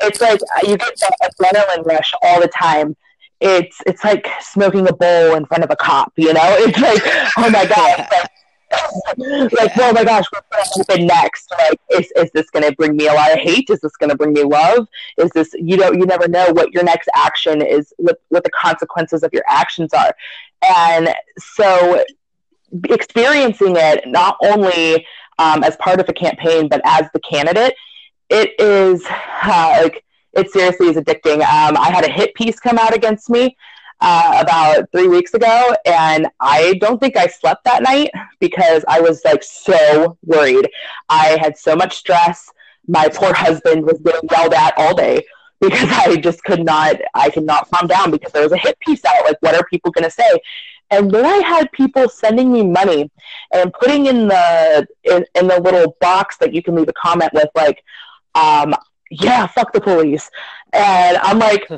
it's 0.00 0.20
like 0.20 0.40
you 0.62 0.76
get 0.76 0.94
that 1.00 1.14
adrenaline 1.22 1.84
rush 1.84 2.12
all 2.22 2.40
the 2.40 2.48
time. 2.48 2.96
It's, 3.40 3.76
it's 3.86 4.04
like 4.04 4.28
smoking 4.40 4.88
a 4.88 4.92
bowl 4.92 5.34
in 5.34 5.46
front 5.46 5.64
of 5.64 5.70
a 5.70 5.76
cop. 5.76 6.12
You 6.16 6.32
know, 6.32 6.40
it's 6.58 6.78
like, 6.78 7.02
oh 7.38 7.50
my 7.50 7.66
god. 7.66 8.06
like, 8.10 8.30
oh 9.20 9.92
my 9.92 10.04
gosh, 10.04 10.24
what's 10.30 10.48
going 10.50 10.64
to 10.64 10.92
happen 10.92 11.06
next? 11.06 11.50
Like, 11.50 11.80
is, 11.90 12.12
is 12.16 12.30
this 12.32 12.50
going 12.50 12.64
to 12.64 12.74
bring 12.76 12.96
me 12.96 13.08
a 13.08 13.12
lot 13.12 13.32
of 13.32 13.38
hate? 13.38 13.68
Is 13.70 13.80
this 13.80 13.96
going 13.96 14.10
to 14.10 14.16
bring 14.16 14.32
me 14.32 14.42
love? 14.42 14.86
Is 15.18 15.30
this, 15.30 15.52
you 15.54 15.76
know, 15.76 15.92
you 15.92 16.06
never 16.06 16.28
know 16.28 16.50
what 16.52 16.72
your 16.72 16.84
next 16.84 17.08
action 17.14 17.62
is, 17.62 17.92
what, 17.98 18.20
what 18.28 18.44
the 18.44 18.50
consequences 18.50 19.22
of 19.22 19.32
your 19.32 19.44
actions 19.48 19.92
are. 19.92 20.14
And 20.62 21.14
so 21.38 22.04
experiencing 22.88 23.76
it 23.76 24.06
not 24.06 24.36
only 24.42 25.06
um, 25.38 25.62
as 25.64 25.76
part 25.76 26.00
of 26.00 26.08
a 26.08 26.12
campaign, 26.12 26.68
but 26.68 26.80
as 26.84 27.06
the 27.12 27.20
candidate, 27.20 27.74
it 28.30 28.58
is 28.58 29.04
uh, 29.08 29.80
like, 29.82 30.04
it 30.32 30.50
seriously 30.50 30.88
is 30.88 30.96
addicting. 30.96 31.40
Um, 31.40 31.76
I 31.76 31.90
had 31.90 32.04
a 32.04 32.10
hit 32.10 32.34
piece 32.34 32.58
come 32.58 32.78
out 32.78 32.94
against 32.94 33.28
me 33.28 33.56
uh, 34.02 34.38
about 34.40 34.90
three 34.90 35.06
weeks 35.06 35.32
ago, 35.32 35.74
and 35.86 36.26
I 36.40 36.74
don't 36.80 36.98
think 36.98 37.16
I 37.16 37.28
slept 37.28 37.64
that 37.64 37.84
night 37.84 38.10
because 38.40 38.84
I 38.88 39.00
was 39.00 39.22
like 39.24 39.44
so 39.44 40.18
worried. 40.24 40.68
I 41.08 41.38
had 41.40 41.56
so 41.56 41.76
much 41.76 41.96
stress. 41.96 42.50
My 42.88 43.08
poor 43.08 43.32
husband 43.44 43.86
was 43.86 44.00
getting 44.00 44.28
yelled 44.30 44.54
at 44.54 44.74
all 44.76 44.94
day 44.94 45.24
because 45.60 45.88
I 45.92 46.16
just 46.16 46.42
could 46.42 46.64
not, 46.64 46.96
I 47.14 47.30
could 47.30 47.44
not 47.44 47.70
calm 47.70 47.86
down 47.86 48.10
because 48.10 48.32
there 48.32 48.42
was 48.42 48.50
a 48.50 48.58
hit 48.58 48.76
piece 48.80 49.04
out. 49.04 49.24
Like, 49.24 49.36
what 49.38 49.54
are 49.54 49.64
people 49.70 49.92
going 49.92 50.04
to 50.04 50.10
say? 50.10 50.40
And 50.90 51.08
then 51.08 51.24
I 51.24 51.36
had 51.36 51.70
people 51.70 52.08
sending 52.08 52.52
me 52.52 52.66
money 52.66 53.08
and 53.54 53.72
putting 53.72 54.06
in 54.06 54.26
the 54.26 54.86
in, 55.04 55.24
in 55.36 55.46
the 55.46 55.60
little 55.60 55.96
box 56.00 56.36
that 56.38 56.52
you 56.52 56.60
can 56.60 56.74
leave 56.74 56.88
a 56.88 56.92
comment 56.92 57.32
with, 57.32 57.48
like, 57.54 57.84
um, 58.34 58.74
yeah, 59.10 59.46
fuck 59.46 59.72
the 59.72 59.80
police. 59.80 60.28
And 60.72 61.18
I'm 61.18 61.38
like, 61.38 61.68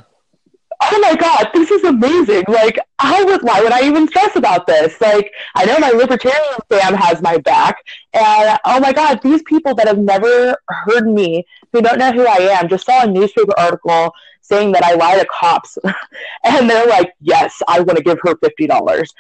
oh 0.81 0.99
my 1.01 1.14
god, 1.16 1.51
this 1.53 1.70
is 1.70 1.85
amazing. 1.85 2.45
Like, 2.49 2.79
how 2.99 3.25
would 3.25 3.43
why 3.43 3.61
would 3.61 3.72
I 3.72 3.83
even 3.85 4.09
stress 4.09 4.37
about 4.37 4.66
this? 4.66 5.01
Like, 5.01 5.33
I 5.55 5.64
know 5.64 5.79
my 5.79 5.91
libertarian 5.91 6.59
fam 6.68 6.95
has 6.95 7.22
my 7.22 7.39
back, 7.39 7.77
and 8.12 8.59
oh 8.64 8.81
my 8.81 8.93
god, 8.93 9.20
these 9.22 9.43
people 9.43 9.75
that 9.75 9.89
have 9.89 9.99
never 9.99 10.57
heard 10.68 11.07
me, 11.07 11.47
who 11.72 11.83
don't 11.83 11.99
know 11.99 12.12
who 12.12 12.27
I 12.27 12.59
am, 12.59 12.68
just 12.68 12.87
saw 12.87 13.03
a 13.03 13.07
newspaper 13.07 13.53
article 13.59 14.12
saying 14.41 14.72
that 14.72 14.85
I 14.85 14.95
lie 14.95 15.18
to 15.18 15.27
cops, 15.27 15.79
and 16.45 16.68
they're 16.68 16.87
like, 16.87 17.12
yes, 17.20 17.62
I 17.68 17.81
want 17.81 17.97
to 17.99 18.05
give 18.05 18.18
her 18.22 18.37
fifty 18.37 18.66
dollars. 18.66 19.12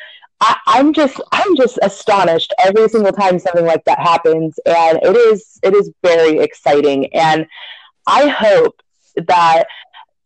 I'm 0.66 0.92
just 0.92 1.20
I'm 1.32 1.56
just 1.56 1.78
astonished 1.82 2.52
every 2.64 2.88
single 2.88 3.12
time 3.12 3.38
something 3.38 3.64
like 3.64 3.84
that 3.84 3.98
happens, 3.98 4.58
and 4.66 4.98
it 5.02 5.16
is 5.16 5.58
it 5.62 5.74
is 5.74 5.90
very 6.02 6.38
exciting, 6.38 7.14
and 7.14 7.46
I 8.06 8.28
hope 8.28 8.82
that 9.16 9.64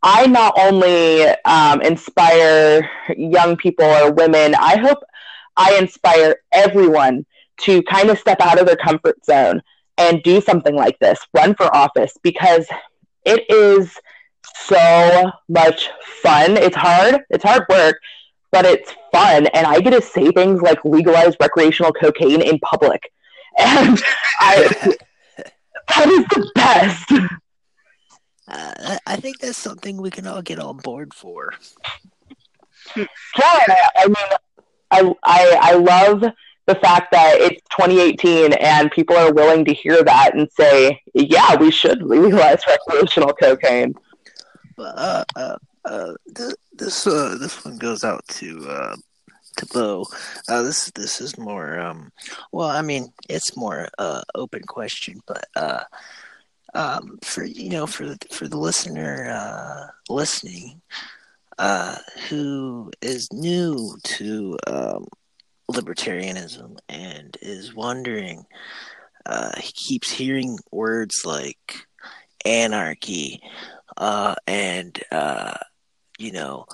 I 0.02 0.26
not 0.26 0.54
only 0.58 1.26
um, 1.44 1.80
inspire 1.82 2.88
young 3.16 3.56
people 3.56 3.84
or 3.84 4.12
women, 4.12 4.54
I 4.54 4.76
hope 4.76 4.98
I 5.56 5.76
inspire 5.78 6.36
everyone 6.52 7.26
to 7.62 7.82
kind 7.82 8.08
of 8.10 8.18
step 8.18 8.40
out 8.40 8.60
of 8.60 8.66
their 8.66 8.76
comfort 8.76 9.24
zone 9.24 9.60
and 9.96 10.22
do 10.22 10.40
something 10.40 10.76
like 10.76 10.98
this, 11.00 11.18
run 11.34 11.54
for 11.54 11.74
office, 11.74 12.16
because 12.22 12.66
it 13.24 13.44
is 13.50 13.92
so 14.54 15.30
much 15.48 15.88
fun. 16.22 16.56
It's 16.56 16.76
hard, 16.76 17.20
it's 17.30 17.42
hard 17.42 17.64
work, 17.68 17.98
but 18.52 18.64
it's 18.64 18.92
fun. 19.12 19.46
And 19.48 19.66
I 19.66 19.80
get 19.80 19.90
to 19.90 20.00
say 20.00 20.30
things 20.30 20.62
like 20.62 20.84
legalize 20.84 21.34
recreational 21.40 21.92
cocaine 21.92 22.42
in 22.42 22.58
public. 22.60 23.12
And 23.60 24.00
I, 24.38 24.68
that 25.88 26.08
is 26.08 26.24
the 26.26 26.48
best. 26.54 27.12
Uh, 28.48 28.98
I 29.06 29.16
think 29.16 29.38
that's 29.38 29.58
something 29.58 29.98
we 29.98 30.10
can 30.10 30.26
all 30.26 30.42
get 30.42 30.58
on 30.58 30.78
board 30.78 31.12
for. 31.14 31.52
Yeah, 32.96 33.06
I 33.96 34.06
mean, 34.06 34.16
I, 34.90 35.14
I, 35.22 35.58
I 35.60 35.74
love 35.74 36.24
the 36.66 36.74
fact 36.76 37.12
that 37.12 37.40
it's 37.40 37.62
2018 37.70 38.52
and 38.54 38.90
people 38.90 39.16
are 39.16 39.32
willing 39.32 39.64
to 39.64 39.72
hear 39.72 40.02
that 40.02 40.34
and 40.34 40.50
say, 40.52 41.00
yeah, 41.14 41.56
we 41.56 41.70
should 41.70 42.02
legalize 42.02 42.62
recreational 42.66 43.32
cocaine. 43.32 43.94
Uh, 44.78 45.24
uh, 45.34 45.56
uh, 45.84 46.14
th- 46.36 46.54
this 46.72 47.06
uh, 47.06 47.36
this 47.40 47.64
one 47.64 47.78
goes 47.78 48.04
out 48.04 48.26
to 48.28 48.64
uh, 48.68 48.96
to 49.56 49.66
Bo. 49.66 50.06
Uh, 50.48 50.62
this 50.62 50.90
this 50.92 51.20
is 51.20 51.38
more 51.38 51.80
um, 51.80 52.12
well, 52.52 52.68
I 52.68 52.82
mean, 52.82 53.12
it's 53.28 53.56
more 53.56 53.88
uh, 53.98 54.22
open 54.34 54.62
question, 54.62 55.20
but 55.26 55.44
uh, 55.56 55.84
um, 56.74 57.18
for 57.22 57.44
you 57.44 57.70
know 57.70 57.86
for 57.86 58.16
for 58.30 58.48
the 58.48 58.58
listener 58.58 59.30
uh, 59.30 59.86
listening 60.12 60.80
uh, 61.58 61.96
who 62.28 62.90
is 63.02 63.32
new 63.32 63.96
to 64.04 64.58
um, 64.66 65.06
libertarianism 65.70 66.78
and 66.88 67.36
is 67.42 67.74
wondering 67.74 68.44
uh, 69.26 69.52
he 69.58 69.72
keeps 69.72 70.10
hearing 70.10 70.58
words 70.70 71.24
like 71.24 71.86
anarchy 72.44 73.42
uh, 73.96 74.34
and 74.46 75.02
uh, 75.10 75.56
you 76.18 76.32
know 76.32 76.66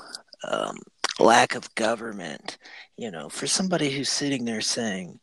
um, 0.51 0.77
lack 1.19 1.55
of 1.55 1.75
government 1.75 2.59
you 2.97 3.11
know 3.11 3.29
for 3.29 3.47
somebody 3.47 3.91
who's 3.91 4.11
sitting 4.11 4.45
there 4.45 4.61
saying 4.61 5.19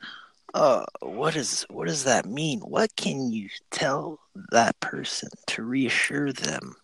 uh, 0.53 0.85
what 1.01 1.35
is 1.35 1.65
what 1.69 1.87
does 1.87 2.03
that 2.03 2.25
mean? 2.25 2.59
What 2.59 2.95
can 2.95 3.31
you 3.31 3.49
tell 3.69 4.19
that 4.51 4.79
person 4.79 5.29
to 5.47 5.63
reassure 5.63 6.31
them 6.31 6.75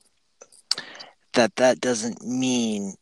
that 1.33 1.55
that 1.57 1.79
doesn't 1.79 2.21
mean 2.23 2.95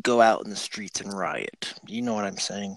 go 0.00 0.20
out 0.20 0.44
in 0.44 0.50
the 0.50 0.56
streets 0.56 1.00
and 1.00 1.12
riot? 1.12 1.74
You 1.86 2.02
know 2.02 2.14
what 2.14 2.24
I'm 2.24 2.38
saying? 2.38 2.76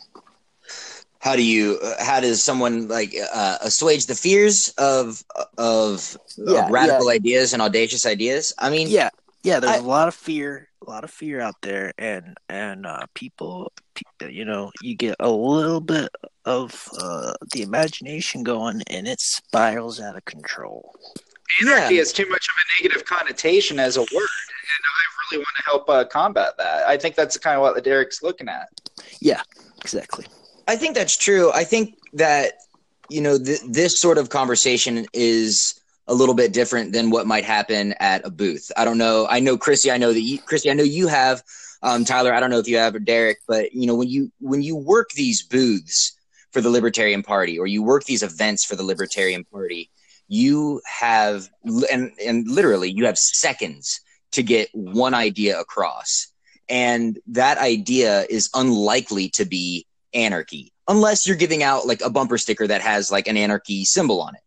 How 1.20 1.36
do 1.36 1.44
you? 1.44 1.80
Uh, 1.84 2.04
how 2.04 2.20
does 2.20 2.44
someone 2.44 2.88
like 2.88 3.16
uh, 3.34 3.58
assuage 3.62 4.06
the 4.06 4.16
fears 4.16 4.74
of 4.78 5.24
of, 5.58 6.18
yeah, 6.38 6.66
of 6.66 6.72
radical 6.72 7.10
yeah. 7.10 7.16
ideas 7.16 7.54
and 7.54 7.62
audacious 7.62 8.06
ideas? 8.06 8.54
I 8.60 8.70
mean, 8.70 8.88
yeah, 8.90 9.10
yeah. 9.44 9.60
There's 9.60 9.74
I, 9.74 9.78
a 9.78 9.82
lot 9.82 10.08
of 10.08 10.14
fear 10.14 10.70
a 10.86 10.90
lot 10.90 11.04
of 11.04 11.12
fear 11.12 11.42
out 11.42 11.56
there, 11.62 11.94
and 11.98 12.38
and 12.50 12.86
uh, 12.86 13.06
people, 13.14 13.72
you 14.22 14.46
know, 14.46 14.72
you 14.82 14.96
get 14.96 15.16
a 15.20 15.30
little 15.30 15.82
bit 15.82 16.10
of 16.46 16.90
uh, 17.00 17.34
the 17.52 17.62
imagination 17.62 18.44
going, 18.44 18.82
and 18.88 19.08
it 19.08 19.20
spirals 19.20 20.00
out 20.00 20.16
of 20.16 20.26
control. 20.26 20.96
Anarchy 21.62 21.96
yeah. 21.96 22.02
is 22.02 22.14
too 22.14 22.28
much 22.30 22.48
of 22.48 22.56
a 22.56 22.84
negative 22.84 23.06
connotation 23.06 23.80
as 23.80 23.98
a 23.98 24.02
word, 24.02 24.10
and 24.12 24.20
I 24.20 25.32
really 25.32 25.40
want 25.40 25.56
to 25.58 25.64
help 25.64 25.90
uh, 25.90 26.06
combat 26.06 26.54
that. 26.58 26.88
I 26.88 26.98
think 26.98 27.16
that's 27.16 27.38
kind 27.38 27.56
of 27.56 27.62
what 27.62 27.82
Derek's 27.84 28.22
looking 28.22 28.50
at. 28.50 28.70
Yeah, 29.20 29.42
exactly. 29.82 30.26
I 30.68 30.76
think 30.76 30.96
that's 30.96 31.18
true. 31.18 31.52
I 31.54 31.64
think 31.64 31.98
that 32.14 32.54
you 33.10 33.22
know 33.22 33.38
th- 33.38 33.62
this 33.68 34.00
sort 34.00 34.18
of 34.18 34.30
conversation 34.30 35.06
is 35.14 35.80
a 36.08 36.14
little 36.14 36.36
bit 36.36 36.54
different 36.54 36.94
than 36.94 37.10
what 37.10 37.26
might 37.26 37.46
happen 37.46 37.94
at 38.00 38.26
a 38.26 38.30
booth. 38.30 38.72
I 38.78 38.86
don't 38.86 38.98
know. 38.98 39.28
I 39.30 39.40
know 39.40 39.58
Chrissy. 39.58 39.92
I 39.92 39.98
know 39.98 40.14
that 40.14 40.22
you, 40.22 40.40
Chrissy. 40.40 40.70
I 40.70 40.74
know 40.74 40.84
you 40.84 41.08
have 41.08 41.44
um, 41.82 42.06
Tyler. 42.06 42.34
I 42.34 42.40
don't 42.40 42.50
know 42.50 42.60
if 42.60 42.68
you 42.68 42.78
have 42.78 42.96
or 42.96 43.00
Derek, 43.00 43.40
but 43.48 43.74
you 43.74 43.88
know 43.88 43.96
when 43.96 44.10
you 44.10 44.32
when 44.40 44.62
you 44.62 44.76
work 44.76 45.10
these 45.12 45.44
booths 45.44 46.16
for 46.56 46.62
the 46.62 46.70
Libertarian 46.70 47.22
Party 47.22 47.60
or 47.60 47.68
you 47.68 47.84
work 47.84 48.06
these 48.06 48.24
events 48.24 48.64
for 48.64 48.78
the 48.78 48.84
Libertarian 48.84 49.44
Party, 49.44 49.92
you 50.30 50.80
have 50.86 51.50
and 51.92 52.14
and 52.26 52.48
literally 52.48 52.90
you 52.90 53.06
have 53.06 53.18
seconds 53.18 54.00
to 54.32 54.42
get 54.42 54.70
one 54.72 55.14
idea 55.14 55.60
across, 55.60 56.28
and 56.70 57.20
that 57.28 57.58
idea 57.58 58.26
is 58.30 58.50
unlikely 58.54 59.28
to 59.32 59.44
be 59.44 59.86
anarchy 60.14 60.72
unless 60.88 61.28
you're 61.28 61.36
giving 61.36 61.62
out 61.62 61.86
like 61.86 62.00
a 62.00 62.10
bumper 62.10 62.38
sticker 62.38 62.66
that 62.66 62.80
has 62.80 63.12
like 63.12 63.28
an 63.28 63.36
anarchy 63.36 63.84
symbol 63.84 64.22
on 64.22 64.34
it 64.34 64.42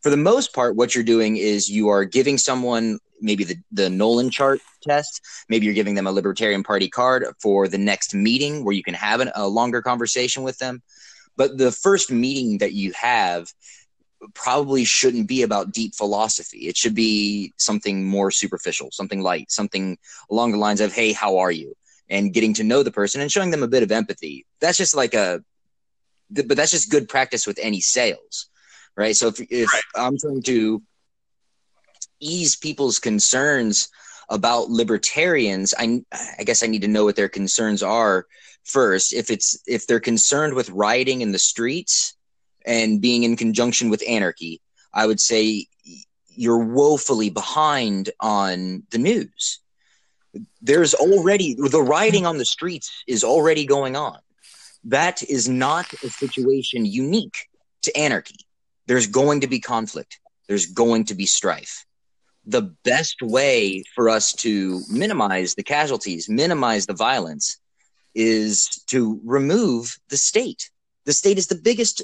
for 0.00 0.10
the 0.10 0.16
most 0.16 0.54
part, 0.54 0.76
what 0.76 0.94
you're 0.94 1.04
doing 1.04 1.36
is 1.36 1.68
you 1.68 1.88
are 1.88 2.04
giving 2.04 2.38
someone 2.38 2.98
maybe 3.20 3.44
the, 3.44 3.56
the 3.72 3.90
Nolan 3.90 4.30
chart 4.30 4.60
test. 4.82 5.20
Maybe 5.48 5.66
you're 5.66 5.74
giving 5.74 5.96
them 5.96 6.06
a 6.06 6.12
Libertarian 6.12 6.62
Party 6.62 6.88
card 6.88 7.26
for 7.42 7.66
the 7.66 7.78
next 7.78 8.14
meeting 8.14 8.64
where 8.64 8.74
you 8.74 8.84
can 8.84 8.94
have 8.94 9.20
an, 9.20 9.32
a 9.34 9.48
longer 9.48 9.82
conversation 9.82 10.44
with 10.44 10.58
them. 10.58 10.82
But 11.38 11.56
the 11.56 11.72
first 11.72 12.10
meeting 12.10 12.58
that 12.58 12.74
you 12.74 12.92
have 12.92 13.50
probably 14.34 14.84
shouldn't 14.84 15.28
be 15.28 15.42
about 15.42 15.72
deep 15.72 15.94
philosophy. 15.94 16.68
It 16.68 16.76
should 16.76 16.94
be 16.94 17.54
something 17.56 18.04
more 18.04 18.30
superficial, 18.30 18.90
something 18.92 19.22
light, 19.22 19.50
something 19.50 19.96
along 20.30 20.52
the 20.52 20.58
lines 20.58 20.82
of, 20.82 20.92
hey, 20.92 21.12
how 21.12 21.38
are 21.38 21.52
you? 21.52 21.74
And 22.10 22.34
getting 22.34 22.52
to 22.54 22.64
know 22.64 22.82
the 22.82 22.90
person 22.90 23.22
and 23.22 23.32
showing 23.32 23.50
them 23.50 23.62
a 23.62 23.68
bit 23.68 23.82
of 23.82 23.92
empathy. 23.92 24.44
That's 24.60 24.76
just 24.76 24.94
like 24.94 25.14
a, 25.14 25.42
but 26.30 26.58
that's 26.58 26.72
just 26.72 26.90
good 26.90 27.08
practice 27.08 27.46
with 27.46 27.58
any 27.62 27.80
sales 27.80 28.50
right? 28.98 29.14
So 29.14 29.28
if, 29.28 29.40
if 29.48 29.72
right. 29.72 29.82
I'm 29.94 30.18
trying 30.18 30.42
to 30.42 30.82
ease 32.20 32.56
people's 32.56 32.98
concerns 32.98 33.88
about 34.28 34.68
libertarians, 34.68 35.72
I, 35.78 36.02
I 36.38 36.42
guess 36.42 36.62
I 36.62 36.66
need 36.66 36.82
to 36.82 36.88
know 36.88 37.04
what 37.04 37.16
their 37.16 37.28
concerns 37.28 37.82
are 37.82 38.26
first. 38.68 39.12
If 39.12 39.30
it's 39.30 39.58
if 39.66 39.86
they're 39.86 40.00
concerned 40.00 40.54
with 40.54 40.70
rioting 40.70 41.20
in 41.20 41.32
the 41.32 41.38
streets 41.38 42.14
and 42.64 43.00
being 43.00 43.22
in 43.22 43.36
conjunction 43.36 43.90
with 43.90 44.02
anarchy, 44.06 44.60
I 44.92 45.06
would 45.06 45.20
say 45.20 45.66
you're 46.28 46.64
woefully 46.64 47.30
behind 47.30 48.10
on 48.20 48.84
the 48.90 48.98
news. 48.98 49.60
There's 50.60 50.94
already 50.94 51.54
the 51.54 51.82
rioting 51.82 52.26
on 52.26 52.38
the 52.38 52.44
streets 52.44 53.04
is 53.06 53.24
already 53.24 53.66
going 53.66 53.96
on. 53.96 54.18
That 54.84 55.22
is 55.22 55.48
not 55.48 55.92
a 56.04 56.08
situation 56.08 56.84
unique 56.84 57.48
to 57.82 57.96
anarchy 57.96 58.46
there's 58.88 59.06
going 59.06 59.42
to 59.42 59.46
be 59.46 59.60
conflict, 59.60 60.18
there's 60.48 60.66
going 60.66 61.04
to 61.04 61.14
be 61.14 61.26
strife. 61.26 61.84
The 62.46 62.74
best 62.82 63.20
way 63.20 63.84
for 63.94 64.08
us 64.08 64.32
to 64.44 64.80
minimize 64.90 65.54
the 65.54 65.62
casualties, 65.62 66.28
minimize 66.28 66.86
the 66.86 66.94
violence, 66.94 67.58
is 68.14 68.66
to 68.88 69.20
remove 69.24 69.96
the 70.08 70.16
state. 70.16 70.70
The 71.04 71.12
state 71.12 71.38
is 71.38 71.46
the 71.46 71.54
biggest 71.62 72.02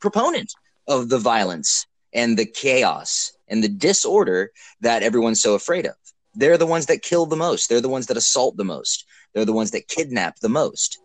proponent 0.00 0.52
of 0.86 1.08
the 1.08 1.18
violence 1.18 1.86
and 2.12 2.38
the 2.38 2.46
chaos 2.46 3.32
and 3.48 3.62
the 3.62 3.68
disorder 3.68 4.50
that 4.80 5.02
everyone's 5.02 5.40
so 5.40 5.54
afraid 5.54 5.86
of. 5.86 5.94
They're 6.34 6.58
the 6.58 6.66
ones 6.66 6.86
that 6.86 7.02
kill 7.02 7.26
the 7.26 7.36
most. 7.36 7.68
They're 7.68 7.80
the 7.80 7.88
ones 7.88 8.06
that 8.06 8.16
assault 8.16 8.56
the 8.56 8.64
most. 8.64 9.04
They're 9.34 9.44
the 9.44 9.52
ones 9.52 9.72
that 9.72 9.88
kidnap 9.88 10.38
the 10.40 10.48
most. 10.48 10.98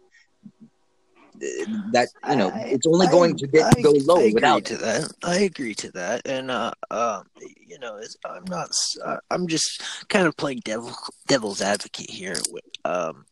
That 1.92 2.08
you 2.30 2.36
know, 2.36 2.52
I- 2.52 2.60
it's 2.76 2.86
only 2.88 3.08
I- 3.08 3.12
going 3.12 3.36
to 3.38 3.48
get 3.48 3.66
I- 3.66 3.82
go 3.82 3.92
low 3.92 4.18
I 4.18 4.22
agree 4.22 4.34
without 4.34 4.66
to 4.66 4.78
that. 4.78 5.12
I 5.24 5.36
agree 5.40 5.74
to 5.76 5.92
that, 5.92 6.22
and 6.26 6.50
uh, 6.52 6.72
um, 6.92 7.24
you 7.68 7.80
know, 7.80 7.98
it's, 7.98 8.16
I'm 8.24 8.46
not. 8.48 8.70
uh, 9.04 9.18
I'm 9.32 9.48
just 9.48 9.82
kind 10.10 10.28
of 10.28 10.38
playing 10.38 10.62
devil 10.64 10.96
devil's 11.28 11.62
advocate 11.62 12.10
here. 12.10 12.36
with, 12.50 12.64
Um, 12.86 13.26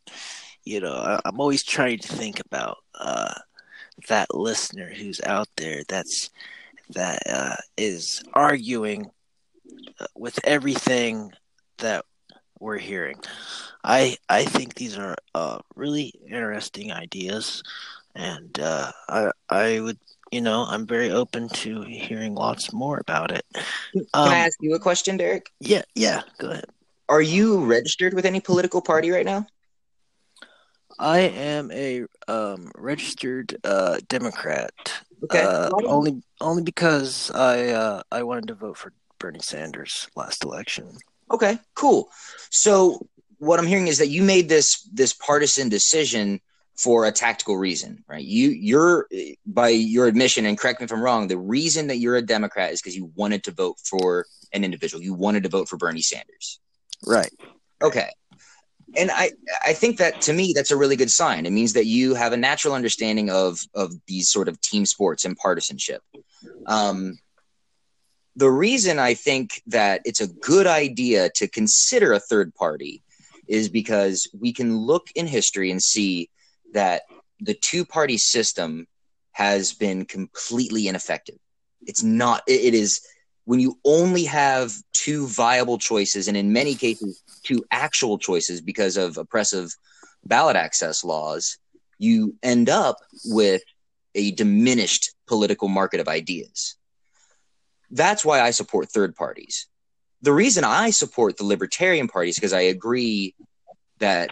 you 0.64 0.80
know, 0.80 0.93
I, 0.93 1.20
I'm 1.26 1.39
always 1.39 1.64
trying 1.64 1.99
to 1.99 2.07
think 2.07 2.39
about 2.39 2.78
uh, 2.99 3.34
that 4.07 4.34
listener 4.34 4.91
who's 4.93 5.22
out 5.22 5.47
there 5.57 5.84
that's 5.88 6.30
that 6.91 7.22
uh, 7.30 7.55
is 7.78 8.24
arguing 8.34 9.09
uh, 9.99 10.07
with 10.16 10.39
everything 10.43 11.32
that 11.78 12.05
we're 12.59 12.78
hearing. 12.78 13.20
I 13.84 14.18
I 14.30 14.45
think 14.45 14.76
these 14.76 14.97
are 14.97 15.16
uh, 15.34 15.59
really 15.76 16.14
interesting 16.30 16.91
ideas, 16.91 17.64
and 18.16 18.59
uh, 18.59 18.91
I 19.09 19.32
I 19.49 19.80
would 19.80 19.97
you 20.32 20.41
know 20.41 20.66
I'm 20.68 20.86
very 20.86 21.12
open 21.12 21.49
to 21.49 21.82
hearing 21.84 22.36
lots 22.36 22.74
more 22.74 22.99
about 22.99 23.32
it. 23.32 23.45
Can 23.53 24.03
Um, 24.14 24.32
I 24.32 24.45
ask 24.45 24.57
you 24.62 24.76
a 24.76 24.80
question, 24.80 25.18
Derek? 25.18 25.51
yeah, 25.59 25.84
yeah, 25.95 26.22
go 26.38 26.51
ahead. 26.51 26.66
Are 27.09 27.22
you 27.22 27.66
registered 27.66 28.14
with 28.14 28.26
any 28.26 28.39
political 28.39 28.82
party 28.82 29.12
right 29.12 29.26
now? 29.26 29.47
I 31.02 31.20
am 31.20 31.72
a 31.72 32.06
um, 32.28 32.72
registered 32.78 33.58
uh, 33.64 33.97
Democrat. 34.08 34.72
Okay. 35.24 35.43
Uh, 35.43 35.70
only 35.88 36.22
only 36.39 36.62
because 36.62 37.32
I 37.32 37.70
uh, 37.70 38.04
I 38.12 38.24
wanted 38.24 38.47
to 38.47 38.54
vote 38.54 38.78
for 38.78 38.93
Bernie 39.18 39.39
Sanders 39.41 40.08
last 40.16 40.43
election. 40.43 40.97
Okay, 41.32 41.58
cool. 41.74 42.10
So 42.52 43.08
what 43.39 43.60
I'm 43.60 43.66
hearing 43.66 43.88
is 43.88 43.97
that 43.97 44.10
you 44.10 44.22
made 44.22 44.47
this 44.47 44.88
this 44.93 45.14
partisan 45.14 45.70
decision 45.70 46.39
for 46.78 47.06
a 47.06 47.12
tactical 47.12 47.58
reason, 47.58 48.04
right? 48.08 48.24
You 48.24 48.49
you're 48.49 49.08
by 49.45 49.70
your 49.70 50.06
admission, 50.08 50.45
and 50.45 50.58
correct 50.58 50.82
me 50.82 50.86
if 50.86 50.91
I'm 50.91 51.02
wrong, 51.02 51.28
the 51.28 51.38
reason 51.38 51.88
that 51.88 51.97
you're 51.97 52.16
a 52.16 52.22
Democrat 52.22 52.74
is 52.74 52.82
because 52.82 52.95
you 52.95 53.12
wanted 53.16 53.43
to 53.45 53.52
vote 53.52 53.78
for 53.84 54.26
an 54.54 54.64
individual. 54.64 55.04
You 55.04 55.16
wanted 55.16 55.43
to 55.43 55.49
vote 55.49 55.68
for 55.68 55.78
Bernie 55.78 56.02
Sanders. 56.02 56.60
Right. 57.06 57.34
Okay. 57.82 58.10
And 58.96 59.10
I, 59.12 59.32
I 59.66 59.74
think 59.74 59.98
that 59.98 60.22
to 60.22 60.34
me 60.34 60.54
that's 60.56 60.72
a 60.72 60.78
really 60.78 60.96
good 60.96 61.12
sign. 61.12 61.46
It 61.46 61.52
means 61.52 61.74
that 61.74 61.86
you 61.86 62.14
have 62.16 62.34
a 62.34 62.38
natural 62.38 62.74
understanding 62.74 63.30
of 63.30 63.60
of 63.74 63.94
these 64.08 64.30
sort 64.30 64.48
of 64.48 64.60
team 64.62 64.86
sports 64.86 65.26
and 65.26 65.38
partisanship. 65.38 66.02
Um, 66.66 67.18
the 68.36 68.50
reason 68.50 68.98
I 69.00 69.14
think 69.14 69.62
that 69.68 70.02
it's 70.06 70.22
a 70.22 70.28
good 70.28 70.68
idea 70.68 71.30
to 71.36 71.48
consider 71.48 72.14
a 72.14 72.20
third 72.20 72.54
party 72.56 73.04
is 73.48 73.70
because 73.70 74.30
we 74.39 74.54
can 74.54 74.78
look 74.78 75.08
in 75.16 75.28
history 75.28 75.72
and 75.72 75.82
see 75.82 76.30
that 76.74 77.04
the 77.39 77.54
two 77.54 77.84
party 77.86 78.18
system 78.18 78.88
has 79.34 79.74
been 79.74 80.06
completely 80.06 80.88
ineffective. 80.88 81.38
It's 81.86 82.04
not, 82.04 82.44
it- 82.48 82.62
it 82.62 82.74
is 82.74 83.02
when 83.46 83.60
you 83.60 83.80
only 83.84 84.26
have 84.26 84.72
two 84.94 85.28
viable 85.28 85.78
choices, 85.78 86.28
and 86.28 86.38
in 86.38 86.54
many 86.54 86.76
cases, 86.76 87.22
two 87.44 87.64
actual 87.72 88.18
choices 88.18 88.62
because 88.62 88.98
of 88.98 89.18
oppressive 89.18 89.76
ballot 90.26 90.56
access 90.56 91.04
laws, 91.04 91.58
you 91.98 92.36
end 92.44 92.70
up 92.70 92.98
with 93.26 93.62
a 94.16 94.32
diminished 94.32 95.14
political 95.28 95.68
market 95.68 96.00
of 96.00 96.08
ideas. 96.08 96.76
That's 97.89 98.24
why 98.24 98.42
I 98.42 98.52
support 98.52 98.89
third 98.89 99.16
parties. 99.16 99.68
The 100.22 100.34
reason 100.34 100.64
I 100.64 100.92
support 100.92 101.38
the 101.38 101.46
Libertarian 101.46 102.08
Party 102.08 102.30
is 102.30 102.36
because 102.36 102.54
I 102.54 102.62
agree 102.62 103.36
that 104.00 104.32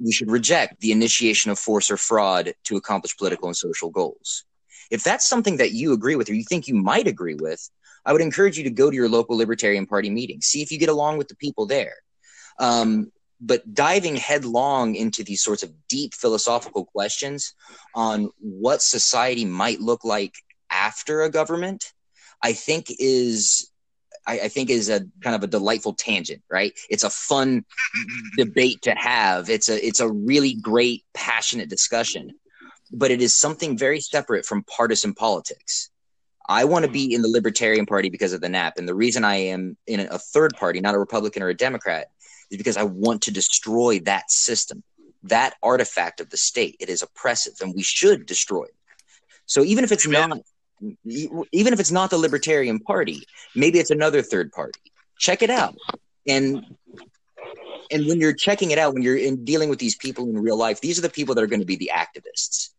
we 0.00 0.12
should 0.12 0.30
reject 0.30 0.80
the 0.80 0.92
initiation 0.92 1.50
of 1.50 1.58
force 1.58 1.90
or 1.90 1.96
fraud 1.96 2.54
to 2.64 2.76
accomplish 2.76 3.16
political 3.16 3.48
and 3.48 3.56
social 3.56 3.90
goals. 3.90 4.44
If 4.90 5.02
that's 5.02 5.28
something 5.28 5.56
that 5.56 5.72
you 5.72 5.92
agree 5.92 6.16
with 6.16 6.30
or 6.30 6.34
you 6.34 6.44
think 6.44 6.68
you 6.68 6.74
might 6.74 7.06
agree 7.06 7.34
with, 7.34 7.68
I 8.04 8.12
would 8.12 8.22
encourage 8.22 8.56
you 8.56 8.64
to 8.64 8.70
go 8.70 8.88
to 8.88 8.96
your 8.96 9.08
local 9.08 9.36
Libertarian 9.36 9.86
Party 9.86 10.10
meeting, 10.10 10.40
see 10.40 10.62
if 10.62 10.70
you 10.70 10.78
get 10.78 10.88
along 10.88 11.18
with 11.18 11.28
the 11.28 11.36
people 11.36 11.66
there. 11.66 11.94
Um, 12.58 13.12
but 13.40 13.74
diving 13.74 14.16
headlong 14.16 14.94
into 14.94 15.22
these 15.22 15.42
sorts 15.42 15.62
of 15.62 15.72
deep 15.88 16.14
philosophical 16.14 16.86
questions 16.86 17.54
on 17.94 18.30
what 18.38 18.80
society 18.80 19.44
might 19.44 19.80
look 19.80 20.04
like 20.04 20.34
after 20.70 21.22
a 21.22 21.30
government, 21.30 21.92
I 22.42 22.52
think 22.54 22.86
is 22.98 23.70
I, 24.26 24.40
I 24.40 24.48
think 24.48 24.70
is 24.70 24.88
a 24.88 25.00
kind 25.22 25.36
of 25.36 25.42
a 25.42 25.46
delightful 25.46 25.94
tangent, 25.94 26.42
right? 26.50 26.72
It's 26.90 27.04
a 27.04 27.10
fun 27.10 27.64
debate 28.36 28.82
to 28.82 28.94
have. 28.94 29.48
It's 29.48 29.68
a 29.68 29.86
it's 29.86 30.00
a 30.00 30.10
really 30.10 30.54
great, 30.54 31.04
passionate 31.14 31.68
discussion, 31.68 32.32
but 32.90 33.10
it 33.10 33.22
is 33.22 33.38
something 33.38 33.78
very 33.78 34.00
separate 34.00 34.46
from 34.46 34.64
partisan 34.64 35.14
politics. 35.14 35.90
I 36.48 36.64
want 36.64 36.84
to 36.84 36.90
be 36.90 37.12
in 37.12 37.22
the 37.22 37.28
Libertarian 37.28 37.86
Party 37.86 38.08
because 38.08 38.32
of 38.32 38.40
the 38.40 38.48
NAP, 38.48 38.78
and 38.78 38.88
the 38.88 38.94
reason 38.94 39.24
I 39.24 39.36
am 39.36 39.76
in 39.86 40.00
a 40.00 40.18
third 40.18 40.54
party, 40.56 40.80
not 40.80 40.94
a 40.94 40.98
Republican 40.98 41.42
or 41.42 41.48
a 41.48 41.54
Democrat, 41.54 42.08
is 42.50 42.58
because 42.58 42.76
I 42.76 42.84
want 42.84 43.22
to 43.22 43.30
destroy 43.30 44.00
that 44.00 44.30
system, 44.30 44.82
that 45.24 45.54
artifact 45.62 46.20
of 46.20 46.30
the 46.30 46.36
state. 46.36 46.76
It 46.80 46.88
is 46.88 47.02
oppressive, 47.02 47.54
and 47.60 47.74
we 47.74 47.82
should 47.82 48.26
destroy 48.26 48.64
it. 48.64 48.74
So 49.46 49.62
even 49.62 49.84
if 49.84 49.92
it's 49.92 50.06
Amen. 50.06 50.28
not, 50.30 50.38
even 51.52 51.72
if 51.72 51.80
it's 51.80 51.92
not 51.92 52.10
the 52.10 52.18
Libertarian 52.18 52.80
Party, 52.80 53.22
maybe 53.54 53.78
it's 53.78 53.90
another 53.90 54.22
third 54.22 54.52
party. 54.52 54.80
Check 55.18 55.42
it 55.42 55.50
out, 55.50 55.74
and 56.28 56.64
and 57.90 58.06
when 58.06 58.20
you're 58.20 58.34
checking 58.34 58.70
it 58.70 58.78
out, 58.78 58.94
when 58.94 59.02
you're 59.02 59.16
in 59.16 59.44
dealing 59.44 59.68
with 59.68 59.78
these 59.78 59.96
people 59.96 60.28
in 60.28 60.38
real 60.38 60.56
life, 60.56 60.80
these 60.80 60.98
are 60.98 61.02
the 61.02 61.08
people 61.08 61.34
that 61.34 61.42
are 61.42 61.46
going 61.46 61.60
to 61.60 61.66
be 61.66 61.76
the 61.76 61.90
activists. 61.94 62.70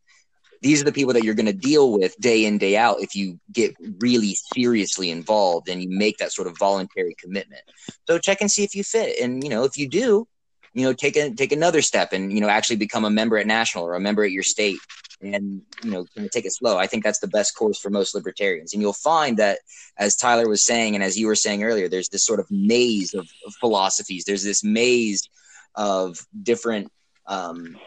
These 0.62 0.82
are 0.82 0.86
the 0.86 0.92
people 0.92 1.14
that 1.14 1.24
you're 1.24 1.36
going 1.36 1.46
to 1.46 1.54
deal 1.54 1.92
with 1.92 2.16
day 2.20 2.46
in 2.46 2.58
day 2.58 2.78
out 2.78 3.02
if 3.02 3.16
you 3.16 3.40
get 3.52 3.76
really 4.00 4.36
seriously 4.54 5.12
involved 5.12 5.70
and 5.70 5.82
you 5.82 5.90
make 5.90 6.18
that 6.18 6.32
sort 6.32 6.48
of 6.48 6.58
voluntary 6.58 7.16
commitment. 7.20 7.62
So 8.08 8.18
check 8.18 8.42
and 8.42 8.52
see 8.52 8.64
if 8.64 8.76
you 8.76 8.84
fit, 8.84 9.20
and 9.20 9.44
you 9.44 9.50
know 9.50 9.64
if 9.64 9.78
you 9.78 9.88
do, 9.88 10.28
you 10.74 10.84
know 10.84 10.94
take 10.94 11.16
a 11.16 11.34
take 11.34 11.52
another 11.52 11.82
step 11.82 12.14
and 12.14 12.32
you 12.32 12.42
know 12.42 12.50
actually 12.50 12.76
become 12.78 13.06
a 13.06 13.10
member 13.10 13.38
at 13.38 13.48
national 13.48 13.86
or 13.86 13.96
a 13.96 14.00
member 14.00 14.24
at 14.24 14.32
your 14.32 14.44
state 14.44 14.80
and 15.22 15.62
you 15.84 15.92
know 15.92 16.06
kind 16.16 16.26
of 16.26 16.32
take 16.32 16.46
it 16.46 16.54
slow. 16.54 16.78
I 16.78 16.88
think 16.88 17.04
that's 17.04 17.20
the 17.20 17.28
best 17.28 17.56
course 17.56 17.80
for 17.80 17.90
most 17.90 18.14
libertarians, 18.14 18.74
and 18.74 18.82
you'll 18.82 18.94
find 18.94 19.38
that 19.38 19.60
as 19.98 20.16
Tyler 20.16 20.48
was 20.48 20.66
saying, 20.66 20.96
and 20.96 21.04
as 21.04 21.18
you 21.18 21.28
were 21.28 21.36
saying 21.36 21.64
earlier, 21.64 21.90
there's 21.90 22.10
this 22.10 22.26
sort 22.26 22.40
of 22.40 22.50
maze 22.52 23.14
of, 23.14 23.28
of 23.46 23.54
philosophies. 23.60 24.26
There's 24.26 24.44
this 24.44 24.64
maze 24.64 25.28
of 25.76 26.20
different 26.44 26.92
um, 27.26 27.78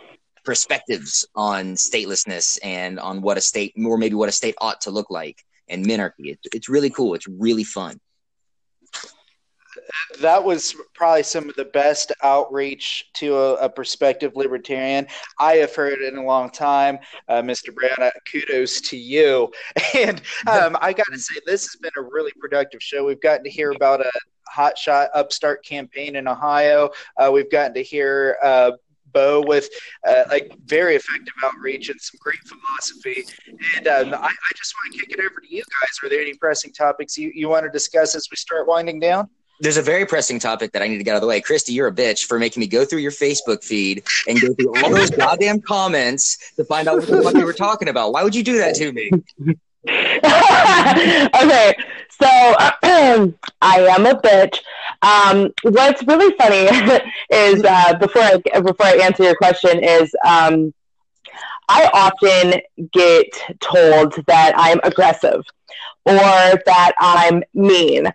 perspectives 0.51 1.25
on 1.37 1.77
statelessness 1.77 2.59
and 2.65 2.99
on 2.99 3.23
what 3.23 3.39
a 3.39 3.41
state, 3.41 3.73
or 3.87 3.97
maybe 3.97 4.17
what 4.17 4.29
a 4.29 4.33
state 4.33 4.57
ought 4.61 4.81
to 4.81 4.91
look 4.91 5.09
like, 5.09 5.45
and 5.69 5.87
minarchy. 5.87 6.33
It's 6.35 6.49
it's 6.53 6.69
really 6.69 6.91
cool. 6.91 7.15
It's 7.15 7.29
really 7.29 7.63
fun. 7.63 8.01
that 10.21 10.43
was 10.43 10.75
probably 10.93 11.23
some 11.23 11.49
of 11.49 11.55
the 11.55 11.67
best 11.67 12.11
outreach 12.25 13.05
to 13.15 13.37
a, 13.37 13.55
a 13.67 13.69
prospective 13.69 14.35
libertarian 14.35 15.07
I 15.39 15.53
have 15.63 15.73
heard 15.73 16.01
in 16.01 16.17
a 16.17 16.25
long 16.25 16.51
time. 16.51 16.99
Uh, 17.29 17.43
Mr. 17.43 17.73
Brown, 17.73 17.95
uh, 18.01 18.11
kudos 18.29 18.81
to 18.91 18.97
you. 18.97 19.53
And 19.95 20.21
um, 20.49 20.77
I 20.81 20.93
got 20.93 21.07
to 21.13 21.19
say, 21.19 21.37
this 21.47 21.63
has 21.63 21.77
been 21.77 21.93
a 21.97 22.03
really 22.03 22.33
productive 22.41 22.83
show. 22.83 23.05
We've 23.05 23.21
gotten 23.21 23.45
to 23.45 23.51
hear 23.51 23.71
about 23.71 24.01
a 24.01 24.11
hotshot 24.53 25.11
upstart 25.15 25.65
campaign 25.65 26.17
in 26.17 26.27
Ohio. 26.27 26.91
Uh, 27.17 27.31
we've 27.33 27.51
gotten 27.51 27.75
to 27.75 27.83
hear 27.83 28.37
uh, 28.43 28.73
Bo 29.13 29.43
with 29.47 29.69
uh, 30.07 30.25
like 30.29 30.53
very 30.67 30.97
effective 30.97 31.35
outreach 31.45 31.89
and 31.89 32.01
some 32.01 32.19
great 32.21 32.39
philosophy. 32.47 33.25
And 33.77 33.89
um, 33.89 34.15
I, 34.15 34.27
I 34.29 34.51
just 34.57 34.75
want 34.75 34.95
to 34.95 35.01
kick 35.01 35.19
it 35.19 35.21
over 35.21 35.41
to 35.41 35.55
you 35.55 35.63
guys. 35.63 35.99
Are 36.03 36.09
there 36.09 36.21
any 36.21 36.35
pressing 36.35 36.73
topics 36.73 37.17
you, 37.17 37.31
you 37.35 37.49
want 37.49 37.65
to 37.65 37.71
discuss 37.71 38.15
as 38.15 38.29
we 38.31 38.37
start 38.37 38.67
winding 38.67 39.01
down? 39.01 39.29
There's 39.63 39.77
a 39.77 39.83
very 39.83 40.07
pressing 40.07 40.39
topic 40.39 40.73
that 40.73 40.81
I 40.81 40.89
need 40.89 40.97
to 40.99 41.05
get 41.05 41.13
out 41.13 41.17
of 41.17 41.21
the 41.21 41.27
way. 41.27 41.41
Chrissy, 41.43 41.75
you're 41.75 41.89
a 41.89 41.93
bitch 41.93 42.21
for 42.21 42.39
making 42.39 42.61
me 42.61 42.67
go 42.67 42.87
through 42.87 43.01
your 43.01 43.11
Facebook 43.11 43.63
feed 43.63 44.03
and 44.27 44.41
go 44.41 44.55
through 44.55 44.83
all 44.83 44.91
those 44.91 45.11
goddamn 45.11 45.61
comments 45.61 46.53
to 46.57 46.65
find 46.65 46.89
out 46.89 46.97
what 46.97 47.07
the 47.07 47.23
fuck 47.23 47.35
you 47.35 47.45
were 47.45 47.53
talking 47.53 47.89
about. 47.89 48.13
Why 48.13 48.25
would 48.25 48.35
you 48.35 48.43
do 48.43 48.57
that 48.57 48.75
to 48.77 48.91
me? 48.93 49.11
okay, 49.87 51.75
so 52.11 52.27
I 53.63 53.81
am 53.81 54.07
a 54.07 54.15
bitch. 54.15 54.61
Um, 55.03 55.51
what's 55.63 56.03
really 56.05 56.35
funny 56.37 56.69
is 57.31 57.65
uh, 57.65 57.95
before 57.99 58.23
I 58.23 58.37
before 58.61 58.87
I 58.87 58.99
answer 59.03 59.25
your 59.25 59.37
question 59.37 59.83
is 59.83 60.15
um, 60.27 60.75
I 61.69 61.89
often 61.95 62.61
get 62.93 63.27
told 63.61 64.15
that 64.27 64.53
I'm 64.57 64.81
aggressive 64.83 65.43
or 66.05 66.15
that 66.15 66.93
I'm 66.99 67.43
mean 67.55 68.07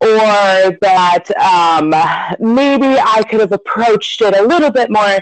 or 0.00 0.76
that 0.82 1.30
um, 1.40 1.90
maybe 2.38 2.98
I 2.98 3.22
could 3.22 3.40
have 3.40 3.52
approached 3.52 4.20
it 4.20 4.36
a 4.36 4.42
little 4.42 4.70
bit 4.70 4.90
more 4.90 5.18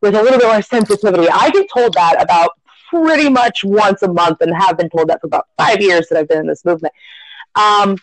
with 0.00 0.14
a 0.14 0.22
little 0.22 0.38
bit 0.38 0.48
more 0.48 0.62
sensitivity. 0.62 1.28
I 1.28 1.50
get 1.50 1.68
told 1.72 1.94
that 1.94 2.22
about 2.22 2.50
pretty 2.90 3.30
much 3.30 3.64
once 3.64 4.02
a 4.02 4.12
month 4.12 4.42
and 4.42 4.54
have 4.54 4.76
been 4.76 4.90
told 4.90 5.08
that 5.08 5.20
for 5.20 5.26
about 5.26 5.48
five 5.58 5.80
years 5.80 6.08
that 6.08 6.18
I've 6.18 6.28
been 6.28 6.40
in 6.40 6.46
this 6.46 6.64
movement. 6.64 6.92
Um, 7.54 7.96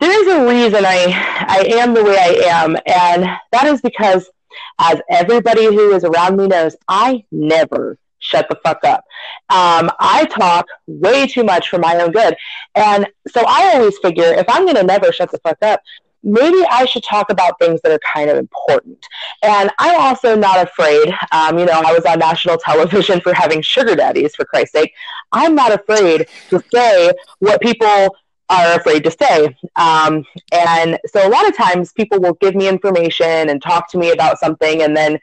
there 0.00 0.22
is 0.22 0.28
a 0.28 0.48
reason 0.48 0.84
I 0.86 1.36
I 1.48 1.80
am 1.80 1.94
the 1.94 2.04
way 2.04 2.16
I 2.16 2.48
am, 2.48 2.76
and 2.86 3.24
that 3.52 3.66
is 3.66 3.80
because, 3.80 4.30
as 4.78 5.00
everybody 5.10 5.64
who 5.64 5.92
is 5.92 6.04
around 6.04 6.36
me 6.36 6.46
knows, 6.46 6.76
I 6.86 7.24
never 7.32 7.98
shut 8.20 8.48
the 8.48 8.56
fuck 8.64 8.84
up. 8.84 9.04
Um, 9.48 9.90
I 9.98 10.26
talk 10.26 10.66
way 10.86 11.26
too 11.26 11.44
much 11.44 11.68
for 11.68 11.78
my 11.78 11.96
own 11.96 12.12
good, 12.12 12.36
and 12.74 13.06
so 13.28 13.42
I 13.46 13.74
always 13.74 13.98
figure 13.98 14.34
if 14.34 14.46
I'm 14.48 14.66
gonna 14.66 14.82
never 14.82 15.12
shut 15.12 15.30
the 15.30 15.38
fuck 15.38 15.58
up, 15.62 15.80
maybe 16.22 16.64
I 16.70 16.84
should 16.84 17.04
talk 17.04 17.30
about 17.30 17.58
things 17.58 17.80
that 17.82 17.92
are 17.92 18.00
kind 18.14 18.30
of 18.30 18.36
important. 18.36 19.04
And 19.42 19.70
I'm 19.78 20.00
also 20.00 20.36
not 20.36 20.62
afraid. 20.66 21.12
Um, 21.32 21.58
you 21.58 21.64
know, 21.64 21.82
I 21.84 21.92
was 21.92 22.04
on 22.04 22.18
national 22.18 22.58
television 22.58 23.20
for 23.20 23.32
having 23.32 23.62
sugar 23.62 23.94
daddies, 23.94 24.34
for 24.34 24.44
Christ's 24.44 24.72
sake. 24.72 24.92
I'm 25.32 25.54
not 25.54 25.72
afraid 25.72 26.28
to 26.50 26.62
say 26.72 27.12
what 27.38 27.60
people 27.60 28.16
are 28.50 28.76
afraid 28.76 29.04
to 29.04 29.10
say. 29.10 29.56
Um, 29.76 30.24
and 30.52 30.98
so 31.06 31.26
a 31.26 31.30
lot 31.30 31.48
of 31.48 31.56
times 31.56 31.92
people 31.92 32.20
will 32.20 32.34
give 32.34 32.54
me 32.54 32.68
information 32.68 33.50
and 33.50 33.62
talk 33.62 33.90
to 33.90 33.98
me 33.98 34.10
about 34.10 34.38
something, 34.38 34.82
and 34.82 34.96
then 34.96 35.18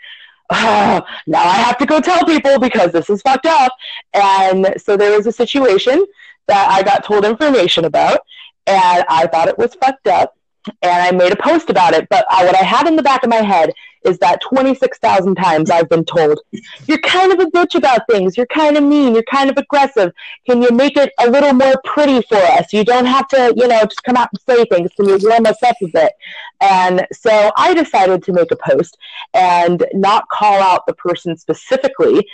oh, 0.52 1.02
now 1.28 1.42
I 1.42 1.56
have 1.56 1.78
to 1.80 1.86
go 1.86 2.00
tell 2.00 2.26
people 2.26 2.60
because 2.60 2.92
this 2.92 3.10
is 3.10 3.22
fucked 3.22 3.46
up. 3.46 3.72
And 4.14 4.74
so 4.78 4.98
there 4.98 5.16
was 5.16 5.28
a 5.28 5.32
situation 5.32 6.06
that 6.48 6.70
I 6.70 6.84
got 6.84 7.04
told 7.04 7.26
information 7.26 7.86
about, 7.86 8.20
and 8.68 9.04
I 9.10 9.28
thought 9.28 9.48
it 9.48 9.58
was 9.58 9.74
fucked 9.76 10.08
up 10.08 10.36
and 10.82 10.92
I 10.92 11.12
made 11.12 11.32
a 11.32 11.36
post 11.36 11.70
about 11.70 11.94
it. 11.94 12.08
But 12.10 12.26
uh, 12.30 12.44
what 12.44 12.56
I 12.56 12.64
had 12.64 12.88
in 12.88 12.96
the 12.96 13.04
back 13.04 13.24
of 13.24 13.30
my 13.30 13.38
head 13.38 13.72
is 14.06 14.18
that 14.20 14.42
26,000 14.42 15.36
times 15.36 15.70
I've 15.70 15.90
been 15.90 16.06
told, 16.06 16.40
you're 16.86 17.00
kind 17.00 17.32
of 17.32 17.40
a 17.40 17.46
bitch 17.46 17.76
about 17.76 18.02
things. 18.10 18.38
You're 18.38 18.46
kind 18.48 18.78
of 18.78 18.84
mean. 18.84 19.14
You're 19.14 19.24
kind 19.24 19.50
of 19.50 19.58
aggressive. 19.58 20.12
Can 20.46 20.62
you 20.62 20.70
make 20.72 20.98
it 20.98 21.12
a 21.20 21.30
little 21.30 21.54
more 21.54 21.74
pretty 21.84 22.22
for 22.24 22.38
us? 22.38 22.72
You 22.72 22.84
don't 22.84 23.06
have 23.06 23.28
to, 23.30 23.54
you 23.56 23.68
know, 23.68 23.82
just 23.84 24.04
come 24.04 24.16
out 24.16 24.30
and 24.32 24.42
say 24.42 24.66
things. 24.66 24.92
Can 24.96 25.08
you 25.08 25.18
warm 25.22 25.46
us 25.46 25.62
up 25.64 25.76
a 25.82 25.88
bit? 25.88 26.14
And 26.62 27.06
so 27.12 27.52
I 27.58 27.74
decided 27.74 28.24
to 28.24 28.34
make 28.34 28.52
a 28.52 28.56
post 28.56 28.98
and 29.34 29.86
not 29.94 30.30
call 30.30 30.62
out 30.62 30.86
the 30.88 30.94
person 30.94 31.36
specifically, 31.38 32.28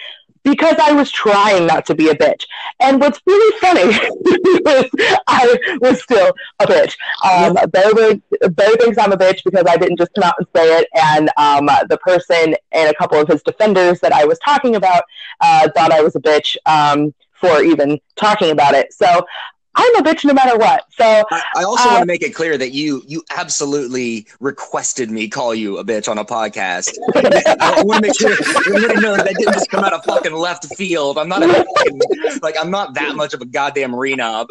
because 0.44 0.76
I 0.82 0.94
was 0.94 1.12
trying 1.12 1.68
not 1.68 1.86
to 1.88 1.96
be 1.96 2.10
a 2.10 2.16
bitch. 2.16 2.46
And 2.80 3.00
what's 3.00 3.22
really 3.26 3.60
funny 3.60 3.82
is 3.92 4.86
I 5.28 5.58
was 5.82 6.02
still 6.02 6.34
a 6.60 6.66
bitch. 6.66 6.98
Um, 7.24 7.58
Barry, 7.70 8.22
Barry 8.52 8.76
thinks 8.78 8.98
I'm 8.98 9.12
a 9.12 9.18
bitch 9.18 9.44
because 9.44 9.66
I 9.68 9.78
didn't 9.78 9.98
just 9.98 10.14
come 10.16 10.24
out 10.24 10.36
and 10.38 10.48
say 10.56 10.80
it. 10.80 10.88
And 10.96 11.30
um, 11.38 11.66
the 11.90 11.98
person 11.98 12.56
and 12.72 12.90
a 12.90 12.94
couple 12.96 13.20
of 13.20 13.28
his 13.28 13.44
defenders 13.44 14.00
that 14.00 14.14
I 14.14 14.26
was 14.26 14.40
talking 14.40 14.76
about 14.76 15.04
uh, 15.40 15.70
thought 15.76 15.92
I 15.92 16.02
was 16.02 16.16
a 16.16 16.22
bitch 16.22 16.58
um, 16.66 17.14
for 17.34 17.64
even 17.64 18.00
talking 18.16 18.52
about 18.52 18.74
it. 18.74 18.94
So 18.94 19.26
I'm 19.74 19.96
a 19.96 20.02
bitch 20.02 20.26
no 20.26 20.34
matter 20.34 20.58
what. 20.58 20.86
So 20.92 21.06
I, 21.06 21.44
I 21.58 21.64
also 21.64 21.88
uh, 21.88 21.94
want 21.94 22.02
to 22.02 22.06
make 22.06 22.24
it 22.24 22.36
clear 22.36 22.58
that 22.58 22.72
you 22.72 23.04
you 23.08 23.24
absolutely 23.36 24.28
requested 24.40 25.10
me 25.10 25.30
call 25.30 25.56
you 25.56 25.78
a 25.78 25.84
bitch 25.84 26.10
on 26.10 26.18
a 26.18 26.26
podcast. 26.26 26.92
I 27.16 27.82
want 27.84 28.04
to 28.04 28.10
make 28.10 28.20
sure 28.20 28.32
everybody 28.32 29.00
knows 29.00 29.18
that 29.18 29.36
didn't 29.38 29.54
just 29.54 29.70
come 29.70 29.84
out 29.84 29.94
of 29.94 30.04
fucking 30.04 30.34
left 30.34 30.66
field. 30.76 31.18
I'm 31.18 31.30
not 31.30 31.44
a 31.44 31.48
fucking, 31.48 32.02
like 32.42 32.56
I'm 32.60 32.70
not 32.70 32.96
that 32.96 33.16
much 33.16 33.34
of 33.34 33.42
a 33.42 33.46
goddamn 33.46 33.92
renob. 33.94 34.50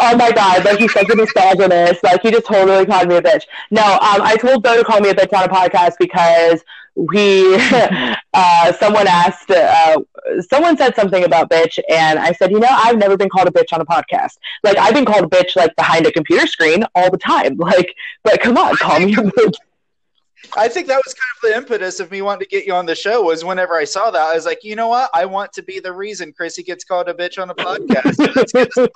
Oh 0.00 0.16
my 0.16 0.30
god, 0.30 0.64
like 0.64 0.78
he's 0.78 0.92
such 0.92 1.10
a 1.10 1.16
misogynist. 1.16 2.02
Like 2.02 2.22
he 2.22 2.30
just 2.30 2.46
totally 2.46 2.86
called 2.86 3.08
me 3.08 3.16
a 3.16 3.22
bitch. 3.22 3.44
No, 3.70 3.82
um, 3.82 4.22
I 4.22 4.36
told 4.40 4.62
Bo 4.62 4.78
to 4.78 4.84
call 4.84 5.00
me 5.00 5.10
a 5.10 5.14
bitch 5.14 5.36
on 5.36 5.44
a 5.44 5.52
podcast 5.52 5.94
because 5.98 6.62
we 6.98 7.54
uh, 8.34 8.72
someone 8.72 9.06
asked 9.06 9.50
uh, 9.50 9.96
someone 10.50 10.76
said 10.76 10.96
something 10.96 11.22
about 11.24 11.48
bitch 11.48 11.78
and 11.88 12.18
i 12.18 12.32
said 12.32 12.50
you 12.50 12.58
know 12.58 12.68
i've 12.70 12.98
never 12.98 13.16
been 13.16 13.28
called 13.28 13.46
a 13.46 13.52
bitch 13.52 13.72
on 13.72 13.80
a 13.80 13.86
podcast. 13.86 14.38
Like 14.64 14.76
i've 14.78 14.94
been 14.94 15.04
called 15.04 15.24
a 15.24 15.28
bitch 15.28 15.54
like 15.54 15.74
behind 15.76 16.06
a 16.06 16.12
computer 16.12 16.46
screen 16.46 16.84
all 16.94 17.10
the 17.10 17.18
time. 17.18 17.56
Like 17.68 17.94
but 18.24 18.40
come 18.40 18.56
on 18.56 18.74
call 18.76 18.98
me 18.98 19.12
a 19.12 19.18
bitch 19.18 19.56
I 20.56 20.68
think 20.68 20.86
that 20.86 21.00
was 21.04 21.14
kind 21.14 21.36
of 21.36 21.50
the 21.50 21.56
impetus 21.56 22.00
of 22.00 22.10
me 22.10 22.22
wanting 22.22 22.40
to 22.40 22.48
get 22.48 22.66
you 22.66 22.72
on 22.72 22.86
the 22.86 22.94
show. 22.94 23.22
Was 23.22 23.44
whenever 23.44 23.74
I 23.74 23.84
saw 23.84 24.10
that, 24.10 24.20
I 24.20 24.34
was 24.34 24.46
like, 24.46 24.64
you 24.64 24.76
know 24.76 24.88
what? 24.88 25.10
I 25.12 25.26
want 25.26 25.52
to 25.54 25.62
be 25.62 25.80
the 25.80 25.92
reason 25.92 26.32
Chrissy 26.32 26.62
gets 26.62 26.84
called 26.84 27.08
a 27.08 27.14
bitch 27.14 27.40
on 27.40 27.50
a 27.50 27.54
podcast. 27.54 28.18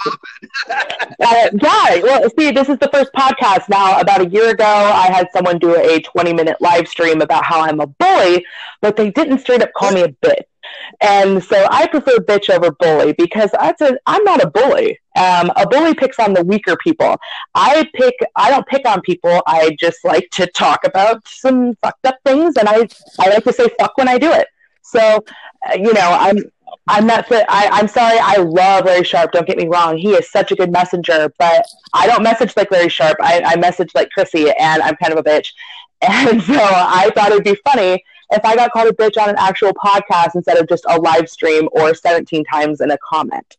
uh, 0.71 1.49
yeah. 1.61 2.03
Well, 2.03 2.31
see, 2.39 2.51
this 2.53 2.69
is 2.69 2.79
the 2.79 2.89
first 2.93 3.13
podcast 3.13 3.69
now. 3.69 4.01
About 4.01 4.23
a 4.23 4.29
year 4.29 4.51
ago, 4.51 4.65
I 4.65 5.09
had 5.13 5.29
someone 5.33 5.59
do 5.59 5.77
a 5.77 6.01
20 6.01 6.33
minute 6.33 6.57
live 6.61 6.89
stream 6.89 7.21
about 7.21 7.45
how 7.45 7.61
I'm 7.61 7.81
a 7.81 7.87
bully, 7.87 8.45
but 8.81 8.97
they 8.97 9.11
didn't 9.11 9.39
straight 9.39 9.63
up 9.63 9.73
call 9.75 9.93
me 9.93 10.03
a 10.03 10.09
bitch. 10.09 10.45
And 11.01 11.43
so 11.43 11.67
I 11.71 11.87
prefer 11.87 12.19
bitch 12.19 12.51
over 12.51 12.71
bully 12.73 13.13
because 13.13 13.51
that's 13.53 13.81
a, 13.81 13.99
I'm 14.07 14.25
not 14.25 14.43
a 14.43 14.51
bully. 14.51 14.99
Um, 15.17 15.53
a 15.57 15.67
bully 15.67 15.95
picks 15.95 16.19
on 16.19 16.33
the 16.33 16.45
weaker 16.45 16.77
people. 16.77 17.17
I 17.55 17.89
pick, 17.95 18.15
I 18.37 18.51
don't 18.51 18.67
pick 18.67 18.87
on 18.87 19.01
people. 19.03 19.43
I 19.47 19.77
just 19.79 20.05
like 20.05 20.29
to 20.33 20.47
talk 20.47 20.87
about 20.87 21.27
some 21.29 21.75
fucked 21.83 22.07
up 22.07 22.17
things, 22.25 22.57
and 22.57 22.69
I, 22.69 22.89
I 23.21 23.29
like 23.29 23.45
to 23.45 23.53
say 23.53 23.69
fuck 23.79 23.97
when 23.99 24.09
I 24.09 24.19
do 24.19 24.33
it. 24.33 24.47
So, 24.83 25.01
uh, 25.69 25.75
you 25.75 25.93
know, 25.93 26.17
I'm, 26.19 26.39
I'm 26.89 27.07
not. 27.07 27.31
I, 27.31 27.69
I'm 27.71 27.89
sorry. 27.89 28.19
I 28.21 28.39
love 28.39 28.87
Larry 28.87 29.05
Sharpe. 29.05 29.33
Don't 29.33 29.47
get 29.47 29.59
me 29.59 29.69
wrong. 29.69 29.97
He 29.99 30.13
is 30.13 30.31
such 30.31 30.51
a 30.53 30.57
good 30.57 30.73
messenger, 30.73 31.33
but 31.39 31.65
I 31.93 32.07
don't 32.07 32.23
message 32.23 32.57
like 32.57 32.71
Larry 32.71 32.89
Sharpe. 32.89 33.19
I, 33.21 33.43
I 33.45 33.57
message 33.57 33.91
like 33.95 34.11
Chrissy, 34.11 34.51
and 34.59 34.83
I'm 34.83 34.97
kind 34.97 35.13
of 35.13 35.19
a 35.19 35.23
bitch. 35.23 35.53
And 36.05 36.43
so 36.43 36.59
I 36.59 37.13
thought 37.15 37.31
it'd 37.31 37.45
be 37.45 37.57
funny 37.65 38.03
if 38.33 38.45
I 38.45 38.57
got 38.57 38.73
called 38.73 38.89
a 38.89 38.93
bitch 38.93 39.21
on 39.21 39.29
an 39.29 39.37
actual 39.39 39.73
podcast 39.75 40.35
instead 40.35 40.59
of 40.59 40.69
just 40.69 40.85
a 40.89 41.01
live 41.01 41.29
stream 41.29 41.69
or 41.73 41.95
17 41.95 42.45
times 42.45 42.81
in 42.81 42.91
a 42.91 42.99
comment. 42.99 43.57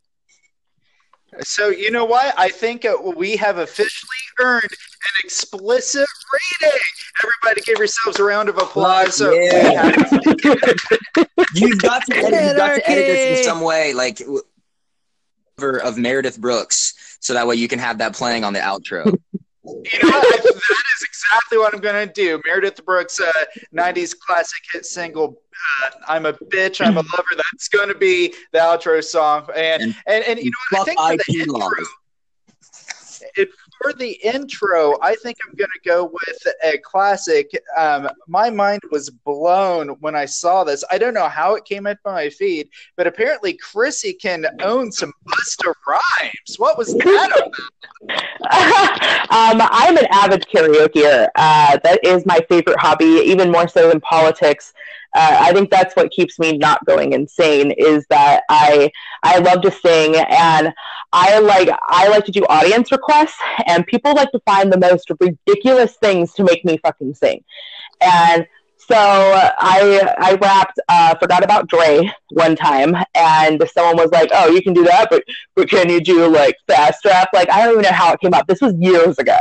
So 1.42 1.70
you 1.70 1.90
know 1.90 2.06
what? 2.06 2.34
I 2.38 2.50
think 2.50 2.86
uh, 2.86 2.96
we 3.16 3.36
have 3.38 3.58
officially 3.58 4.10
earned 4.40 4.64
an 4.64 5.24
explicit 5.24 6.08
rating. 6.62 6.80
Everybody, 7.24 7.62
give 7.66 7.78
yourselves 7.80 8.20
a 8.20 8.24
round 8.24 8.50
of 8.50 8.58
applause. 8.58 9.16
So 9.16 9.34
yeah. 9.34 9.86
you've 11.56 11.82
got 11.82 12.06
to 12.06 12.16
edit, 12.16 12.44
you've 12.44 12.58
got 12.58 12.76
to 12.76 12.90
edit 12.90 13.08
this 13.08 13.40
in 13.40 13.44
some 13.46 13.62
way, 13.62 13.94
like 13.94 14.22
of 15.58 15.98
Meredith 15.98 16.40
Brooks, 16.40 17.18
so 17.20 17.34
that 17.34 17.48
way 17.48 17.56
you 17.56 17.68
can 17.68 17.80
have 17.80 18.00
that 18.00 18.14
playing 18.14 18.44
on 18.44 18.54
the 18.54 18.60
outro. 18.60 19.18
You 19.66 19.74
know 20.04 20.20
that 20.20 20.44
is 20.46 21.08
exactly 21.08 21.58
what 21.58 21.74
I'm 21.74 21.80
going 21.80 22.08
to 22.08 22.14
do. 22.14 22.42
Meredith 22.46 22.84
Brooks' 22.86 23.20
uh, 23.20 23.32
90s 23.74 24.18
classic 24.18 24.60
hit 24.74 24.86
single, 24.86 25.42
uh, 25.86 25.92
I'm 26.08 26.26
a 26.26 26.34
Bitch, 26.34 26.86
I'm 26.86 26.98
a 26.98 27.02
Lover. 27.02 27.36
That's 27.38 27.70
going 27.70 27.88
to 27.88 27.96
be 27.96 28.34
the 28.52 28.60
outro 28.60 29.02
song. 29.04 29.48
And, 29.56 29.84
and, 29.84 29.96
and, 30.06 30.24
and 30.26 30.40
you 30.40 30.52
know 30.52 30.80
what? 30.80 30.90
I 31.00 31.16
think 31.16 31.28
for 31.28 31.32
the 31.34 31.40
intro, 31.40 31.86
it, 33.38 33.50
for 33.84 33.94
the 33.94 34.12
intro, 34.24 34.98
I 35.02 35.16
think 35.16 35.38
I'm 35.46 35.56
going 35.56 35.70
to 35.70 35.90
go 35.90 36.06
with 36.06 36.48
a 36.64 36.78
classic. 36.80 37.52
Um, 37.78 38.10
my 38.28 38.50
mind 38.50 38.82
was 38.92 39.10
blown 39.10 39.90
when 40.00 40.16
I 40.16 40.26
saw 40.26 40.64
this. 40.64 40.84
I 40.90 40.98
don't 40.98 41.14
know 41.14 41.28
how 41.28 41.56
it 41.56 41.66
came 41.66 41.86
into 41.86 42.00
my 42.06 42.30
feed, 42.30 42.70
but 42.96 43.08
apparently 43.08 43.54
Chrissy 43.54 44.14
can 44.14 44.46
own 44.62 44.92
some 44.92 45.12
Busta 45.28 45.74
Rhymes. 45.86 46.58
What 46.58 46.78
was 46.78 46.94
that 46.94 47.32
about? 47.36 47.54
um, 49.62 49.68
I'm 49.72 49.98
an 49.98 50.08
avid 50.12 50.46
karaoke. 50.48 51.28
Uh, 51.36 51.78
that 51.84 52.00
is 52.04 52.26
my 52.26 52.40
favorite 52.50 52.80
hobby, 52.80 53.22
even 53.26 53.52
more 53.52 53.68
so 53.68 53.90
than 53.90 54.00
politics 54.00 54.74
uh, 55.16 55.38
I 55.42 55.54
think 55.54 55.70
that's 55.70 55.96
what 55.96 56.12
keeps 56.12 56.40
me 56.40 56.58
not 56.58 56.84
going 56.86 57.14
insane 57.14 57.72
is 57.72 58.06
that 58.10 58.44
I 58.50 58.92
I 59.22 59.40
love 59.40 59.62
to 59.62 59.72
sing 59.72 60.16
and 60.16 60.74
I 61.12 61.40
like 61.40 61.70
I 61.88 62.08
like 62.10 62.26
to 62.26 62.32
do 62.32 62.44
audience 62.50 62.92
requests 62.92 63.38
and 63.68 63.86
people 63.86 64.14
like 64.16 64.32
to 64.32 64.40
find 64.46 64.72
the 64.74 64.80
most 64.80 65.12
ridiculous 65.20 65.96
things 65.98 66.34
to 66.34 66.44
make 66.44 66.66
me 66.66 66.78
fucking 66.78 67.14
sing. 67.14 67.44
And 68.02 68.48
so 68.88 68.96
I 68.98 70.14
I 70.18 70.34
rapped 70.36 70.80
uh, 70.90 71.16
"Forgot 71.16 71.44
About 71.44 71.68
Dre" 71.68 72.12
one 72.32 72.56
time, 72.56 72.96
and 73.16 73.64
someone 73.74 73.96
was 73.96 74.12
like, 74.12 74.30
"Oh, 74.34 74.50
you 74.50 74.62
can 74.62 74.74
do 74.74 74.84
that, 74.84 75.08
but 75.10 75.24
but 75.56 75.70
can 75.70 75.90
you 75.90 76.02
do 76.02 76.28
like 76.28 76.58
fast 76.68 77.06
rap?" 77.06 77.30
Like 77.34 77.50
I 77.50 77.64
don't 77.64 77.74
even 77.74 77.84
know 77.84 77.92
how 77.92 78.12
it 78.14 78.20
came 78.20 78.34
up. 78.34 78.48
This 78.48 78.62
was 78.62 78.74
years 78.76 79.18
ago, 79.20 79.38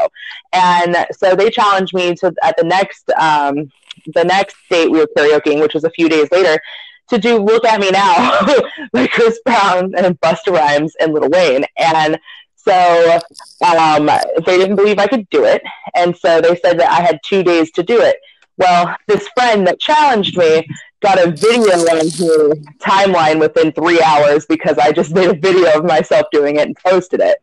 and 0.53 0.97
so 1.13 1.35
they 1.35 1.51
challenged 1.51 1.93
me 1.95 2.15
to 2.17 2.33
at 2.43 2.57
the 2.57 2.65
next 2.65 3.11
um, 3.19 3.71
the 4.07 4.25
next 4.25 4.57
date 4.71 4.91
we 4.91 4.99
were 4.99 5.09
karaokeing, 5.17 5.61
which 5.61 5.75
was 5.75 5.85
a 5.85 5.91
few 5.91 6.09
days 6.09 6.29
later, 6.31 6.61
to 7.11 7.19
do 7.19 7.39
"Look 7.39 7.65
at 7.65 7.81
Me 7.81 7.91
Now" 7.91 8.41
by 8.93 9.07
Chris 9.07 9.41
Brown 9.45 9.95
and 9.95 10.21
Busta 10.21 10.53
Rhymes 10.53 10.95
and 11.01 11.13
Lil 11.13 11.29
Wayne, 11.31 11.65
and 11.77 12.19
so 12.57 13.21
um, 13.67 14.07
they 14.07 14.59
didn't 14.59 14.77
believe 14.77 14.99
I 14.99 15.07
could 15.07 15.29
do 15.31 15.45
it, 15.45 15.63
and 15.95 16.17
so 16.17 16.41
they 16.41 16.57
said 16.57 16.79
that 16.79 16.91
I 16.91 17.03
had 17.03 17.19
two 17.25 17.43
days 17.43 17.71
to 17.73 17.83
do 17.83 18.01
it. 18.01 18.17
Well, 18.57 18.97
this 19.09 19.29
friend 19.29 19.67
that 19.67 19.81
challenged 19.81 20.37
me 20.37 20.67
got 21.01 21.19
a 21.19 21.31
video 21.31 21.73
on 21.73 21.99
her 21.99 22.55
timeline 22.79 23.41
within 23.41 23.73
three 23.73 24.01
hours 24.01 24.47
because 24.47 24.79
I 24.79 24.93
just 24.93 25.13
made 25.13 25.29
a 25.29 25.35
video 25.35 25.77
of 25.77 25.85
myself 25.85 26.27
doing 26.31 26.57
it 26.57 26.67
and 26.67 26.77
posted 26.77 27.21
it. 27.21 27.39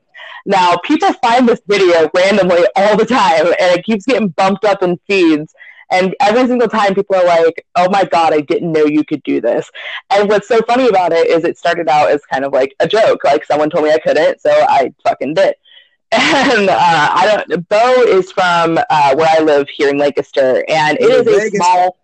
Now, 0.45 0.78
people 0.78 1.12
find 1.14 1.47
this 1.47 1.62
video 1.68 2.10
randomly 2.16 2.66
all 2.76 2.95
the 2.95 3.05
time, 3.05 3.47
and 3.47 3.78
it 3.78 3.86
keeps 3.86 4.05
getting 4.05 4.30
bumped 4.30 4.64
up 4.64 4.82
in 4.82 4.97
feeds. 5.05 5.53
And 5.92 6.16
every 6.20 6.48
single 6.48 6.68
time 6.68 6.94
people 6.94 7.16
are 7.16 7.26
like, 7.26 7.66
oh 7.76 7.90
my 7.90 8.06
God, 8.06 8.34
I 8.34 8.42
didn't 8.42 8.72
know 8.72 8.86
you 8.86 9.04
could 9.04 9.24
do 9.24 9.42
this. 9.42 9.70
And 10.10 10.30
what's 10.30 10.48
so 10.48 10.62
funny 10.68 10.88
about 10.88 11.14
it 11.14 11.28
is 11.28 11.44
it 11.44 11.58
started 11.58 11.90
out 11.90 12.12
as 12.12 12.26
kind 12.26 12.46
of 12.46 12.54
like 12.54 12.76
a 12.80 12.88
joke. 12.88 13.24
Like 13.24 13.46
someone 13.46 13.70
told 13.70 13.86
me 13.86 13.92
I 13.92 14.00
couldn't, 14.00 14.42
so 14.42 14.52
I 14.52 14.94
fucking 15.04 15.34
did. 15.34 15.56
and 16.12 16.70
uh, 16.70 16.76
I 16.80 17.44
don't. 17.48 17.70
Bo 17.70 18.02
is 18.02 18.32
from 18.32 18.80
uh, 18.90 19.16
where 19.16 19.30
I 19.30 19.42
live 19.42 19.70
here 19.70 19.90
in 19.90 19.98
Lancaster, 20.00 20.66
and 20.68 20.98
it 21.00 21.28
is 21.28 21.28
a 21.28 21.56
small. 21.56 21.98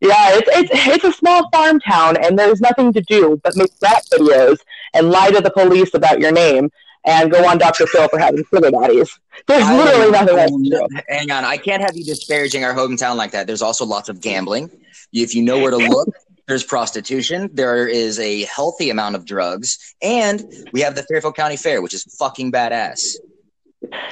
Yeah, 0.00 0.36
it's 0.36 0.48
it's 0.52 0.86
it's 0.88 1.04
a 1.04 1.12
small 1.12 1.48
farm 1.50 1.80
town, 1.80 2.18
and 2.18 2.38
there's 2.38 2.60
nothing 2.60 2.92
to 2.92 3.00
do 3.00 3.40
but 3.42 3.56
make 3.56 3.70
rap 3.82 4.02
videos 4.12 4.58
and 4.92 5.10
lie 5.10 5.30
to 5.30 5.40
the 5.40 5.50
police 5.50 5.94
about 5.94 6.20
your 6.20 6.32
name 6.32 6.70
and 7.04 7.30
go 7.30 7.46
on 7.48 7.58
Dr. 7.58 7.86
Phil 7.86 8.08
for 8.08 8.18
having 8.18 8.44
sugar 8.52 8.70
daddies. 8.70 9.18
There's 9.46 9.64
I- 9.64 9.76
literally 9.76 10.10
nothing 10.12 10.38
else 10.38 10.50
to 10.50 10.70
do. 10.70 10.88
Hang 11.08 11.30
on, 11.30 11.44
I 11.44 11.56
can't 11.56 11.82
have 11.82 11.96
you 11.96 12.04
disparaging 12.04 12.64
our 12.64 12.74
hometown 12.74 13.16
like 13.16 13.30
that. 13.32 13.46
There's 13.46 13.62
also 13.62 13.84
lots 13.86 14.08
of 14.08 14.20
gambling. 14.20 14.70
If 15.12 15.34
you 15.34 15.42
know 15.42 15.58
where 15.58 15.70
to 15.70 15.76
look, 15.78 16.08
there's 16.46 16.64
prostitution. 16.64 17.48
There 17.52 17.86
is 17.88 18.18
a 18.18 18.42
healthy 18.44 18.90
amount 18.90 19.14
of 19.16 19.24
drugs, 19.24 19.94
and 20.02 20.44
we 20.72 20.80
have 20.80 20.94
the 20.94 21.02
Fairfield 21.04 21.36
County 21.36 21.56
Fair, 21.56 21.80
which 21.82 21.94
is 21.94 22.04
fucking 22.18 22.52
badass. 22.52 23.16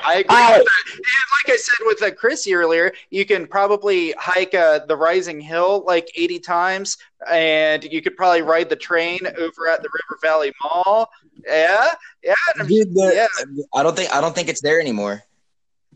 I 0.02 0.14
agree 0.20 0.36
Uh, 0.36 0.58
with 0.58 0.64
that. 0.64 0.84
And 0.94 1.02
like 1.44 1.54
I 1.54 1.56
said 1.56 1.84
with 1.86 2.02
uh, 2.02 2.10
Chrissy 2.14 2.54
earlier, 2.54 2.92
you 3.10 3.26
can 3.26 3.46
probably 3.46 4.12
hike 4.12 4.54
uh, 4.54 4.80
the 4.86 4.96
Rising 4.96 5.40
Hill 5.40 5.84
like 5.86 6.10
80 6.16 6.38
times, 6.40 6.96
and 7.30 7.84
you 7.84 8.00
could 8.00 8.16
probably 8.16 8.40
ride 8.42 8.70
the 8.70 8.76
train 8.76 9.20
over 9.26 9.68
at 9.68 9.82
the 9.82 9.88
River 9.92 10.18
Valley 10.22 10.52
Mall. 10.64 11.10
Yeah, 11.46 11.90
yeah, 12.28 12.34
and 12.54 12.62
I'm- 12.62 12.68
Dude, 12.68 12.94
the- 12.94 13.12
yeah. 13.14 13.62
I 13.74 13.82
don't 13.82 13.96
think 13.96 14.14
I 14.14 14.20
don't 14.20 14.34
think 14.34 14.48
it's 14.48 14.60
there 14.62 14.80
anymore. 14.80 15.22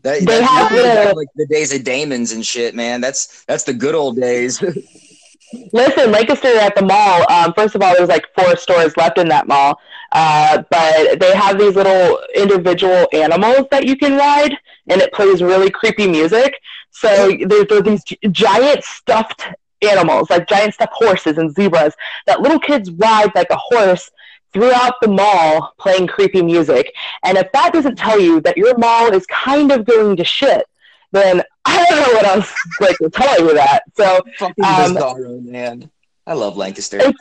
That, 0.01 0.19
They 0.19 0.25
that's 0.25 0.47
have 0.49 0.71
really 0.71 0.89
the- 0.89 0.95
back, 0.95 1.15
like 1.15 1.27
the 1.35 1.47
days 1.47 1.73
of 1.73 1.83
Damons 1.85 2.31
and 2.33 2.45
shit, 2.45 2.75
man. 2.75 2.99
That's 3.01 3.45
that's 3.45 3.63
the 3.63 3.73
good 3.73 3.95
old 3.95 4.19
days. 4.19 4.61
Listen, 5.71 6.11
Lancaster 6.11 6.47
at 6.47 6.75
the 6.75 6.81
mall. 6.81 7.31
Um, 7.31 7.53
first 7.53 7.75
of 7.75 7.81
all, 7.83 7.93
there's 7.95 8.09
like 8.09 8.25
four 8.35 8.55
stores 8.57 8.97
left 8.97 9.19
in 9.19 9.27
that 9.29 9.47
mall, 9.47 9.79
uh, 10.11 10.63
but 10.71 11.19
they 11.19 11.35
have 11.35 11.59
these 11.59 11.75
little 11.75 12.19
individual 12.35 13.07
animals 13.13 13.67
that 13.69 13.85
you 13.85 13.95
can 13.95 14.17
ride, 14.17 14.57
and 14.89 14.99
it 14.99 15.13
plays 15.13 15.43
really 15.43 15.69
creepy 15.69 16.07
music. 16.07 16.55
So 16.89 17.31
there's, 17.47 17.67
there's 17.67 17.83
these 17.83 18.03
giant 18.31 18.83
stuffed 18.83 19.45
animals, 19.83 20.29
like 20.31 20.47
giant 20.47 20.73
stuffed 20.73 20.93
horses 20.93 21.37
and 21.37 21.53
zebras, 21.53 21.93
that 22.25 22.41
little 22.41 22.59
kids 22.59 22.89
ride 22.91 23.31
like 23.35 23.47
a 23.51 23.57
horse 23.57 24.09
throughout 24.53 24.93
the 25.01 25.07
mall, 25.07 25.73
playing 25.79 26.07
creepy 26.07 26.41
music. 26.41 26.93
And 27.23 27.37
if 27.37 27.51
that 27.53 27.73
doesn't 27.73 27.97
tell 27.97 28.19
you 28.19 28.39
that 28.41 28.57
your 28.57 28.77
mall 28.77 29.11
is 29.13 29.25
kind 29.27 29.71
of 29.71 29.85
going 29.85 30.15
to 30.17 30.23
shit, 30.23 30.65
then 31.11 31.41
I 31.65 31.85
don't 31.85 31.97
know 31.99 32.13
what 32.13 32.25
else 32.25 32.53
like 32.81 32.97
to 32.97 33.09
tell 33.09 33.39
you 33.39 33.53
that. 33.55 33.83
So 33.95 34.19
Fucking 34.37 34.63
Um, 34.63 34.95
bizarro, 34.95 35.41
man. 35.43 35.89
I 36.27 36.33
love 36.33 36.55
Lancaster. 36.57 36.97
It's- 36.97 37.13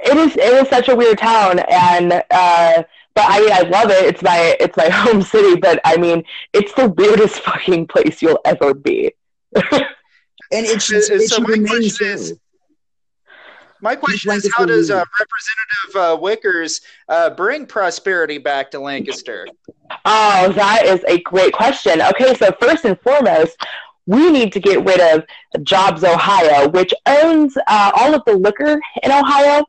it 0.00 0.16
is 0.16 0.36
it 0.36 0.52
is 0.62 0.68
such 0.68 0.88
a 0.88 0.94
weird 0.94 1.18
town 1.18 1.58
and 1.58 2.12
uh 2.12 2.82
but 3.14 3.24
I 3.26 3.48
I 3.52 3.60
love 3.68 3.90
it. 3.90 4.04
It's 4.04 4.22
my 4.22 4.56
it's 4.60 4.76
my 4.76 4.88
home 4.92 5.22
city, 5.22 5.56
but 5.56 5.80
I 5.84 5.96
mean 5.96 6.22
it's 6.52 6.72
the 6.74 6.88
weirdest 6.90 7.40
fucking 7.48 7.88
place 7.88 8.22
you'll 8.22 8.38
ever 8.44 8.74
be. 8.74 9.10
and 9.56 9.64
it 10.52 10.80
should, 10.80 10.98
Uh, 11.10 11.14
it 11.16 11.28
so 11.28 11.34
should 11.36 11.42
my 11.48 11.54
remain 11.54 11.66
question 11.66 12.18
so. 12.18 12.34
Is- 13.78 13.82
My 13.82 13.96
question 13.96 14.32
is, 14.32 14.50
how 14.56 14.64
does 14.66 14.90
uh. 14.90 15.04
Representative 15.20 15.96
uh, 15.96 16.16
Wickers 16.20 16.80
uh, 17.08 17.30
bring 17.30 17.66
prosperity 17.66 18.38
back 18.38 18.70
to 18.72 18.80
Lancaster? 18.80 19.46
Oh, 20.04 20.52
that 20.54 20.84
is 20.84 21.02
a 21.08 21.20
great 21.22 21.52
question. 21.52 22.02
Okay, 22.02 22.34
so 22.34 22.50
first 22.60 22.84
and 22.84 22.98
foremost, 23.00 23.56
we 24.06 24.30
need 24.30 24.52
to 24.52 24.60
get 24.60 24.84
rid 24.84 25.00
of 25.00 25.24
Jobs 25.64 26.02
Ohio, 26.02 26.68
which 26.68 26.92
owns 27.06 27.56
uh, 27.66 27.90
all 27.94 28.14
of 28.14 28.22
the 28.26 28.32
liquor 28.34 28.80
in 29.02 29.10
Ohio, 29.12 29.64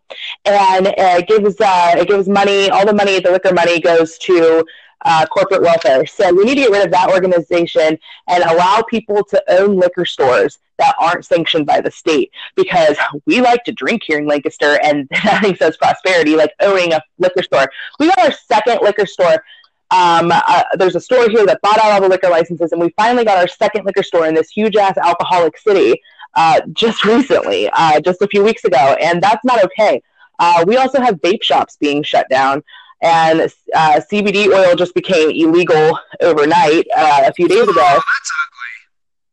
and 0.46 0.88
uh, 0.88 1.22
gives 1.22 1.60
uh, 1.60 1.94
it 1.98 2.08
gives 2.08 2.28
money. 2.30 2.70
All 2.70 2.86
the 2.86 2.94
money, 2.94 3.20
the 3.20 3.32
liquor 3.32 3.54
money, 3.54 3.80
goes 3.82 4.18
to 4.20 4.66
uh, 5.06 5.26
corporate 5.28 5.62
welfare. 5.62 6.06
So 6.06 6.34
we 6.34 6.44
need 6.44 6.56
to 6.56 6.62
get 6.62 6.72
rid 6.72 6.86
of 6.86 6.92
that 6.92 7.10
organization 7.10 7.98
and 8.28 8.44
allow 8.44 8.82
people 8.90 9.24
to 9.26 9.44
own 9.50 9.78
liquor 9.78 10.06
stores 10.06 10.60
that 10.78 10.96
aren't 11.00 11.26
sanctioned 11.26 11.66
by 11.66 11.82
the 11.82 11.92
state. 11.92 12.32
Because 12.56 12.98
we 13.26 13.42
like 13.42 13.64
to 13.66 13.72
drink 13.72 14.04
here 14.06 14.20
in 14.20 14.28
Lancaster, 14.28 14.80
and 14.84 15.08
nothing 15.26 15.56
says 15.56 15.78
prosperity 15.78 16.36
like 16.36 16.54
owning 16.62 16.94
a 16.94 17.02
liquor 17.18 17.44
store. 17.44 17.70
We 18.00 18.08
got 18.08 18.20
our 18.20 18.32
second 18.32 18.80
liquor 18.82 19.06
store 19.06 19.44
um, 19.92 20.32
uh, 20.32 20.64
there's 20.78 20.96
a 20.96 21.02
store 21.02 21.30
here 21.30 21.46
that 21.48 21.62
bought 21.62 21.80
out 21.80 21.92
all 21.92 22.02
the 22.02 22.10
liquor 22.10 22.30
licenses, 22.30 22.72
and 22.72 22.82
we 22.82 22.94
finally 22.96 23.26
got 23.26 23.38
our 23.38 23.48
second 23.48 23.86
liquor 23.86 24.04
store 24.04 24.28
in 24.28 24.36
this 24.36 24.50
huge 24.52 24.76
ass 24.76 24.98
alcoholic 24.98 25.58
city 25.58 26.00
uh, 26.36 26.62
just 26.74 27.04
recently, 27.06 27.70
uh, 27.74 28.00
just 28.00 28.22
a 28.22 28.28
few 28.28 28.44
weeks 28.44 28.64
ago, 28.66 28.96
and 29.02 29.22
that's 29.22 29.44
not 29.44 29.64
okay. 29.64 30.02
Uh, 30.38 30.64
we 30.66 30.78
also 30.78 31.02
have 31.02 31.16
vape 31.16 31.44
shops 31.44 31.76
being 31.80 32.04
shut 32.04 32.28
down, 32.30 32.64
and 33.02 33.42
uh, 33.76 34.02
CBD 34.12 34.48
oil 34.48 34.76
just 34.76 34.94
became 34.94 35.30
illegal 35.30 36.00
overnight 36.22 36.86
uh, 36.96 37.24
a 37.26 37.34
few 37.34 37.48
days 37.48 37.64
ago. 37.64 37.72
Oh, 37.78 38.02
that's 38.02 38.32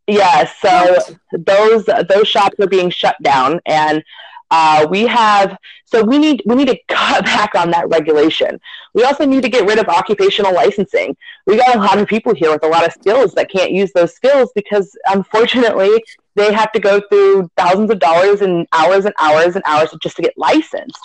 Yeah, 0.06 0.48
so 0.60 1.16
those 1.32 1.84
those 2.08 2.28
shops 2.28 2.56
are 2.60 2.68
being 2.68 2.90
shut 2.90 3.16
down, 3.22 3.60
and 3.66 4.04
uh, 4.50 4.86
we 4.88 5.06
have 5.06 5.56
so 5.84 6.02
we 6.02 6.18
need 6.18 6.42
we 6.46 6.54
need 6.54 6.68
to 6.68 6.78
cut 6.88 7.24
back 7.36 7.54
on 7.54 7.70
that 7.70 7.88
regulation. 7.88 8.60
We 8.94 9.04
also 9.04 9.24
need 9.24 9.42
to 9.42 9.48
get 9.48 9.66
rid 9.66 9.78
of 9.78 9.88
occupational 9.88 10.54
licensing. 10.54 11.16
We 11.46 11.56
got 11.56 11.76
a 11.76 11.78
lot 11.78 11.98
of 11.98 12.06
people 12.08 12.34
here 12.34 12.50
with 12.50 12.64
a 12.64 12.68
lot 12.68 12.86
of 12.86 12.92
skills 12.92 13.32
that 13.34 13.50
can't 13.50 13.72
use 13.72 13.92
those 13.92 14.14
skills 14.14 14.50
because 14.54 14.96
unfortunately 15.06 15.90
they 16.34 16.52
have 16.52 16.70
to 16.72 16.80
go 16.80 17.00
through 17.08 17.50
thousands 17.56 17.90
of 17.90 17.98
dollars 17.98 18.42
and 18.42 18.66
hours 18.72 19.04
and 19.04 19.14
hours 19.18 19.54
and 19.56 19.64
hours 19.66 19.94
just 20.02 20.16
to 20.16 20.22
get 20.22 20.34
licensed. 20.36 21.00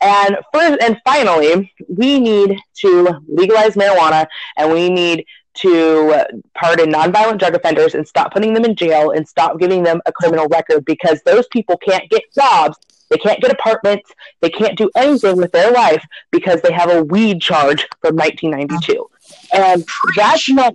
And 0.00 0.36
first 0.52 0.80
and 0.82 0.98
finally, 1.04 1.72
we 1.88 2.20
need 2.20 2.58
to 2.80 3.20
legalize 3.26 3.74
marijuana 3.74 4.26
and 4.56 4.72
we 4.72 4.90
need 4.90 5.24
to 5.56 6.22
pardon 6.54 6.92
nonviolent 6.92 7.38
drug 7.38 7.54
offenders 7.54 7.94
and 7.94 8.06
stop 8.06 8.32
putting 8.32 8.52
them 8.52 8.64
in 8.64 8.76
jail 8.76 9.10
and 9.10 9.26
stop 9.26 9.58
giving 9.58 9.82
them 9.82 10.00
a 10.06 10.12
criminal 10.12 10.46
record 10.48 10.84
because 10.84 11.22
those 11.22 11.46
people 11.48 11.76
can't 11.78 12.08
get 12.10 12.22
jobs, 12.34 12.76
they 13.10 13.18
can't 13.18 13.40
get 13.40 13.52
apartments, 13.52 14.10
they 14.40 14.50
can't 14.50 14.76
do 14.76 14.90
anything 14.96 15.36
with 15.36 15.52
their 15.52 15.70
life 15.70 16.04
because 16.30 16.60
they 16.62 16.72
have 16.72 16.90
a 16.90 17.02
weed 17.02 17.40
charge 17.40 17.86
from 18.00 18.16
1992. 18.16 19.08
And 19.52 19.84
that's 20.16 20.48
not, 20.50 20.74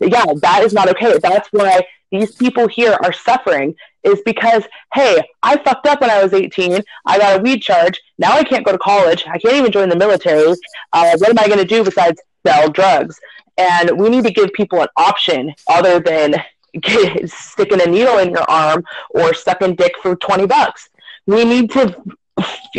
yeah, 0.00 0.24
that 0.42 0.62
is 0.62 0.72
not 0.72 0.88
okay. 0.90 1.18
That's 1.18 1.48
why 1.52 1.82
these 2.10 2.34
people 2.34 2.68
here 2.68 2.98
are 3.02 3.12
suffering 3.12 3.74
is 4.02 4.20
because, 4.24 4.64
hey, 4.94 5.22
I 5.42 5.56
fucked 5.58 5.86
up 5.86 6.00
when 6.00 6.10
I 6.10 6.22
was 6.22 6.32
18. 6.32 6.82
I 7.06 7.18
got 7.18 7.38
a 7.38 7.42
weed 7.42 7.60
charge. 7.60 8.00
Now 8.18 8.32
I 8.32 8.44
can't 8.44 8.64
go 8.64 8.72
to 8.72 8.78
college. 8.78 9.24
I 9.26 9.38
can't 9.38 9.54
even 9.54 9.72
join 9.72 9.88
the 9.88 9.96
military. 9.96 10.54
Uh, 10.92 11.16
what 11.18 11.30
am 11.30 11.38
I 11.38 11.46
going 11.46 11.58
to 11.58 11.64
do 11.64 11.84
besides 11.84 12.20
sell 12.46 12.70
drugs? 12.70 13.18
And 13.58 13.98
we 13.98 14.08
need 14.08 14.24
to 14.24 14.32
give 14.32 14.52
people 14.52 14.80
an 14.80 14.88
option 14.96 15.54
other 15.68 16.00
than 16.00 16.34
sticking 17.26 17.82
a 17.82 17.86
needle 17.86 18.18
in 18.18 18.30
your 18.30 18.48
arm 18.50 18.84
or 19.10 19.34
sucking 19.34 19.74
dick 19.74 19.92
for 20.02 20.16
20 20.16 20.46
bucks. 20.46 20.88
We 21.26 21.44
need 21.44 21.70
to 21.72 21.96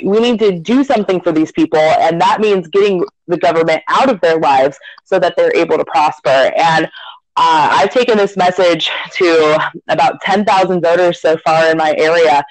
we 0.03 0.19
need 0.19 0.39
to 0.39 0.59
do 0.59 0.83
something 0.83 1.21
for 1.21 1.31
these 1.31 1.51
people 1.51 1.77
and 1.77 2.19
that 2.19 2.41
means 2.41 2.67
getting 2.69 3.05
the 3.27 3.37
government 3.37 3.83
out 3.89 4.09
of 4.09 4.19
their 4.21 4.39
lives 4.39 4.75
so 5.03 5.19
that 5.19 5.35
they're 5.37 5.55
able 5.55 5.77
to 5.77 5.85
prosper 5.85 6.51
and 6.57 6.89
uh, 7.37 7.69
I've 7.71 7.91
taken 7.91 8.17
this 8.17 8.35
message 8.35 8.89
to 9.13 9.71
about 9.87 10.19
10,000 10.21 10.81
voters 10.81 11.21
so 11.21 11.37
far 11.37 11.71
in 11.71 11.77
my 11.77 11.95
area, 11.97 12.43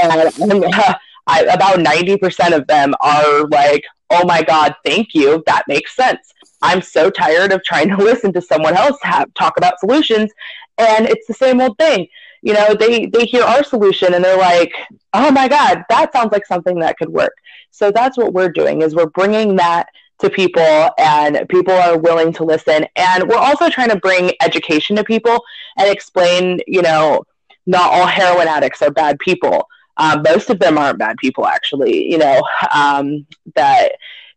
and 0.00 0.12
uh, 0.12 0.94
I, 1.26 1.42
about 1.42 1.80
90% 1.80 2.56
of 2.56 2.66
them 2.68 2.94
are 3.00 3.46
like, 3.48 3.84
oh 4.10 4.24
my 4.24 4.42
God, 4.42 4.74
thank 4.84 5.14
you. 5.14 5.42
That 5.46 5.64
makes 5.66 5.94
sense. 5.94 6.32
I'm 6.62 6.82
so 6.82 7.10
tired 7.10 7.52
of 7.52 7.62
trying 7.64 7.88
to 7.90 7.96
listen 8.02 8.32
to 8.34 8.40
someone 8.40 8.76
else 8.76 8.96
have, 9.02 9.32
talk 9.34 9.56
about 9.56 9.80
solutions, 9.80 10.30
and 10.78 11.06
it's 11.06 11.26
the 11.26 11.34
same 11.34 11.60
old 11.60 11.76
thing. 11.76 12.06
You 12.42 12.54
know, 12.54 12.74
they, 12.74 13.06
they 13.06 13.24
hear 13.24 13.42
our 13.42 13.64
solution 13.64 14.14
and 14.14 14.24
they're 14.24 14.38
like, 14.38 14.72
oh 15.14 15.30
my 15.30 15.48
God, 15.48 15.84
that 15.88 16.12
sounds 16.12 16.32
like 16.32 16.46
something 16.46 16.78
that 16.80 16.96
could 16.98 17.08
work. 17.08 17.32
So 17.70 17.90
that's 17.90 18.16
what 18.16 18.32
we're 18.32 18.50
doing 18.50 18.82
is 18.82 18.94
we're 18.94 19.06
bringing 19.06 19.56
that 19.56 19.88
to 20.20 20.30
people 20.30 20.90
and 20.98 21.48
people 21.48 21.74
are 21.74 21.98
willing 21.98 22.32
to 22.32 22.44
listen 22.44 22.86
and 22.96 23.28
we're 23.28 23.36
also 23.36 23.68
trying 23.68 23.88
to 23.88 23.96
bring 23.96 24.32
education 24.42 24.96
to 24.96 25.04
people 25.04 25.42
and 25.76 25.88
explain 25.88 26.58
you 26.66 26.82
know 26.82 27.22
not 27.66 27.92
all 27.92 28.06
heroin 28.06 28.48
addicts 28.48 28.82
are 28.82 28.90
bad 28.90 29.18
people 29.20 29.68
um, 29.96 30.22
most 30.22 30.50
of 30.50 30.58
them 30.58 30.76
aren't 30.76 30.98
bad 30.98 31.16
people 31.18 31.46
actually 31.46 32.10
you 32.10 32.18
know 32.18 32.42
um, 32.74 33.26
that 33.54 33.92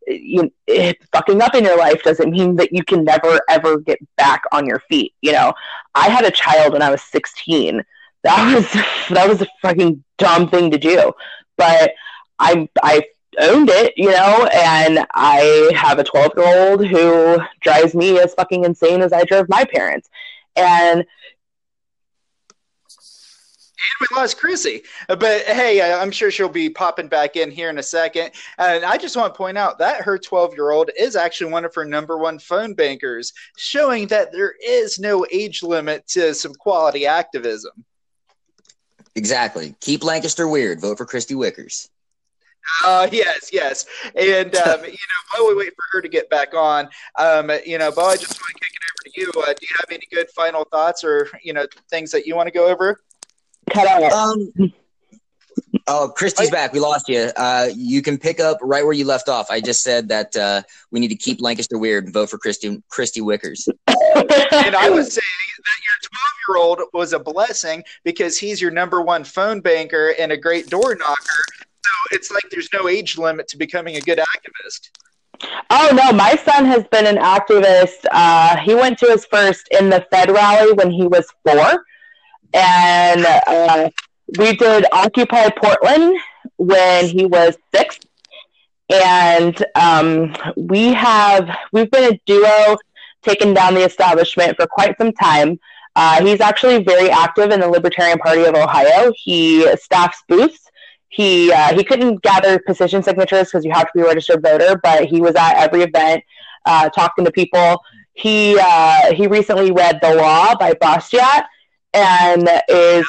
you, 0.07 0.51
eh, 0.67 0.93
fucking 1.11 1.41
up 1.41 1.55
in 1.55 1.63
your 1.63 1.77
life 1.77 2.03
doesn't 2.03 2.31
mean 2.31 2.55
that 2.55 2.73
you 2.73 2.83
can 2.83 3.03
never 3.03 3.39
ever 3.49 3.77
get 3.79 3.99
back 4.17 4.41
on 4.51 4.65
your 4.65 4.79
feet 4.89 5.13
you 5.21 5.31
know? 5.31 5.53
I 5.95 6.09
had 6.09 6.25
a 6.25 6.31
child 6.31 6.73
when 6.73 6.81
i 6.81 6.89
was 6.89 7.01
16 7.03 7.83
that 8.23 8.55
was 8.55 8.71
that 9.09 9.27
was 9.27 9.41
a 9.41 9.47
fucking 9.61 10.03
dumb 10.17 10.49
thing 10.49 10.71
to 10.71 10.77
do. 10.77 11.13
But 11.57 11.93
i 12.39 12.67
i 12.83 13.03
owned 13.39 13.69
it, 13.69 13.93
you 13.95 14.11
know, 14.11 14.45
and 14.53 15.05
I 15.13 15.71
have 15.73 15.99
a 15.99 16.03
12 16.03 16.31
year 16.35 16.69
old 16.69 16.85
who 16.85 17.37
drives 17.61 17.95
me 17.95 18.19
as 18.19 18.33
fucking 18.33 18.65
insane 18.65 19.01
as 19.01 19.13
I 19.13 19.23
drove 19.23 19.47
my 19.49 19.63
parents. 19.63 20.09
And 20.55 21.05
we 23.99 24.07
lost 24.15 24.37
Chrissy. 24.37 24.83
But 25.07 25.43
hey, 25.43 25.81
I'm 25.81 26.11
sure 26.11 26.31
she'll 26.31 26.49
be 26.49 26.69
popping 26.69 27.07
back 27.07 27.35
in 27.35 27.51
here 27.51 27.69
in 27.69 27.77
a 27.77 27.83
second. 27.83 28.31
And 28.57 28.83
I 28.83 28.97
just 28.97 29.15
want 29.15 29.33
to 29.33 29.37
point 29.37 29.57
out 29.57 29.77
that 29.79 30.01
her 30.01 30.17
12 30.17 30.53
year 30.53 30.71
old 30.71 30.91
is 30.97 31.15
actually 31.15 31.51
one 31.51 31.65
of 31.65 31.73
her 31.75 31.85
number 31.85 32.17
one 32.17 32.39
phone 32.39 32.73
bankers, 32.73 33.33
showing 33.57 34.07
that 34.07 34.31
there 34.31 34.55
is 34.63 34.99
no 34.99 35.25
age 35.31 35.63
limit 35.63 36.07
to 36.09 36.33
some 36.33 36.53
quality 36.55 37.05
activism. 37.05 37.85
Exactly. 39.15 39.75
Keep 39.81 40.03
Lancaster 40.03 40.47
weird. 40.47 40.79
Vote 40.79 40.97
for 40.97 41.05
Chrissy 41.05 41.35
Wickers. 41.35 41.89
Uh, 42.85 43.07
yes, 43.11 43.49
yes. 43.51 43.85
And, 44.15 44.55
um, 44.55 44.83
you 44.85 44.91
know, 44.91 44.97
while 45.33 45.47
we 45.49 45.55
wait 45.55 45.73
for 45.75 45.97
her 45.97 46.01
to 46.01 46.09
get 46.09 46.29
back 46.29 46.53
on, 46.53 46.87
um, 47.17 47.51
you 47.65 47.77
know, 47.77 47.91
Bo, 47.91 48.05
I 48.05 48.15
just 48.15 48.39
want 48.39 48.53
to 48.53 48.59
kick 48.59 48.73
it 48.73 48.81
over 48.87 49.03
to 49.03 49.21
you. 49.21 49.43
Uh, 49.43 49.53
do 49.53 49.65
you 49.67 49.75
have 49.79 49.91
any 49.91 50.07
good 50.11 50.29
final 50.29 50.63
thoughts 50.65 51.03
or, 51.03 51.27
you 51.43 51.53
know, 51.53 51.65
things 51.89 52.11
that 52.11 52.25
you 52.25 52.35
want 52.35 52.47
to 52.47 52.53
go 52.53 52.67
over? 52.67 52.99
Cut 53.69 53.87
out. 53.87 54.11
Um, 54.11 54.73
oh, 55.87 56.13
Chrissy's 56.15 56.49
back. 56.49 56.73
We 56.73 56.79
lost 56.79 57.07
you. 57.07 57.31
Uh, 57.35 57.69
you 57.75 58.01
can 58.01 58.17
pick 58.17 58.39
up 58.39 58.57
right 58.61 58.83
where 58.83 58.93
you 58.93 59.05
left 59.05 59.29
off. 59.29 59.49
I 59.49 59.61
just 59.61 59.83
said 59.83 60.09
that 60.09 60.35
uh, 60.35 60.61
we 60.91 60.99
need 60.99 61.09
to 61.09 61.15
keep 61.15 61.41
Lancaster 61.41 61.77
weird 61.77 62.05
and 62.05 62.13
vote 62.13 62.29
for 62.29 62.37
Chrissy, 62.37 62.81
Chrissy 62.89 63.21
Wickers. 63.21 63.67
and 63.87 64.75
I 64.75 64.89
was 64.89 65.13
saying 65.13 65.41
that 65.57 65.79
your 65.83 66.09
12 66.09 66.21
year 66.47 66.57
old 66.57 66.81
was 66.93 67.13
a 67.13 67.19
blessing 67.19 67.83
because 68.03 68.37
he's 68.37 68.61
your 68.61 68.71
number 68.71 69.01
one 69.01 69.23
phone 69.23 69.61
banker 69.61 70.13
and 70.19 70.31
a 70.31 70.37
great 70.37 70.69
door 70.69 70.95
knocker. 70.95 71.43
So 71.57 72.15
it's 72.15 72.31
like 72.31 72.43
there's 72.51 72.69
no 72.73 72.87
age 72.87 73.17
limit 73.17 73.47
to 73.49 73.57
becoming 73.57 73.95
a 73.95 74.01
good 74.01 74.19
activist. 74.19 74.89
Oh 75.69 75.89
no, 75.93 76.11
my 76.11 76.35
son 76.35 76.65
has 76.65 76.85
been 76.91 77.07
an 77.07 77.17
activist. 77.17 78.05
Uh, 78.11 78.57
he 78.57 78.75
went 78.75 78.99
to 78.99 79.07
his 79.07 79.25
first 79.25 79.67
End 79.71 79.91
the 79.91 80.05
Fed 80.11 80.29
rally 80.29 80.73
when 80.73 80.91
he 80.91 81.07
was 81.07 81.25
four, 81.45 81.83
and 82.53 83.25
uh, 83.25 83.89
we 84.37 84.55
did 84.55 84.85
Occupy 84.91 85.49
Portland 85.49 86.19
when 86.57 87.07
he 87.07 87.25
was 87.25 87.57
six. 87.73 87.99
And 88.89 89.63
um, 89.75 90.35
we 90.57 90.93
have 90.93 91.49
we've 91.71 91.89
been 91.89 92.13
a 92.13 92.19
duo 92.25 92.77
taking 93.21 93.53
down 93.53 93.73
the 93.73 93.85
establishment 93.85 94.57
for 94.57 94.67
quite 94.67 94.97
some 94.97 95.13
time. 95.13 95.59
Uh, 95.95 96.23
he's 96.25 96.41
actually 96.41 96.83
very 96.83 97.09
active 97.09 97.51
in 97.51 97.59
the 97.59 97.67
Libertarian 97.67 98.17
Party 98.19 98.43
of 98.43 98.55
Ohio. 98.55 99.11
He 99.15 99.65
staffs 99.77 100.23
booths. 100.27 100.67
He 101.09 101.51
uh, 101.51 101.73
he 101.75 101.83
couldn't 101.83 102.21
gather 102.21 102.59
petition 102.59 103.03
signatures 103.03 103.47
because 103.47 103.65
you 103.65 103.71
have 103.71 103.87
to 103.87 103.91
be 103.95 104.01
a 104.01 104.05
registered 104.05 104.41
voter, 104.41 104.79
but 104.81 105.05
he 105.05 105.21
was 105.21 105.35
at 105.35 105.57
every 105.57 105.83
event 105.83 106.23
uh, 106.65 106.89
talking 106.89 107.25
to 107.25 107.31
people. 107.31 107.81
He 108.13 108.57
uh, 108.61 109.13
he 109.13 109.27
recently 109.27 109.71
read 109.71 109.99
The 110.01 110.15
Law 110.15 110.55
by 110.55 110.73
Bastiat 110.73 111.43
and 111.93 112.49
is 112.69 113.05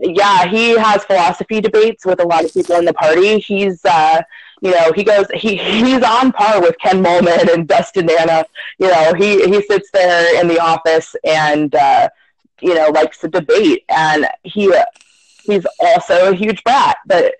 yeah 0.00 0.46
he 0.46 0.76
has 0.76 1.04
philosophy 1.04 1.60
debates 1.60 2.04
with 2.04 2.20
a 2.20 2.26
lot 2.26 2.44
of 2.44 2.52
people 2.52 2.76
in 2.76 2.84
the 2.84 2.94
party. 2.94 3.38
He's 3.38 3.84
uh, 3.84 4.22
you 4.60 4.70
know, 4.70 4.92
he 4.94 5.04
goes, 5.04 5.26
he, 5.34 5.56
he's 5.56 6.02
on 6.02 6.32
par 6.32 6.60
with 6.60 6.76
Ken 6.78 7.02
Moellman 7.02 7.52
and 7.52 7.68
Dustin 7.68 8.06
Nanna. 8.06 8.44
You 8.78 8.88
know, 8.88 9.14
he, 9.14 9.44
he 9.46 9.62
sits 9.62 9.90
there 9.92 10.40
in 10.40 10.48
the 10.48 10.60
office 10.60 11.14
and, 11.24 11.74
uh, 11.74 12.08
you 12.60 12.74
know, 12.74 12.88
likes 12.90 13.18
to 13.18 13.28
debate. 13.28 13.84
And 13.88 14.26
he, 14.42 14.72
he's 15.44 15.66
also 15.80 16.32
a 16.32 16.34
huge 16.34 16.62
brat, 16.64 16.96
but 17.06 17.34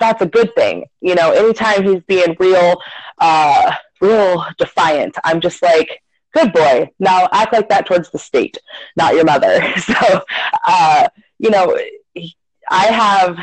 that's 0.00 0.22
a 0.22 0.26
good 0.26 0.54
thing. 0.54 0.86
You 1.00 1.14
know, 1.14 1.32
anytime 1.32 1.84
he's 1.84 2.02
being 2.02 2.36
real, 2.40 2.80
uh, 3.20 3.72
real 4.00 4.44
defiant, 4.58 5.16
I'm 5.22 5.40
just 5.40 5.62
like, 5.62 6.02
good 6.34 6.52
boy. 6.52 6.90
Now 6.98 7.28
act 7.32 7.52
like 7.52 7.68
that 7.68 7.86
towards 7.86 8.10
the 8.10 8.18
state, 8.18 8.58
not 8.96 9.14
your 9.14 9.24
mother. 9.24 9.60
So, 9.78 10.22
uh, 10.66 11.08
you 11.38 11.50
know, 11.50 11.78
I 12.70 12.86
have 12.86 13.38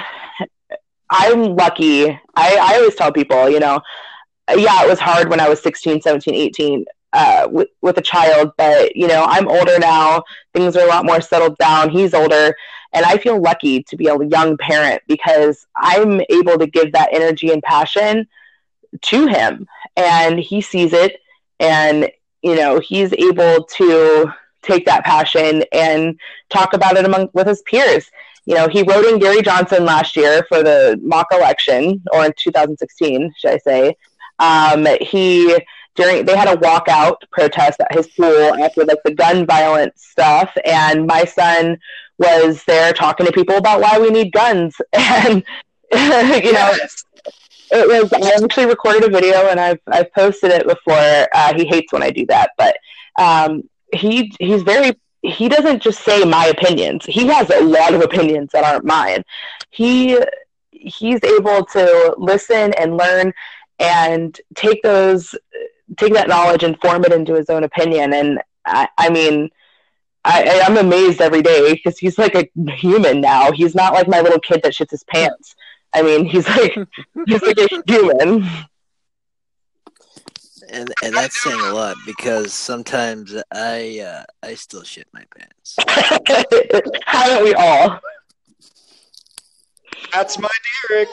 I'm 1.12 1.56
lucky. 1.56 2.10
I, 2.10 2.20
I 2.36 2.76
always 2.78 2.96
tell 2.96 3.12
people, 3.12 3.50
you 3.50 3.60
know, 3.60 3.82
yeah, 4.50 4.84
it 4.84 4.90
was 4.90 5.00
hard 5.00 5.30
when 5.30 5.42
I 5.42 5.50
was 5.50 5.62
16, 5.62 6.02
17, 6.02 6.34
18 6.34 6.86
uh, 7.14 7.48
with, 7.52 7.68
with 7.82 7.98
a 7.98 8.02
child, 8.02 8.54
but, 8.58 8.96
you 8.96 9.08
know, 9.08 9.26
I'm 9.28 9.50
older 9.50 9.78
now. 9.78 10.24
Things 10.54 10.78
are 10.78 10.86
a 10.86 10.88
lot 10.88 11.06
more 11.06 11.20
settled 11.20 11.58
down. 11.58 11.90
He's 11.90 12.14
older. 12.14 12.56
And 12.94 13.06
I 13.06 13.18
feel 13.18 13.42
lucky 13.42 13.84
to 13.84 13.98
be 13.98 14.08
a 14.08 14.26
young 14.26 14.58
parent 14.58 15.02
because 15.08 15.68
I'm 15.76 16.22
able 16.30 16.58
to 16.58 16.68
give 16.68 16.94
that 16.94 17.10
energy 17.12 17.52
and 17.52 17.62
passion 17.62 18.28
to 19.02 19.28
him. 19.28 19.68
And 19.98 20.40
he 20.40 20.62
sees 20.62 20.94
it. 20.94 21.18
And, 21.60 22.10
you 22.42 22.56
know, 22.56 22.80
he's 22.80 23.14
able 23.14 23.66
to 23.66 24.32
take 24.62 24.86
that 24.86 25.04
passion 25.04 25.64
and 25.72 26.20
talk 26.50 26.74
about 26.74 26.98
it 26.98 27.06
among 27.06 27.30
with 27.34 27.48
his 27.48 27.62
peers 27.64 28.10
you 28.46 28.56
know, 28.56 28.68
he 28.68 28.84
wrote 28.84 29.06
in 29.06 29.20
Gary 29.20 29.42
Johnson 29.42 29.86
last 29.86 30.16
year 30.16 30.44
for 30.50 30.64
the 30.64 31.00
mock 31.04 31.28
election, 31.32 32.04
or 32.12 32.26
in 32.26 32.34
2016, 32.38 33.34
should 33.38 33.52
I 33.52 33.58
say. 33.60 33.96
Um, 34.40 34.88
he 35.00 35.58
during 35.96 36.26
they 36.26 36.36
had 36.36 36.48
a 36.48 36.58
walkout 36.58 37.18
protest 37.32 37.80
at 37.82 37.94
his 37.94 38.12
school 38.12 38.56
after 38.56 38.84
like 38.86 38.98
the 39.06 39.14
gun 39.14 39.46
violence 39.46 40.04
stuff, 40.04 40.52
and 40.66 41.06
my 41.06 41.26
son 41.26 41.78
was 42.18 42.64
there 42.64 42.94
talking 42.94 43.26
to 43.26 43.32
people 43.32 43.58
about 43.58 43.82
why 43.82 44.00
we 44.00 44.10
need 44.10 44.32
guns, 44.32 44.76
and 44.94 45.44
you 45.94 46.54
know. 46.54 46.72
It 47.72 47.88
was. 47.88 48.12
I 48.14 48.44
actually 48.44 48.66
recorded 48.66 49.04
a 49.06 49.10
video 49.10 49.48
and 49.48 49.60
I've 49.60 49.80
I've 49.88 50.14
posted 50.14 50.52
it 50.52 50.68
before. 50.68 51.28
Uh, 51.34 51.54
he 51.56 51.66
hates 51.66 51.94
when 51.94 52.04
I 52.04 52.12
do 52.12 52.26
that, 52.28 52.52
but 52.58 52.76
um, 53.18 53.64
he 53.94 54.34
he's 54.40 54.64
very 54.64 54.94
he 55.22 55.48
doesn't 55.48 55.82
just 55.82 56.04
say 56.04 56.24
my 56.26 56.48
opinions. 56.48 57.06
He 57.06 57.28
has 57.28 57.50
a 57.50 57.64
lot 57.64 57.94
of 57.94 58.02
opinions 58.02 58.52
that 58.54 58.64
aren't 58.64 58.86
mine. 58.86 59.24
He 59.70 60.20
he's 60.72 61.24
able 61.24 61.66
to 61.66 62.16
listen 62.18 62.74
and 62.74 62.98
learn 62.98 63.34
and 63.80 64.40
take 64.56 64.82
those 64.84 65.36
take 65.98 66.14
that 66.14 66.28
knowledge 66.28 66.64
and 66.64 66.80
form 66.80 67.04
it 67.06 67.12
into 67.14 67.36
his 67.36 67.50
own 67.50 67.64
opinion. 67.64 68.14
And 68.14 68.40
I, 68.66 68.88
I 68.98 69.10
mean, 69.10 69.50
I, 70.24 70.62
I'm 70.66 70.78
amazed 70.78 71.22
every 71.22 71.42
day 71.42 71.74
because 71.74 71.98
he's 71.98 72.18
like 72.18 72.36
a 72.36 72.48
human 72.72 73.22
now. 73.22 73.52
He's 73.52 73.76
not 73.76 73.94
like 73.94 74.08
my 74.08 74.22
little 74.22 74.40
kid 74.40 74.62
that 74.64 74.74
shits 74.74 74.92
his 74.92 75.04
pants. 75.04 75.56
I 75.94 76.02
mean, 76.02 76.26
he's 76.26 76.48
like 76.48 76.74
he's 77.28 77.42
like 77.42 77.58
a 77.58 77.68
human 77.86 78.48
and 80.72 80.94
and 81.04 81.16
that's 81.16 81.42
saying 81.44 81.60
a 81.60 81.74
lot 81.74 81.98
because 82.06 82.54
sometimes 82.54 83.36
I 83.52 84.00
uh, 84.00 84.24
I 84.42 84.56
still 84.56 84.84
shit 84.84 85.08
my 85.14 85.24
pants. 85.38 85.76
Haven't 87.06 87.44
we 87.44 87.54
all? 87.54 88.00
That's 90.12 90.40
my 90.40 90.50
Derek. 90.90 91.10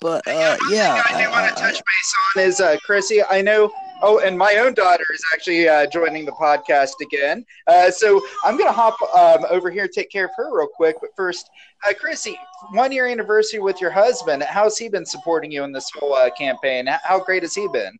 but 0.00 0.26
uh, 0.26 0.56
yeah, 0.70 1.02
I 1.06 1.22
do 1.22 1.30
want 1.30 1.48
to 1.48 1.62
touch 1.62 1.74
base 1.74 2.14
on 2.36 2.42
is 2.42 2.60
uh, 2.60 2.76
Chrissy. 2.84 3.22
I 3.22 3.42
know 3.42 3.70
Oh, 4.02 4.20
and 4.20 4.36
my 4.36 4.56
own 4.56 4.74
daughter 4.74 5.04
is 5.12 5.22
actually 5.34 5.68
uh, 5.68 5.86
joining 5.86 6.24
the 6.24 6.32
podcast 6.32 6.92
again. 7.02 7.44
Uh, 7.66 7.90
so 7.90 8.20
I'm 8.44 8.56
going 8.56 8.68
to 8.68 8.72
hop 8.72 8.96
um, 9.14 9.44
over 9.50 9.70
here 9.70 9.84
and 9.84 9.92
take 9.92 10.10
care 10.10 10.24
of 10.24 10.30
her 10.36 10.56
real 10.56 10.68
quick. 10.68 10.96
But 11.00 11.10
first, 11.14 11.50
uh, 11.86 11.92
Chrissy, 11.98 12.38
one 12.72 12.92
year 12.92 13.06
anniversary 13.06 13.60
with 13.60 13.80
your 13.80 13.90
husband. 13.90 14.42
How's 14.42 14.78
he 14.78 14.88
been 14.88 15.04
supporting 15.04 15.52
you 15.52 15.64
in 15.64 15.72
this 15.72 15.90
whole 15.94 16.14
uh, 16.14 16.30
campaign? 16.30 16.88
How 17.04 17.20
great 17.20 17.42
has 17.42 17.54
he 17.54 17.68
been? 17.68 17.92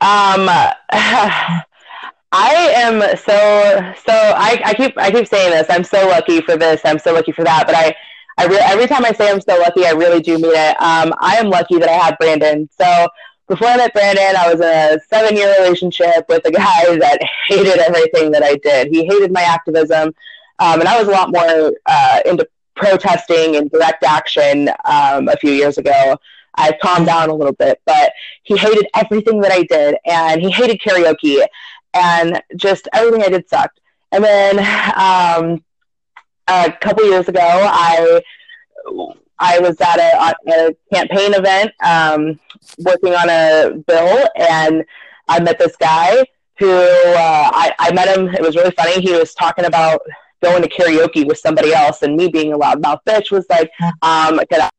Um, 0.00 0.48
I 2.36 2.72
am 2.74 3.00
so 3.16 3.92
so. 4.06 4.12
I, 4.12 4.60
I 4.64 4.74
keep 4.74 4.98
I 4.98 5.10
keep 5.10 5.28
saying 5.28 5.52
this. 5.52 5.66
I'm 5.70 5.84
so 5.84 6.08
lucky 6.08 6.40
for 6.40 6.56
this. 6.56 6.80
I'm 6.84 6.98
so 6.98 7.12
lucky 7.12 7.30
for 7.32 7.44
that. 7.44 7.64
But 7.66 7.76
I 7.76 7.94
I 8.36 8.46
re- 8.46 8.58
every 8.60 8.86
time 8.88 9.04
I 9.04 9.12
say 9.12 9.30
I'm 9.30 9.40
so 9.40 9.56
lucky, 9.58 9.86
I 9.86 9.92
really 9.92 10.20
do 10.20 10.36
mean 10.36 10.52
it. 10.54 10.82
Um, 10.82 11.14
I 11.20 11.36
am 11.36 11.48
lucky 11.48 11.78
that 11.78 11.88
I 11.88 11.92
have 11.92 12.18
Brandon. 12.18 12.68
So 12.78 13.08
before 13.48 13.68
I 13.68 13.76
met 13.76 13.92
Brandon, 13.92 14.36
I 14.36 14.52
was 14.52 14.60
in 14.60 14.98
a 14.98 14.98
seven 15.08 15.36
year 15.36 15.54
relationship 15.58 16.26
with 16.28 16.44
a 16.46 16.50
guy 16.50 16.96
that 16.98 17.18
hated 17.48 17.78
everything 17.78 18.30
that 18.32 18.42
I 18.42 18.56
did. 18.56 18.88
He 18.88 19.04
hated 19.04 19.32
my 19.32 19.42
activism. 19.42 20.14
Um, 20.60 20.80
and 20.80 20.88
I 20.88 20.98
was 20.98 21.08
a 21.08 21.10
lot 21.10 21.32
more 21.32 21.72
uh, 21.86 22.20
into 22.24 22.48
protesting 22.76 23.56
and 23.56 23.70
direct 23.70 24.04
action 24.04 24.68
um, 24.84 25.28
a 25.28 25.36
few 25.40 25.50
years 25.50 25.78
ago. 25.78 26.16
I 26.56 26.72
calmed 26.80 27.06
down 27.06 27.30
a 27.30 27.34
little 27.34 27.52
bit, 27.52 27.80
but 27.84 28.12
he 28.44 28.56
hated 28.56 28.86
everything 28.94 29.40
that 29.40 29.50
I 29.50 29.64
did, 29.64 29.96
and 30.04 30.40
he 30.40 30.50
hated 30.50 30.80
karaoke, 30.80 31.44
and 31.92 32.40
just 32.54 32.88
everything 32.92 33.22
I 33.22 33.28
did 33.28 33.48
sucked. 33.48 33.80
And 34.12 34.22
then 34.22 34.58
um, 34.96 35.64
a 36.46 36.70
couple 36.80 37.04
years 37.06 37.28
ago, 37.28 37.40
I 37.40 38.22
I 39.38 39.58
was 39.58 39.80
at 39.80 39.98
a, 39.98 40.34
a 40.52 40.76
campaign 40.92 41.34
event 41.34 41.72
um, 41.84 42.38
working 42.78 43.14
on 43.14 43.28
a 43.28 43.76
bill, 43.86 44.26
and 44.36 44.84
I 45.28 45.40
met 45.40 45.58
this 45.58 45.76
guy 45.76 46.24
who 46.58 46.70
uh, 46.70 47.50
I, 47.52 47.74
I 47.78 47.92
met 47.92 48.16
him. 48.16 48.28
It 48.28 48.42
was 48.42 48.56
really 48.56 48.70
funny. 48.72 49.00
He 49.00 49.12
was 49.12 49.34
talking 49.34 49.64
about 49.64 50.00
going 50.42 50.62
to 50.62 50.68
karaoke 50.68 51.26
with 51.26 51.38
somebody 51.38 51.72
else, 51.72 52.02
and 52.02 52.16
me 52.16 52.28
being 52.28 52.52
a 52.52 52.58
loudmouth 52.58 53.00
bitch 53.06 53.30
was 53.30 53.46
like, 53.50 53.70
um, 54.02 54.40
can 54.50 54.62
I 54.62 54.70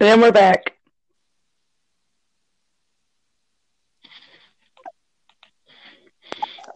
And 0.00 0.20
we're 0.20 0.32
back. 0.32 0.74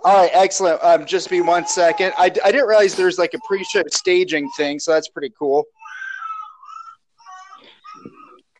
All 0.07 0.14
right, 0.14 0.30
excellent. 0.34 0.80
Um, 0.84 1.04
just 1.04 1.28
be 1.28 1.40
one 1.40 1.66
second. 1.66 2.12
I, 2.16 2.26
I 2.26 2.52
didn't 2.52 2.68
realize 2.68 2.94
there's 2.94 3.18
like 3.18 3.34
a 3.34 3.40
pre-show 3.44 3.82
staging 3.90 4.48
thing, 4.57 4.78
so 4.78 4.92
that's 4.92 5.09
pretty 5.09 5.34
cool. 5.36 5.64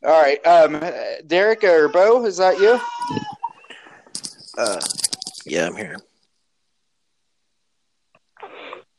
All 0.05 0.21
right, 0.21 0.45
um, 0.45 0.83
Derek 1.29 1.63
or 1.63 1.89
Bo, 1.89 2.27
is 2.27 2.37
that 2.39 2.59
you? 2.59 2.81
Uh, 4.59 4.81
yeah, 5.45 5.69
I'm 5.69 5.77
here. 5.77 5.99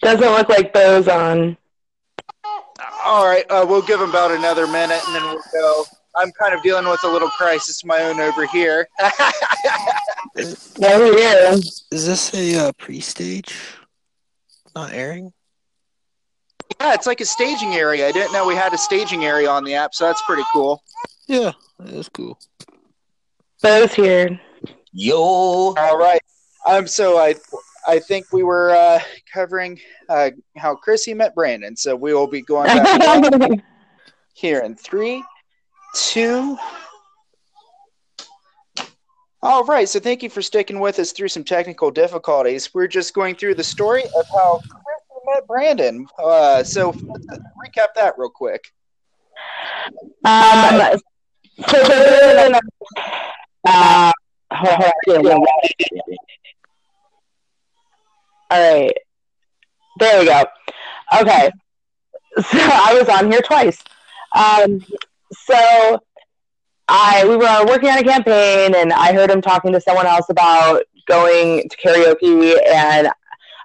Doesn't 0.01 0.21
look 0.21 0.47
like 0.47 0.71
Bo's 0.71 1.09
on. 1.09 1.57
All 3.03 3.25
right, 3.25 3.43
uh, 3.49 3.65
we'll 3.67 3.81
give 3.81 3.99
him 3.99 4.09
about 4.09 4.31
another 4.31 4.67
minute, 4.67 5.01
and 5.05 5.13
then 5.13 5.23
we'll 5.23 5.43
go. 5.51 5.83
I'm 6.15 6.31
kind 6.31 6.53
of 6.53 6.63
dealing 6.63 6.87
with 6.87 7.03
a 7.03 7.09
little 7.09 7.29
crisis 7.29 7.83
of 7.83 7.87
my 7.87 8.03
own 8.03 8.21
over 8.21 8.45
here. 8.45 8.87
Yeah, 10.37 10.99
we. 10.99 11.09
Is 11.11 11.85
this 11.89 12.33
a 12.33 12.67
uh, 12.67 12.71
pre-stage? 12.73 13.55
Not 14.75 14.93
airing? 14.93 15.33
yeah, 16.79 16.93
it's 16.93 17.07
like 17.07 17.21
a 17.21 17.25
staging 17.25 17.73
area. 17.75 18.07
I 18.07 18.11
didn't 18.11 18.33
know 18.33 18.45
we 18.45 18.55
had 18.55 18.73
a 18.73 18.77
staging 18.77 19.25
area 19.25 19.49
on 19.49 19.63
the 19.63 19.73
app, 19.73 19.93
so 19.93 20.05
that's 20.05 20.21
pretty 20.23 20.43
cool. 20.53 20.83
Yeah, 21.27 21.53
that's 21.79 22.09
cool. 22.09 22.39
Both 23.61 23.93
here. 23.93 24.39
Yo. 24.91 25.17
All 25.17 25.97
right. 25.97 26.21
Um. 26.65 26.87
So 26.87 27.17
I, 27.17 27.35
I 27.87 27.99
think 27.99 28.31
we 28.31 28.43
were 28.43 28.71
uh, 28.71 28.99
covering 29.33 29.79
uh, 30.09 30.31
how 30.57 30.75
Chrissy 30.75 31.13
met 31.13 31.33
Brandon. 31.33 31.75
So 31.75 31.95
we 31.95 32.13
will 32.13 32.27
be 32.27 32.41
going 32.41 32.67
back 32.67 33.51
here 34.33 34.59
in 34.59 34.75
three, 34.75 35.23
two. 35.95 36.57
All 39.47 39.63
right. 39.63 39.87
So 39.87 40.01
thank 40.01 40.23
you 40.23 40.29
for 40.29 40.41
sticking 40.41 40.77
with 40.77 40.99
us 40.99 41.13
through 41.13 41.29
some 41.29 41.45
technical 41.45 41.89
difficulties. 41.89 42.73
We're 42.73 42.87
just 42.87 43.13
going 43.13 43.35
through 43.35 43.55
the 43.55 43.63
story 43.63 44.03
of 44.03 44.25
how 44.27 44.59
Chrissy 44.59 45.21
met 45.25 45.47
Brandon. 45.47 46.05
Uh, 46.19 46.65
so 46.65 46.91
recap 46.91 47.93
that 47.95 48.15
real 48.17 48.29
quick. 48.29 48.73
Um, 50.25 50.99
so, 51.65 51.79
uh. 53.65 54.11
All 54.51 54.63
right. 58.51 58.93
There 59.97 60.19
we 60.19 60.25
go. 60.25 60.43
Okay. 61.21 61.51
So 62.35 62.57
I 62.59 62.97
was 62.99 63.07
on 63.07 63.31
here 63.31 63.41
twice. 63.41 63.81
Um, 64.35 64.85
so 65.31 66.01
I 66.87 67.25
we 67.27 67.35
were 67.35 67.65
working 67.65 67.89
on 67.89 67.97
a 67.97 68.03
campaign 68.03 68.73
and 68.75 68.93
I 68.93 69.13
heard 69.13 69.29
him 69.29 69.41
talking 69.41 69.73
to 69.73 69.81
someone 69.81 70.05
else 70.05 70.29
about 70.29 70.83
going 71.07 71.67
to 71.69 71.77
karaoke 71.77 72.57
and 72.65 73.09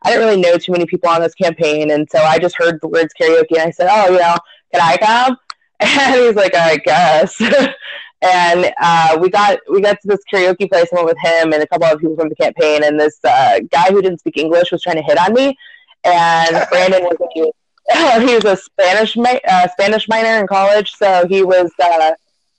I 0.05 0.11
didn't 0.11 0.27
really 0.27 0.41
know 0.41 0.59
too 0.59 0.73
many 0.73 0.87
people 0.87 1.09
on 1.09 1.20
this 1.20 1.35
campaign 1.35 1.91
and 1.91 2.09
so 2.11 2.18
I 2.18 2.39
just 2.39 2.57
heard 2.57 2.81
the 2.81 2.89
words 2.89 3.12
karaoke 3.20 3.53
and 3.53 3.62
I 3.68 3.70
said, 3.70 3.89
Oh, 3.91 4.12
you 4.12 4.18
know, 4.18 4.37
can 4.73 4.81
I 4.83 4.97
come? 4.97 5.37
And 5.85 6.14
he's 6.14 6.37
like, 6.37 6.55
I 6.55 6.77
guess. 6.77 7.41
and 8.23 8.73
uh, 8.81 9.18
we 9.20 9.29
got 9.29 9.59
we 9.68 9.81
got 9.81 10.01
to 10.01 10.09
this 10.09 10.20
karaoke 10.33 10.70
place 10.70 10.87
and 10.93 10.99
went 10.99 11.07
with 11.07 11.18
him 11.18 11.53
and 11.53 11.62
a 11.62 11.66
couple 11.66 11.87
of 11.87 11.99
people 12.01 12.16
from 12.16 12.29
the 12.29 12.37
campaign 12.37 12.85
and 12.85 12.99
this 12.99 13.18
uh, 13.25 13.59
guy 13.70 13.91
who 13.91 14.01
didn't 14.01 14.18
speak 14.18 14.37
English 14.37 14.70
was 14.70 14.83
trying 14.83 14.97
to 14.97 15.03
hit 15.03 15.18
on 15.18 15.35
me 15.35 15.57
and 16.05 16.66
Brandon 16.70 17.03
was 17.03 17.16
a, 17.20 18.20
he 18.20 18.35
was 18.35 18.45
a 18.45 18.57
Spanish 18.57 19.16
uh, 19.18 19.68
Spanish 19.68 20.09
minor 20.09 20.39
in 20.39 20.47
college 20.47 20.95
so 20.95 21.27
he 21.29 21.43
was 21.43 21.73
uh, 21.83 22.12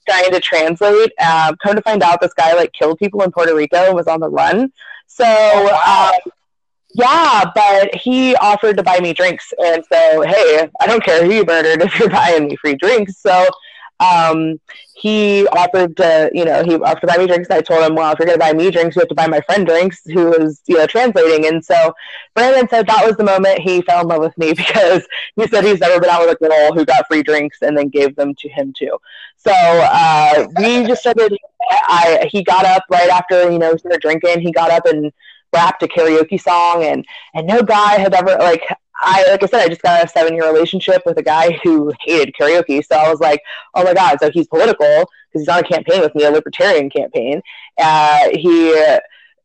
trying 0.07 0.31
to 0.31 0.39
translate 0.39 1.11
um, 1.19 1.55
come 1.61 1.75
to 1.75 1.81
find 1.81 2.03
out 2.03 2.21
this 2.21 2.33
guy 2.33 2.53
like 2.53 2.71
killed 2.73 2.99
people 2.99 3.21
in 3.23 3.31
Puerto 3.31 3.55
Rico 3.55 3.77
and 3.77 3.95
was 3.95 4.07
on 4.07 4.19
the 4.19 4.29
run. 4.29 4.71
So 5.07 5.25
um, 5.25 6.11
yeah, 6.93 7.43
but 7.55 7.95
he 7.95 8.35
offered 8.35 8.77
to 8.77 8.83
buy 8.83 8.99
me 8.99 9.13
drinks, 9.13 9.51
and 9.63 9.83
so 9.91 10.21
hey, 10.21 10.69
I 10.79 10.87
don't 10.87 11.03
care 11.03 11.25
who 11.25 11.33
you 11.33 11.43
murdered 11.45 11.81
if 11.81 11.97
you're 11.99 12.09
buying 12.09 12.47
me 12.47 12.55
free 12.55 12.75
drinks. 12.75 13.17
So 13.17 13.47
um, 14.03 14.59
he 14.95 15.47
offered 15.47 15.97
to, 15.97 16.31
you 16.33 16.45
know, 16.45 16.63
he 16.63 16.75
offered 16.75 17.01
to 17.01 17.07
buy 17.07 17.17
me 17.17 17.27
drinks. 17.27 17.49
I 17.49 17.61
told 17.61 17.83
him, 17.83 17.95
well, 17.95 18.11
if 18.11 18.19
you're 18.19 18.25
going 18.25 18.39
to 18.39 18.45
buy 18.45 18.53
me 18.53 18.71
drinks, 18.71 18.95
you 18.95 19.01
have 19.01 19.09
to 19.09 19.15
buy 19.15 19.27
my 19.27 19.41
friend 19.41 19.65
drinks, 19.65 20.01
who 20.05 20.27
was, 20.27 20.61
you 20.65 20.77
know, 20.77 20.87
translating. 20.87 21.45
And 21.47 21.63
so 21.63 21.93
Brandon 22.35 22.67
said 22.69 22.87
that 22.87 23.05
was 23.05 23.17
the 23.17 23.23
moment 23.23 23.59
he 23.59 23.81
fell 23.81 24.01
in 24.01 24.07
love 24.07 24.21
with 24.21 24.37
me 24.37 24.53
because 24.57 25.05
he 25.35 25.47
said 25.47 25.65
he's 25.65 25.79
never 25.79 25.99
been 25.99 26.09
out 26.09 26.21
with 26.25 26.37
a 26.41 26.47
girl 26.47 26.73
who 26.73 26.85
got 26.85 27.05
free 27.07 27.23
drinks 27.23 27.57
and 27.61 27.77
then 27.77 27.89
gave 27.89 28.15
them 28.15 28.33
to 28.35 28.49
him 28.49 28.73
too. 28.77 28.97
So 29.37 29.51
uh, 29.53 30.47
we 30.57 30.85
just 30.87 31.01
started. 31.01 31.37
I 31.69 32.29
he 32.31 32.43
got 32.43 32.65
up 32.65 32.83
right 32.89 33.09
after 33.09 33.51
you 33.51 33.59
know 33.59 33.73
we 33.73 33.77
started 33.77 34.01
drinking. 34.01 34.39
He 34.39 34.51
got 34.51 34.71
up 34.71 34.85
and 34.85 35.11
rapped 35.53 35.83
a 35.83 35.87
karaoke 35.87 36.41
song, 36.41 36.83
and 36.83 37.05
and 37.33 37.45
no 37.45 37.61
guy 37.61 37.99
had 37.99 38.13
ever 38.13 38.37
like 38.39 38.63
I 39.03 39.25
like 39.31 39.43
I 39.43 39.45
said, 39.45 39.61
I 39.61 39.67
just 39.69 39.81
got 39.81 40.03
a 40.03 40.07
seven 40.07 40.33
year 40.35 40.45
relationship 40.51 41.03
with 41.05 41.17
a 41.17 41.23
guy 41.23 41.59
who 41.63 41.91
hated 42.01 42.33
karaoke. 42.39 42.85
So 42.85 42.95
I 42.95 43.09
was 43.09 43.19
like, 43.19 43.41
oh 43.75 43.83
my 43.83 43.93
god, 43.93 44.17
so 44.21 44.31
he's 44.31 44.47
political 44.47 44.85
because 44.85 45.41
he's 45.41 45.49
on 45.49 45.59
a 45.59 45.63
campaign 45.63 46.01
with 46.01 46.15
me, 46.15 46.25
a 46.25 46.31
libertarian 46.31 46.89
campaign. 46.89 47.41
Uh, 47.77 48.29
he. 48.33 48.73
Uh, 48.73 48.99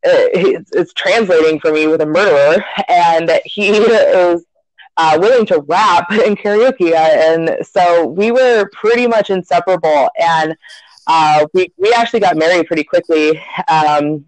it's 0.04 0.92
translating 0.92 1.58
for 1.58 1.72
me 1.72 1.88
with 1.88 2.00
a 2.00 2.06
murderer, 2.06 2.64
and 2.88 3.40
he 3.44 3.70
is 3.70 4.44
uh, 4.98 5.16
willing 5.20 5.46
to 5.46 5.60
rap 5.68 6.10
in 6.12 6.36
karaoke. 6.36 6.94
And 6.94 7.64
so 7.66 8.06
we 8.06 8.30
were 8.30 8.68
pretty 8.72 9.06
much 9.06 9.30
inseparable. 9.30 10.10
And 10.20 10.54
uh, 11.06 11.46
we, 11.54 11.72
we 11.78 11.92
actually 11.94 12.20
got 12.20 12.36
married 12.36 12.66
pretty 12.66 12.84
quickly. 12.84 13.40
Um, 13.68 14.24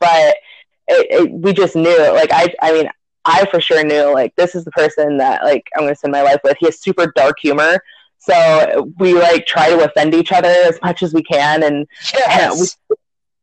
but 0.00 0.36
it, 0.88 1.06
it, 1.10 1.32
we 1.32 1.52
just 1.52 1.76
knew 1.76 2.12
like 2.12 2.30
I, 2.32 2.54
I 2.60 2.72
mean, 2.72 2.88
I 3.28 3.44
for 3.50 3.60
sure 3.60 3.84
knew 3.84 4.12
like 4.14 4.34
this 4.36 4.54
is 4.54 4.64
the 4.64 4.70
person 4.72 5.18
that 5.18 5.44
like 5.44 5.66
I'm 5.76 5.82
going 5.82 5.92
to 5.94 5.98
spend 5.98 6.12
my 6.12 6.22
life 6.22 6.40
with. 6.42 6.56
He 6.58 6.66
has 6.66 6.80
super 6.80 7.12
dark 7.14 7.36
humor. 7.40 7.78
So 8.18 8.92
we 8.98 9.14
like 9.14 9.46
try 9.46 9.70
to 9.70 9.84
offend 9.84 10.14
each 10.14 10.32
other 10.32 10.48
as 10.48 10.78
much 10.82 11.02
as 11.02 11.14
we 11.14 11.22
can. 11.22 11.62
And, 11.62 11.86
Yes. 12.14 12.50
and 12.50 12.60
we, 12.60 12.96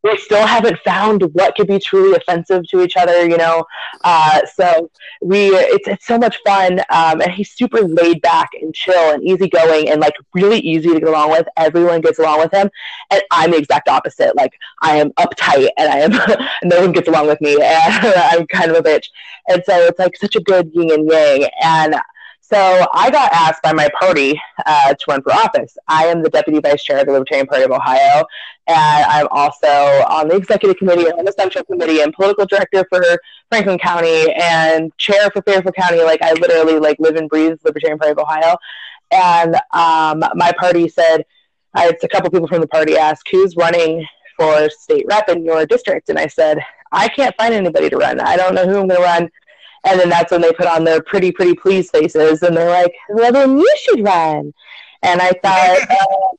we 0.06 0.18
still 0.18 0.46
haven't 0.46 0.78
found 0.80 1.24
what 1.34 1.56
could 1.56 1.68
be 1.68 1.80
truly 1.80 2.16
offensive 2.16 2.68
to 2.70 2.84
each 2.84 2.96
other, 2.96 3.28
you 3.28 3.38
know. 3.38 3.66
Uh, 4.04 4.42
so 4.54 4.90
we, 5.22 5.48
it's 5.48 5.88
it's 5.88 6.06
so 6.06 6.18
much 6.18 6.38
fun, 6.46 6.80
um, 6.92 7.22
and 7.22 7.32
he's 7.32 7.52
super 7.52 7.82
laid 7.82 8.22
back 8.22 8.50
and 8.62 8.74
chill 8.74 9.14
and 9.14 9.24
easygoing 9.24 9.90
and 9.90 10.00
like 10.00 10.14
really 10.34 10.60
easy 10.60 10.90
to 10.90 11.00
get 11.00 11.10
along 11.10 11.32
with. 11.32 11.48
Everyone 11.58 12.02
gets 12.02 12.20
along 12.20 12.40
with 12.40 12.54
him, 12.54 12.70
and 13.10 13.24
I'm 13.32 13.52
the 13.52 13.58
exact 13.58 13.90
opposite. 13.90 14.36
Like 14.36 14.54
I 14.82 14.98
am 14.98 15.12
uptight 15.14 15.70
and 15.78 15.90
I 15.90 15.98
am 16.00 16.12
no 16.64 16.82
one 16.82 16.92
gets 16.92 17.08
along 17.08 17.26
with 17.28 17.42
me, 17.42 17.54
and 17.62 18.14
I'm 18.16 18.46
kind 18.48 18.70
of 18.70 18.78
a 18.78 18.88
bitch. 18.88 19.08
And 19.48 19.64
so 19.66 19.76
it's 19.86 20.00
like 20.00 20.16
such 20.18 20.36
a 20.36 20.42
good 20.42 20.70
yin 20.74 20.92
and 20.92 21.10
yang. 21.10 21.50
And 21.64 21.96
so 22.48 22.86
I 22.94 23.10
got 23.10 23.32
asked 23.34 23.64
by 23.64 23.74
my 23.74 23.90
party 24.00 24.40
uh, 24.66 24.94
to 24.94 25.06
run 25.08 25.24
for 25.24 25.34
office. 25.34 25.78
I 25.88 26.06
am 26.06 26.22
the 26.22 26.30
deputy 26.30 26.60
vice 26.60 26.84
chair 26.84 27.00
of 27.00 27.08
the 27.08 27.14
Libertarian 27.14 27.48
Party 27.48 27.64
of 27.64 27.72
Ohio, 27.72 28.26
and 28.68 29.06
I'm 29.06 29.28
also 29.32 29.68
on 29.68 30.28
the 30.28 30.36
executive 30.36 30.78
committee 30.78 31.06
and 31.06 31.18
on 31.18 31.26
the 31.26 31.32
central 31.32 31.64
committee 31.64 32.02
and 32.02 32.14
political 32.14 32.46
director 32.46 32.86
for 32.90 33.04
Franklin 33.50 33.80
County 33.80 34.32
and 34.34 34.96
chair 34.98 35.30
for 35.32 35.42
Fairfield 35.42 35.76
County. 35.76 36.04
Like 36.04 36.22
I 36.22 36.34
literally 36.34 36.78
like 36.78 36.98
live 37.00 37.16
and 37.16 37.28
breathe 37.30 37.58
Libertarian 37.64 37.98
Party 37.98 38.12
of 38.12 38.20
Ohio. 38.20 38.58
And 39.12 39.56
um, 39.74 40.24
my 40.36 40.52
party 40.60 40.88
said, 40.88 41.26
I 41.74 41.86
had 41.86 41.98
a 42.02 42.08
couple 42.08 42.30
people 42.30 42.48
from 42.48 42.62
the 42.62 42.68
party 42.68 42.98
ask, 42.98 43.26
who's 43.32 43.56
running 43.56 44.06
for 44.38 44.70
state 44.70 45.06
rep 45.08 45.30
in 45.30 45.44
your 45.44 45.66
district? 45.66 46.10
And 46.10 46.20
I 46.20 46.28
said, 46.28 46.60
I 46.92 47.08
can't 47.10 47.36
find 47.38 47.54
anybody 47.54 47.90
to 47.90 47.98
run. 47.98 48.20
I 48.20 48.38
don't 48.38 48.56
know 48.56 48.66
who 48.66 48.80
I'm 48.80 48.88
going 48.88 49.02
to 49.02 49.06
run. 49.06 49.30
And 49.86 50.00
then 50.00 50.10
that's 50.10 50.32
when 50.32 50.42
they 50.42 50.52
put 50.52 50.68
on 50.68 50.84
their 50.84 51.02
pretty, 51.02 51.32
pretty 51.32 51.54
please 51.54 51.90
faces, 51.90 52.42
and 52.42 52.58
they're 52.58 52.70
like, 52.70 52.94
"Well, 53.10 53.32
then 53.32 53.58
you 53.58 53.76
should 53.84 54.04
run." 54.04 54.54
And 55.04 55.22
I 55.22 55.32
thought, 55.44 55.90
uh, 55.90 56.36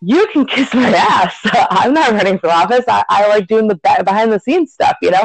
"You 0.00 0.26
can 0.32 0.44
kiss 0.46 0.72
my 0.74 0.88
ass. 0.94 1.34
I'm 1.70 1.94
not 1.94 2.12
running 2.12 2.38
for 2.38 2.48
office. 2.50 2.84
I, 2.86 3.02
I 3.08 3.28
like 3.28 3.46
doing 3.48 3.66
the 3.66 3.76
be- 3.76 4.04
behind 4.04 4.32
the 4.32 4.40
scenes 4.40 4.72
stuff, 4.72 4.96
you 5.02 5.10
know." 5.10 5.24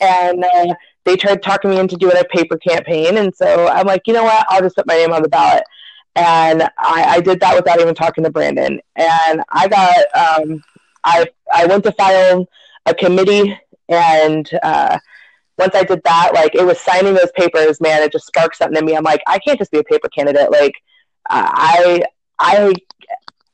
And 0.00 0.44
uh, 0.44 0.74
they 1.04 1.16
tried 1.16 1.42
talking 1.42 1.70
me 1.70 1.80
into 1.80 1.96
doing 1.96 2.16
a 2.16 2.24
paper 2.24 2.56
campaign, 2.58 3.16
and 3.16 3.34
so 3.34 3.68
I'm 3.68 3.86
like, 3.86 4.02
"You 4.06 4.12
know 4.12 4.24
what? 4.24 4.46
I'll 4.48 4.62
just 4.62 4.76
put 4.76 4.86
my 4.86 4.94
name 4.94 5.12
on 5.12 5.22
the 5.22 5.28
ballot." 5.28 5.64
And 6.18 6.64
I, 6.78 7.04
I 7.08 7.20
did 7.20 7.38
that 7.40 7.54
without 7.54 7.80
even 7.80 7.94
talking 7.94 8.24
to 8.24 8.30
Brandon. 8.30 8.80
And 8.96 9.42
I 9.50 9.68
got, 9.68 10.40
um, 10.40 10.64
I, 11.04 11.26
I 11.54 11.66
went 11.66 11.84
to 11.84 11.92
file 11.92 12.48
a 12.86 12.94
committee, 12.94 13.56
and 13.88 14.50
uh, 14.62 14.98
once 15.58 15.74
I 15.74 15.82
did 15.84 16.02
that, 16.04 16.32
like 16.34 16.54
it 16.54 16.64
was 16.64 16.80
signing 16.80 17.14
those 17.14 17.32
papers, 17.34 17.80
man, 17.80 18.02
it 18.02 18.12
just 18.12 18.26
sparked 18.26 18.56
something 18.56 18.78
in 18.78 18.84
me. 18.84 18.96
I'm 18.96 19.04
like, 19.04 19.22
I 19.26 19.38
can't 19.38 19.58
just 19.58 19.70
be 19.70 19.78
a 19.78 19.84
paper 19.84 20.08
candidate. 20.08 20.50
Like, 20.50 20.74
I, 21.28 22.02
I, 22.38 22.72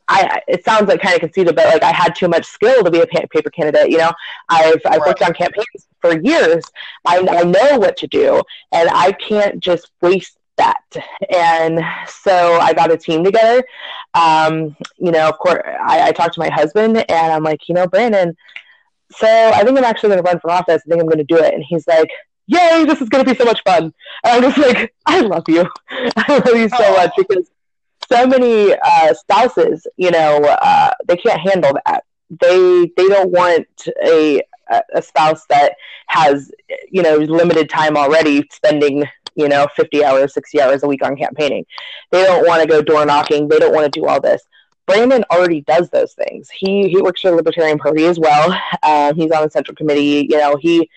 I, 0.07 0.41
it 0.47 0.65
sounds 0.65 0.89
like 0.89 1.01
kind 1.01 1.15
of 1.15 1.21
conceited, 1.21 1.57
but 1.57 1.67
like 1.67 1.83
I 1.83 1.93
had 1.93 2.15
too 2.15 2.29
much 2.29 2.45
skill 2.45 2.85
to 2.85 2.91
be 2.91 3.01
a 3.01 3.07
paper 3.07 3.51
candidate. 3.51 3.91
You 3.91 3.99
know, 3.99 4.13
I've, 4.49 4.81
I've 4.87 5.01
worked 5.01 5.23
on 5.23 5.33
campaigns 5.33 5.89
for 6.01 6.21
years. 6.21 6.63
I, 7.07 7.19
I 7.19 7.43
know 7.43 7.79
what 7.79 7.97
to 7.99 8.07
do, 8.07 8.43
and 8.73 8.91
I 8.93 9.13
can't 9.13 9.61
just 9.61 9.91
waste 10.03 10.39
that. 10.57 10.83
And 11.31 11.81
so 12.07 12.59
I 12.61 12.73
got 12.75 12.93
a 12.93 12.97
team 12.97 13.25
together. 13.25 13.65
Um, 14.15 14.77
you 14.99 15.11
know, 15.11 15.29
of 15.29 15.39
course, 15.39 15.63
I, 15.65 16.09
I 16.09 16.13
talked 16.13 16.35
to 16.35 16.41
my 16.41 16.51
husband 16.51 16.99
and 16.99 17.33
I'm 17.33 17.43
like, 17.43 17.69
you 17.69 17.75
know, 17.75 17.87
Brandon, 17.87 18.37
so 19.17 19.27
I 19.27 19.63
think 19.65 19.79
I'm 19.79 19.85
actually 19.85 20.11
going 20.11 20.23
to 20.23 20.29
run 20.29 20.41
for 20.41 20.51
office. 20.51 20.83
I 20.87 20.89
think 20.89 21.01
I'm 21.01 21.07
going 21.07 21.19
to 21.19 21.25
do 21.25 21.39
it. 21.39 21.55
And 21.55 21.65
he's 21.67 21.87
like, 21.87 22.09
yay, 22.47 22.85
this 22.85 23.01
is 23.01 23.09
going 23.09 23.25
to 23.25 23.31
be 23.31 23.37
so 23.37 23.45
much 23.45 23.63
fun. 23.65 23.93
And 24.25 24.45
I'm 24.45 24.53
just 24.53 24.59
like, 24.59 24.95
I 25.07 25.21
love 25.21 25.45
you. 25.49 25.69
I 26.17 26.39
love 26.39 26.57
you 26.57 26.69
so 26.69 26.93
much 26.95 27.13
because 27.17 27.51
so 28.11 28.27
many 28.27 28.75
uh, 28.75 29.15
spouses, 29.15 29.87
you 29.97 30.11
know, 30.11 30.39
uh, 30.45 30.91
they 31.07 31.17
can't 31.17 31.41
handle 31.41 31.77
that. 31.87 32.05
They 32.41 32.91
they 32.97 33.07
don't 33.07 33.31
want 33.31 33.67
a 34.05 34.43
a 34.95 35.03
spouse 35.03 35.45
that 35.51 35.75
has 36.07 36.51
you 36.91 37.03
know 37.03 37.17
limited 37.17 37.69
time 37.69 37.97
already 37.97 38.43
spending 38.51 39.05
you 39.35 39.49
know 39.49 39.67
50 39.77 40.05
hours 40.05 40.33
60 40.33 40.61
hours 40.61 40.83
a 40.83 40.87
week 40.87 41.05
on 41.05 41.17
campaigning 41.17 41.67
they 42.11 42.25
don't 42.25 42.47
want 42.47 42.63
to 42.63 42.69
go 42.69 42.81
door 42.81 43.05
knocking 43.05 43.49
they 43.49 43.59
don't 43.59 43.75
want 43.75 43.85
to 43.85 44.01
do 44.01 44.07
all 44.07 44.21
this 44.21 44.43
brandon 44.87 45.25
already 45.31 45.61
does 45.63 45.89
those 45.91 46.13
things 46.15 46.49
he 46.51 46.89
he 46.89 47.01
works 47.01 47.21
for 47.21 47.31
the 47.31 47.37
libertarian 47.37 47.79
party 47.79 48.05
as 48.05 48.19
well 48.19 48.59
uh, 48.83 49.13
he's 49.15 49.31
on 49.31 49.43
the 49.43 49.51
central 49.51 49.75
committee 49.75 50.27
you 50.29 50.37
know 50.37 50.57
he 50.57 50.89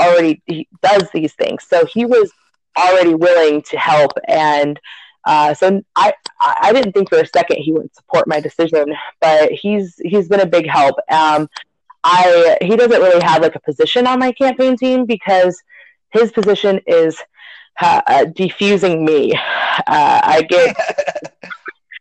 already 0.00 0.42
he 0.46 0.66
does 0.82 1.08
these 1.12 1.32
things 1.34 1.64
so 1.64 1.84
he 1.86 2.04
was 2.04 2.32
already 2.76 3.14
willing 3.14 3.62
to 3.62 3.78
help 3.78 4.12
and 4.26 4.80
uh, 5.26 5.54
so 5.54 5.82
I, 5.96 6.12
I 6.40 6.72
didn't 6.72 6.92
think 6.92 7.08
for 7.08 7.18
a 7.18 7.26
second 7.26 7.58
he 7.58 7.72
wouldn't 7.72 7.94
support 7.94 8.28
my 8.28 8.40
decision, 8.40 8.94
but 9.20 9.50
he's 9.50 9.94
he's 10.04 10.28
been 10.28 10.40
a 10.40 10.46
big 10.46 10.68
help. 10.68 10.96
Um, 11.10 11.48
I 12.02 12.58
he 12.60 12.76
doesn't 12.76 13.00
really 13.00 13.22
have 13.22 13.42
like 13.42 13.54
a 13.54 13.60
position 13.60 14.06
on 14.06 14.18
my 14.18 14.32
campaign 14.32 14.76
team 14.76 15.06
because 15.06 15.60
his 16.10 16.30
position 16.30 16.80
is 16.86 17.18
uh, 17.80 18.02
uh, 18.06 18.24
defusing 18.26 19.04
me. 19.04 19.32
Uh, 19.34 19.40
I 19.86 20.42
get. 20.48 20.76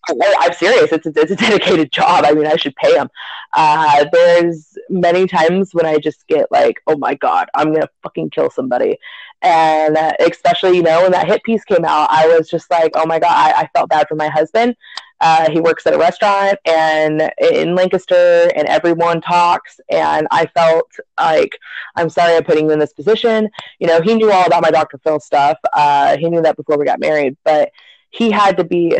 I'm 0.10 0.54
serious. 0.54 0.92
It's 0.92 1.06
a, 1.06 1.14
it's 1.16 1.32
a 1.32 1.36
dedicated 1.48 1.92
job. 1.92 2.26
I 2.26 2.34
mean, 2.34 2.48
I 2.48 2.56
should 2.56 2.76
pay 2.76 2.96
him. 2.96 3.10
Uh, 3.54 4.06
there's 4.12 4.78
many 4.90 5.28
times 5.28 5.74
when 5.74 5.86
I 5.86 5.98
just 5.98 6.28
get 6.28 6.52
like, 6.52 6.82
oh 6.88 6.98
my 6.98 7.14
god, 7.16 7.50
I'm 7.54 7.74
gonna 7.74 7.90
fucking 8.02 8.32
kill 8.32 8.50
somebody, 8.50 8.98
and 9.42 9.96
uh, 9.96 10.14
especially 10.20 10.78
you 10.78 10.84
know 10.84 11.04
when 11.04 11.12
that 11.12 11.28
hit 11.28 11.44
piece 11.44 11.64
came 11.64 11.86
out, 11.86 12.10
I 12.12 12.28
was 12.28 12.50
just 12.50 12.70
like, 12.72 12.92
oh 12.96 13.06
my 13.06 13.20
god, 13.20 13.32
I, 13.32 13.62
I 13.62 13.70
felt 13.74 13.90
bad 13.90 14.08
for 14.08 14.16
my 14.16 14.30
husband 14.30 14.76
uh, 15.24 15.50
he 15.50 15.62
works 15.62 15.88
at 15.88 15.94
a 15.94 15.98
restaurant 15.98 16.60
and 16.66 17.32
in 17.40 17.76
Lancaster, 17.76 18.52
and 18.56 18.68
everyone 18.68 19.22
talks. 19.22 19.80
And 19.90 20.28
I 20.32 20.46
felt 20.48 20.92
like 21.18 21.58
I'm 21.96 22.10
sorry 22.10 22.36
I'm 22.36 22.44
putting 22.44 22.66
you 22.66 22.72
in 22.72 22.80
this 22.80 22.92
position. 22.92 23.50
You 23.80 23.88
know, 23.88 24.02
he 24.02 24.16
knew 24.16 24.32
all 24.32 24.46
about 24.46 24.64
my 24.64 24.70
Dr. 24.70 24.98
Phil 24.98 25.22
stuff. 25.22 25.58
Uh, 25.72 26.18
he 26.18 26.30
knew 26.30 26.42
that 26.42 26.58
before 26.58 26.78
we 26.78 26.84
got 26.84 27.00
married, 27.00 27.38
but 27.46 27.72
he 28.14 28.32
had 28.32 28.58
to 28.58 28.64
be. 28.64 28.98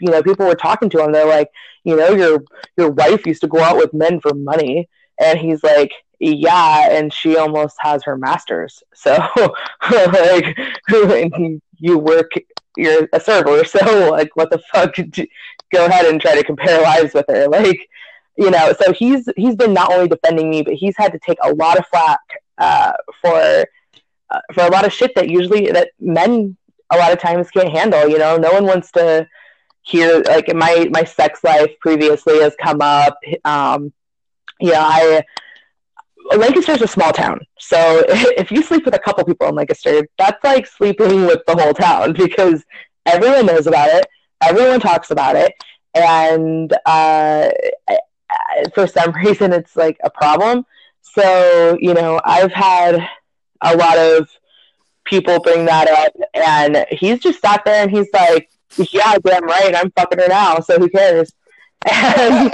You 0.00 0.10
know, 0.10 0.22
people 0.22 0.46
were 0.46 0.54
talking 0.54 0.88
to 0.90 1.02
him. 1.02 1.12
They're 1.12 1.26
like, 1.26 1.50
you 1.84 1.96
know, 1.96 2.10
your 2.10 2.42
your 2.76 2.90
wife 2.90 3.26
used 3.26 3.42
to 3.42 3.48
go 3.48 3.60
out 3.60 3.76
with 3.76 3.92
men 3.92 4.20
for 4.20 4.32
money, 4.34 4.88
and 5.20 5.38
he's 5.38 5.62
like, 5.62 5.92
yeah, 6.20 6.90
and 6.90 7.12
she 7.12 7.36
almost 7.36 7.76
has 7.80 8.04
her 8.04 8.16
master's. 8.16 8.82
So, 8.94 9.16
like, 9.90 10.58
you 11.78 11.98
work 11.98 12.30
you're 12.76 13.08
a 13.12 13.20
server, 13.20 13.64
so 13.64 14.10
like, 14.10 14.34
what 14.34 14.50
the 14.50 14.62
fuck? 14.72 14.94
Go 15.72 15.86
ahead 15.86 16.06
and 16.06 16.20
try 16.20 16.36
to 16.36 16.44
compare 16.44 16.80
lives 16.82 17.14
with 17.14 17.26
her, 17.28 17.48
like, 17.48 17.88
you 18.36 18.50
know. 18.50 18.74
So 18.80 18.92
he's 18.92 19.28
he's 19.36 19.56
been 19.56 19.74
not 19.74 19.92
only 19.92 20.08
defending 20.08 20.48
me, 20.48 20.62
but 20.62 20.74
he's 20.74 20.96
had 20.96 21.12
to 21.12 21.18
take 21.18 21.38
a 21.42 21.52
lot 21.54 21.78
of 21.78 21.86
flack 21.88 22.20
uh, 22.58 22.92
for 23.20 23.66
uh, 24.30 24.40
for 24.54 24.62
a 24.62 24.70
lot 24.70 24.86
of 24.86 24.92
shit 24.92 25.14
that 25.16 25.28
usually 25.28 25.70
that 25.72 25.90
men 25.98 26.56
a 26.92 26.98
lot 26.98 27.12
of 27.12 27.18
times 27.20 27.50
can't 27.50 27.70
handle. 27.70 28.08
You 28.08 28.18
know, 28.18 28.36
no 28.36 28.52
one 28.52 28.66
wants 28.66 28.92
to 28.92 29.26
hear 29.82 30.22
like 30.26 30.54
my 30.54 30.88
my 30.92 31.04
sex 31.04 31.42
life 31.44 31.70
previously 31.80 32.40
has 32.40 32.54
come 32.60 32.80
up. 32.80 33.16
Um, 33.44 33.92
yeah, 34.60 34.82
I 34.82 35.22
Lancaster 36.36 36.72
is 36.72 36.82
a 36.82 36.88
small 36.88 37.12
town, 37.12 37.40
so 37.58 38.04
if 38.08 38.50
you 38.50 38.62
sleep 38.62 38.84
with 38.84 38.94
a 38.94 38.98
couple 38.98 39.24
people 39.24 39.48
in 39.48 39.54
Lancaster, 39.54 40.06
that's 40.18 40.42
like 40.44 40.66
sleeping 40.66 41.26
with 41.26 41.40
the 41.46 41.56
whole 41.56 41.74
town 41.74 42.12
because 42.16 42.64
everyone 43.06 43.46
knows 43.46 43.66
about 43.66 43.88
it, 43.88 44.06
everyone 44.42 44.80
talks 44.80 45.10
about 45.10 45.36
it, 45.36 45.52
and 45.94 46.72
uh, 46.86 47.50
for 48.74 48.86
some 48.86 49.12
reason 49.24 49.52
it's 49.52 49.76
like 49.76 49.98
a 50.04 50.10
problem. 50.10 50.64
So 51.02 51.76
you 51.80 51.94
know, 51.94 52.20
I've 52.24 52.52
had 52.52 53.06
a 53.62 53.76
lot 53.76 53.98
of 53.98 54.28
people 55.04 55.40
bring 55.40 55.66
that 55.66 55.88
up, 55.88 56.12
and 56.34 56.86
he's 56.90 57.20
just 57.20 57.40
sat 57.40 57.64
there 57.64 57.82
and 57.82 57.90
he's 57.90 58.08
like, 58.12 58.50
"Yeah, 58.76 59.16
damn 59.24 59.44
right, 59.44 59.74
I'm 59.74 59.90
fucking 59.92 60.18
her 60.18 60.28
now, 60.28 60.60
so 60.60 60.78
who 60.78 60.88
cares?" 60.88 61.32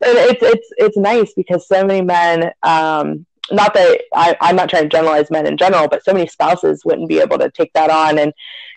And 0.00 0.16
it's 0.16 0.42
it's 0.42 0.68
it's 0.76 0.96
nice 0.96 1.32
because 1.34 1.66
so 1.66 1.84
many 1.84 2.02
men 2.02 2.52
um, 2.62 3.26
not 3.50 3.74
that 3.74 4.00
I, 4.14 4.36
i'm 4.40 4.56
not 4.56 4.68
trying 4.68 4.84
to 4.84 4.88
generalize 4.88 5.30
men 5.30 5.46
in 5.46 5.56
general 5.56 5.88
but 5.88 6.04
so 6.04 6.12
many 6.12 6.26
spouses 6.26 6.84
wouldn't 6.84 7.08
be 7.08 7.20
able 7.20 7.38
to 7.38 7.50
take 7.50 7.72
that 7.72 7.90
on 7.90 8.18
and 8.18 8.32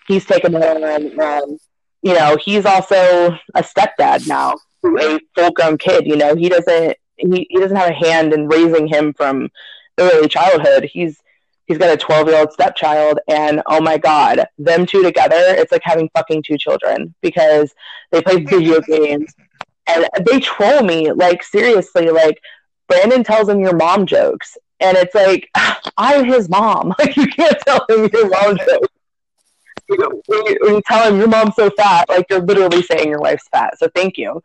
he's 0.08 0.26
taken 0.26 0.56
it 0.56 0.64
on 0.64 0.84
and 0.84 1.20
um, 1.20 1.58
you 2.02 2.14
know 2.14 2.38
he's 2.38 2.66
also 2.66 3.38
a 3.56 3.64
stepdad 3.64 4.28
now 4.28 4.56
a 4.84 5.20
full 5.36 5.52
grown 5.52 5.78
kid 5.78 6.06
you 6.06 6.16
know 6.16 6.36
he 6.36 6.50
doesn't 6.50 6.98
he, 7.18 7.48
he 7.50 7.60
doesn't 7.60 7.78
have 7.78 7.92
a 7.92 7.94
hand 7.94 8.34
in 8.34 8.48
raising 8.48 8.88
him 8.88 9.14
from 9.14 9.50
early 10.00 10.28
childhood 10.28 10.86
he's 10.86 11.20
he's 11.72 11.78
got 11.78 11.94
a 11.94 11.98
12 11.98 12.28
year 12.28 12.40
old 12.40 12.52
stepchild 12.52 13.20
and 13.30 13.62
oh 13.68 13.80
my 13.80 13.98
god 13.98 14.46
them 14.58 14.86
two 14.86 15.02
together 15.02 15.38
it's 15.38 15.72
like 15.72 15.82
having 15.86 16.10
fucking 16.14 16.44
two 16.44 16.58
children 16.58 17.16
because 17.22 17.74
they 18.12 18.22
play 18.22 18.44
video 18.44 18.82
games. 18.82 19.34
And 19.88 20.08
they 20.26 20.40
troll 20.40 20.84
me 20.84 21.12
like 21.12 21.44
seriously 21.44 22.10
like 22.10 22.40
brandon 22.88 23.24
tells 23.24 23.50
him 23.50 23.62
your 23.62 23.76
mom 23.76 24.06
jokes 24.06 24.58
and 24.80 24.98
it's 24.98 25.16
like 25.16 25.50
i'm 25.98 26.26
his 26.26 26.50
mom. 26.50 26.94
Like 27.00 27.16
you 27.16 27.28
can't 27.28 27.58
tell 27.66 27.86
him 27.90 28.10
your 28.14 28.30
mom 28.30 28.58
jokes. 28.58 28.88
When 29.88 30.00
you, 30.00 30.58
when 30.62 30.76
you 30.76 30.82
tell 30.86 31.12
him 31.12 31.20
your 31.20 31.28
mom's 31.28 31.56
so 31.56 31.70
fat 31.72 32.10
like 32.10 32.26
you're 32.30 32.42
literally 32.42 32.84
saying 32.84 33.10
your 33.10 33.20
wife's 33.20 33.48
fat 33.48 33.78
so 33.80 33.88
thank 33.96 34.18
you. 34.18 34.42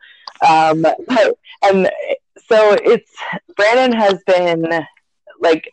Um, 0.47 0.81
but, 0.81 0.97
and 1.63 1.89
so 2.47 2.77
it's 2.81 3.11
brandon 3.55 3.91
has 3.97 4.21
been 4.25 4.85
like 5.39 5.71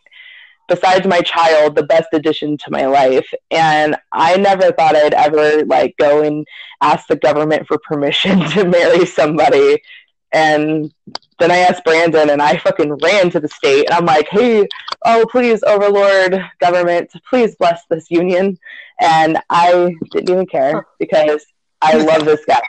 besides 0.67 1.05
my 1.07 1.21
child, 1.21 1.75
the 1.75 1.83
best 1.83 2.07
addition 2.13 2.57
to 2.57 2.71
my 2.71 2.85
life. 2.85 3.27
And 3.51 3.95
I 4.11 4.37
never 4.37 4.71
thought 4.71 4.95
I'd 4.95 5.13
ever 5.13 5.63
like 5.65 5.95
go 5.97 6.21
and 6.21 6.45
ask 6.81 7.07
the 7.07 7.15
government 7.15 7.67
for 7.67 7.77
permission 7.77 8.39
to 8.51 8.65
marry 8.65 9.05
somebody. 9.05 9.81
And 10.31 10.93
then 11.39 11.51
I 11.51 11.57
asked 11.57 11.83
Brandon 11.83 12.29
and 12.29 12.41
I 12.41 12.57
fucking 12.57 12.97
ran 13.01 13.29
to 13.31 13.39
the 13.39 13.47
state 13.47 13.85
and 13.85 13.93
I'm 13.93 14.05
like, 14.05 14.27
hey, 14.29 14.67
oh, 15.05 15.25
please, 15.31 15.63
overlord 15.63 16.43
government, 16.59 17.11
please 17.29 17.55
bless 17.55 17.81
this 17.89 18.09
union. 18.09 18.57
And 18.99 19.39
I 19.49 19.95
didn't 20.11 20.29
even 20.29 20.45
care 20.45 20.85
because 20.99 21.45
I 21.81 21.97
love 21.97 22.25
this 22.25 22.43
guy. 22.45 22.61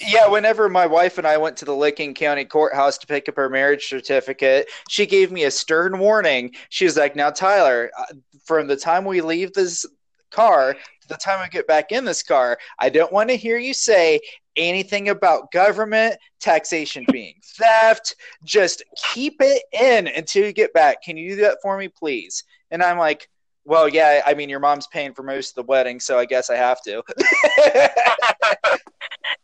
Yeah, 0.00 0.28
whenever 0.28 0.68
my 0.68 0.86
wife 0.86 1.18
and 1.18 1.26
I 1.26 1.36
went 1.36 1.56
to 1.58 1.64
the 1.64 1.74
Licking 1.74 2.14
County 2.14 2.44
Courthouse 2.44 2.98
to 2.98 3.06
pick 3.06 3.28
up 3.28 3.36
her 3.36 3.48
marriage 3.48 3.88
certificate, 3.88 4.68
she 4.88 5.06
gave 5.06 5.32
me 5.32 5.44
a 5.44 5.50
stern 5.50 5.98
warning. 5.98 6.54
She 6.68 6.84
was 6.84 6.96
like, 6.96 7.16
"Now, 7.16 7.30
Tyler, 7.30 7.90
uh, 7.98 8.14
from 8.44 8.66
the 8.68 8.76
time 8.76 9.04
we 9.04 9.20
leave 9.20 9.52
this 9.52 9.84
car 10.30 10.74
to 10.74 11.08
the 11.08 11.16
time 11.16 11.40
we 11.42 11.48
get 11.48 11.66
back 11.66 11.92
in 11.92 12.04
this 12.04 12.22
car, 12.22 12.58
I 12.78 12.88
don't 12.88 13.12
want 13.12 13.30
to 13.30 13.36
hear 13.36 13.58
you 13.58 13.74
say 13.74 14.20
anything 14.56 15.08
about 15.08 15.50
government 15.50 16.16
taxation 16.40 17.04
being 17.10 17.34
theft. 17.56 18.14
Just 18.44 18.84
keep 19.12 19.36
it 19.40 19.62
in 19.72 20.06
until 20.06 20.44
you 20.46 20.52
get 20.52 20.72
back. 20.72 21.02
Can 21.02 21.16
you 21.16 21.30
do 21.30 21.42
that 21.42 21.58
for 21.62 21.76
me, 21.76 21.88
please?" 21.88 22.44
And 22.70 22.82
I'm 22.82 22.98
like, 22.98 23.28
well, 23.64 23.88
yeah, 23.88 24.22
I 24.26 24.34
mean, 24.34 24.48
your 24.48 24.60
mom's 24.60 24.86
paying 24.86 25.14
for 25.14 25.22
most 25.22 25.50
of 25.50 25.54
the 25.54 25.62
wedding, 25.68 25.98
so 26.00 26.18
I 26.18 26.26
guess 26.26 26.50
I 26.50 26.56
have 26.56 26.82
to. 26.82 27.02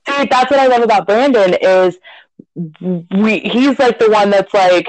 Dude, 0.04 0.30
that's 0.30 0.50
what 0.50 0.60
I 0.60 0.66
love 0.66 0.82
about 0.82 1.06
Brandon 1.06 1.54
is 1.60 1.98
we 3.10 3.40
he's 3.40 3.78
like 3.78 3.98
the 3.98 4.10
one 4.10 4.30
that's 4.30 4.52
like, 4.52 4.88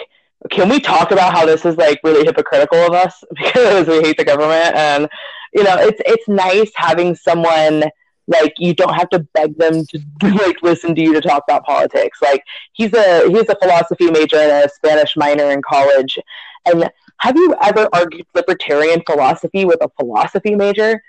can 0.49 0.69
we 0.69 0.80
talk 0.80 1.11
about 1.11 1.34
how 1.34 1.45
this 1.45 1.65
is 1.65 1.77
like 1.77 1.99
really 2.03 2.26
hypocritical 2.26 2.80
of 2.80 2.93
us? 2.93 3.23
Because 3.35 3.88
we 3.88 4.01
hate 4.01 4.18
the 4.18 4.26
government 4.26 4.76
and 4.76 5.07
you 5.53 5.64
know 5.64 5.76
it's 5.77 6.01
it's 6.05 6.27
nice 6.27 6.72
having 6.76 7.15
someone 7.15 7.84
like 8.27 8.53
you 8.57 8.73
don't 8.73 8.93
have 8.93 9.10
to 9.10 9.19
beg 9.34 9.57
them 9.57 9.85
to 9.85 9.99
like 10.23 10.61
listen 10.61 10.95
to 10.95 11.01
you 11.01 11.14
to 11.14 11.22
talk 11.22 11.43
about 11.47 11.65
politics. 11.65 12.19
Like 12.22 12.43
he's 12.73 12.93
a 12.93 13.30
he's 13.30 13.49
a 13.49 13.55
philosophy 13.61 14.10
major 14.11 14.38
and 14.38 14.65
a 14.65 14.69
spanish 14.69 15.15
minor 15.15 15.51
in 15.51 15.61
college. 15.61 16.18
And 16.65 16.89
have 17.22 17.35
you 17.35 17.56
ever 17.61 17.88
argued 17.93 18.26
libertarian 18.35 19.02
philosophy 19.06 19.65
with 19.65 19.81
a 19.81 19.89
philosophy 19.99 20.56
major 20.56 21.02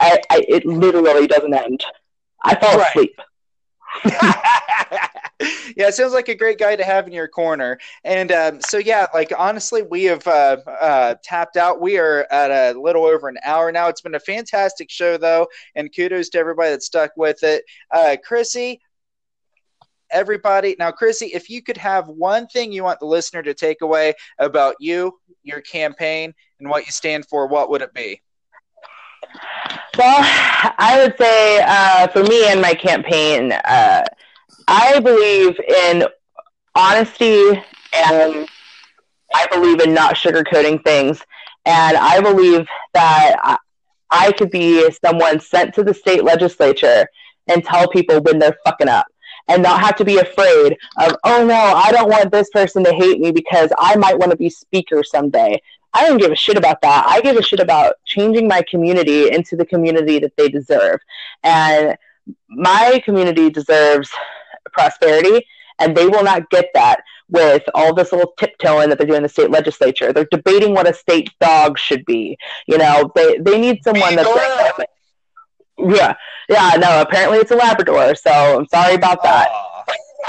I, 0.00 0.18
I 0.30 0.44
it 0.48 0.66
literally 0.66 1.26
doesn't 1.26 1.54
end 1.54 1.84
i 2.44 2.54
fall 2.54 2.78
right. 2.78 2.88
asleep 2.88 3.20
yeah, 5.76 5.88
it 5.88 5.94
sounds 5.94 6.12
like 6.12 6.28
a 6.28 6.34
great 6.34 6.58
guy 6.58 6.74
to 6.74 6.84
have 6.84 7.06
in 7.06 7.12
your 7.12 7.28
corner. 7.28 7.78
And 8.04 8.32
um, 8.32 8.60
so, 8.60 8.78
yeah, 8.78 9.06
like 9.14 9.32
honestly, 9.36 9.82
we 9.82 10.04
have 10.04 10.26
uh, 10.26 10.56
uh, 10.66 11.14
tapped 11.22 11.56
out. 11.56 11.80
We 11.80 11.98
are 11.98 12.26
at 12.30 12.50
a 12.50 12.78
little 12.78 13.04
over 13.04 13.28
an 13.28 13.38
hour 13.44 13.70
now. 13.70 13.88
It's 13.88 14.00
been 14.00 14.16
a 14.16 14.20
fantastic 14.20 14.90
show, 14.90 15.16
though, 15.16 15.46
and 15.76 15.94
kudos 15.94 16.28
to 16.30 16.38
everybody 16.38 16.70
that 16.70 16.82
stuck 16.82 17.12
with 17.16 17.42
it. 17.44 17.64
Uh, 17.92 18.16
Chrissy, 18.24 18.80
everybody. 20.10 20.76
Now, 20.78 20.90
Chrissy, 20.90 21.26
if 21.26 21.50
you 21.50 21.62
could 21.62 21.76
have 21.76 22.08
one 22.08 22.46
thing 22.46 22.72
you 22.72 22.84
want 22.84 23.00
the 23.00 23.06
listener 23.06 23.42
to 23.42 23.54
take 23.54 23.82
away 23.82 24.14
about 24.38 24.76
you, 24.80 25.18
your 25.42 25.60
campaign, 25.60 26.34
and 26.60 26.68
what 26.68 26.86
you 26.86 26.92
stand 26.92 27.26
for, 27.26 27.46
what 27.46 27.70
would 27.70 27.82
it 27.82 27.94
be? 27.94 28.20
Well, 29.96 30.20
I 30.78 31.00
would 31.02 31.18
say 31.18 31.60
uh, 31.66 32.06
for 32.08 32.22
me 32.22 32.48
and 32.48 32.60
my 32.60 32.74
campaign, 32.74 33.52
uh, 33.52 34.04
I 34.66 35.00
believe 35.00 35.58
in 35.58 36.04
honesty 36.74 37.62
and 37.94 38.48
I 39.34 39.46
believe 39.52 39.80
in 39.80 39.92
not 39.92 40.14
sugarcoating 40.14 40.84
things. 40.84 41.20
And 41.66 41.96
I 41.96 42.20
believe 42.20 42.66
that 42.94 43.58
I 44.10 44.32
could 44.32 44.50
be 44.50 44.88
someone 45.04 45.40
sent 45.40 45.74
to 45.74 45.84
the 45.84 45.92
state 45.92 46.24
legislature 46.24 47.06
and 47.48 47.64
tell 47.64 47.88
people 47.88 48.20
when 48.22 48.38
they're 48.38 48.56
fucking 48.64 48.88
up 48.88 49.06
and 49.48 49.62
not 49.62 49.80
have 49.80 49.96
to 49.96 50.04
be 50.04 50.18
afraid 50.18 50.76
of, 50.98 51.16
oh 51.24 51.44
no, 51.44 51.54
I 51.54 51.90
don't 51.90 52.08
want 52.08 52.30
this 52.30 52.50
person 52.50 52.84
to 52.84 52.92
hate 52.92 53.20
me 53.20 53.32
because 53.32 53.70
I 53.78 53.96
might 53.96 54.18
want 54.18 54.30
to 54.30 54.36
be 54.36 54.50
speaker 54.50 55.02
someday. 55.02 55.60
I 55.94 56.06
don't 56.06 56.18
give 56.18 56.30
a 56.30 56.36
shit 56.36 56.58
about 56.58 56.82
that. 56.82 57.06
I 57.08 57.20
give 57.22 57.36
a 57.36 57.42
shit 57.42 57.60
about 57.60 57.94
changing 58.04 58.46
my 58.46 58.62
community 58.70 59.32
into 59.32 59.56
the 59.56 59.64
community 59.64 60.18
that 60.18 60.36
they 60.36 60.48
deserve. 60.48 61.00
And 61.42 61.96
my 62.48 63.00
community 63.04 63.48
deserves 63.50 64.10
prosperity, 64.72 65.46
and 65.78 65.96
they 65.96 66.06
will 66.06 66.22
not 66.22 66.50
get 66.50 66.66
that 66.74 67.00
with 67.30 67.62
all 67.74 67.94
this 67.94 68.12
little 68.12 68.32
tiptoeing 68.38 68.88
that 68.88 68.98
they're 68.98 69.06
doing 69.06 69.18
in 69.18 69.22
the 69.22 69.28
state 69.28 69.50
legislature. 69.50 70.12
They're 70.12 70.28
debating 70.30 70.74
what 70.74 70.88
a 70.88 70.94
state 70.94 71.30
dog 71.40 71.78
should 71.78 72.04
be. 72.04 72.36
You 72.66 72.78
know, 72.78 73.10
they, 73.14 73.38
they 73.38 73.58
need 73.60 73.82
someone 73.82 74.16
that's 74.16 74.78
like, 74.78 74.88
yeah, 75.78 76.14
yeah. 76.48 76.72
No, 76.78 77.02
apparently 77.02 77.38
it's 77.38 77.50
a 77.50 77.56
Labrador, 77.56 78.14
so 78.14 78.30
I'm 78.30 78.66
sorry 78.68 78.94
about 78.94 79.22
that. 79.22 79.48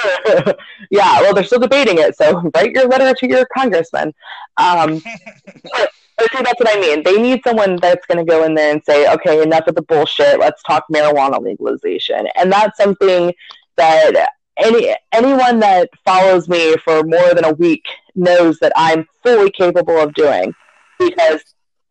yeah, 0.92 1.22
well, 1.22 1.34
they're 1.34 1.44
still 1.44 1.60
debating 1.60 1.98
it, 1.98 2.16
so 2.16 2.50
write 2.56 2.72
your 2.72 2.88
letter 2.88 3.14
to 3.14 3.28
your 3.28 3.46
congressman. 3.56 4.14
Um, 4.58 5.02
but 5.74 6.32
see, 6.32 6.44
that's 6.44 6.60
what 6.60 6.76
I 6.76 6.80
mean. 6.80 7.04
They 7.04 7.22
need 7.22 7.42
someone 7.44 7.78
that's 7.78 8.06
going 8.06 8.24
to 8.24 8.30
go 8.30 8.44
in 8.44 8.54
there 8.54 8.72
and 8.72 8.84
say, 8.86 9.12
okay, 9.14 9.42
enough 9.42 9.68
of 9.68 9.76
the 9.76 9.82
bullshit. 9.82 10.40
Let's 10.40 10.62
talk 10.64 10.86
marijuana 10.92 11.42
legalization. 11.42 12.28
And 12.36 12.52
that's 12.52 12.78
something 12.78 13.34
that 13.78 14.30
any 14.58 14.96
anyone 15.14 15.60
that 15.60 15.90
follows 16.06 16.50
me 16.50 16.76
for 16.84 17.04
more 17.04 17.34
than 17.34 17.46
a 17.46 17.54
week 17.54 17.86
knows 18.16 18.60
that 18.60 18.74
I'm 18.76 19.08
fully 19.24 19.52
capable 19.52 19.98
of 19.98 20.14
doing 20.14 20.54
because 21.00 21.42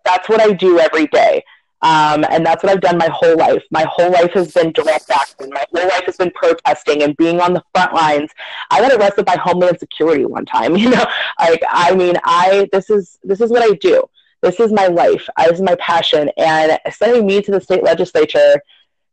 that's 0.04 0.28
what 0.28 0.40
I 0.40 0.52
do 0.52 0.78
every 0.78 1.06
day. 1.06 1.42
Um, 1.82 2.24
and 2.28 2.44
that's 2.44 2.62
what 2.62 2.72
I've 2.72 2.80
done 2.80 2.98
my 2.98 3.08
whole 3.12 3.36
life. 3.36 3.62
My 3.70 3.86
whole 3.88 4.10
life 4.10 4.32
has 4.32 4.52
been 4.52 4.72
direct 4.72 5.10
action. 5.10 5.50
My 5.50 5.64
whole 5.72 5.88
life 5.88 6.04
has 6.06 6.16
been 6.16 6.32
protesting 6.32 7.02
and 7.02 7.16
being 7.16 7.40
on 7.40 7.54
the 7.54 7.62
front 7.72 7.94
lines. 7.94 8.30
I 8.70 8.80
got 8.80 8.92
arrested 8.98 9.26
by 9.26 9.36
Homeland 9.36 9.78
Security 9.78 10.24
one 10.24 10.44
time. 10.44 10.76
You 10.78 10.90
know, 10.90 11.06
like 11.40 11.62
I 11.68 11.94
mean, 11.94 12.14
I 12.24 12.68
this 12.72 12.88
is 12.88 13.18
this 13.24 13.40
is 13.40 13.50
what 13.50 13.62
I 13.62 13.74
do. 13.76 14.04
This 14.42 14.60
is 14.60 14.72
my 14.72 14.86
life. 14.86 15.28
This 15.36 15.54
is 15.54 15.60
my 15.60 15.74
passion. 15.76 16.30
And 16.36 16.78
sending 16.92 17.26
me 17.26 17.42
to 17.42 17.50
the 17.50 17.60
state 17.60 17.82
legislature 17.82 18.62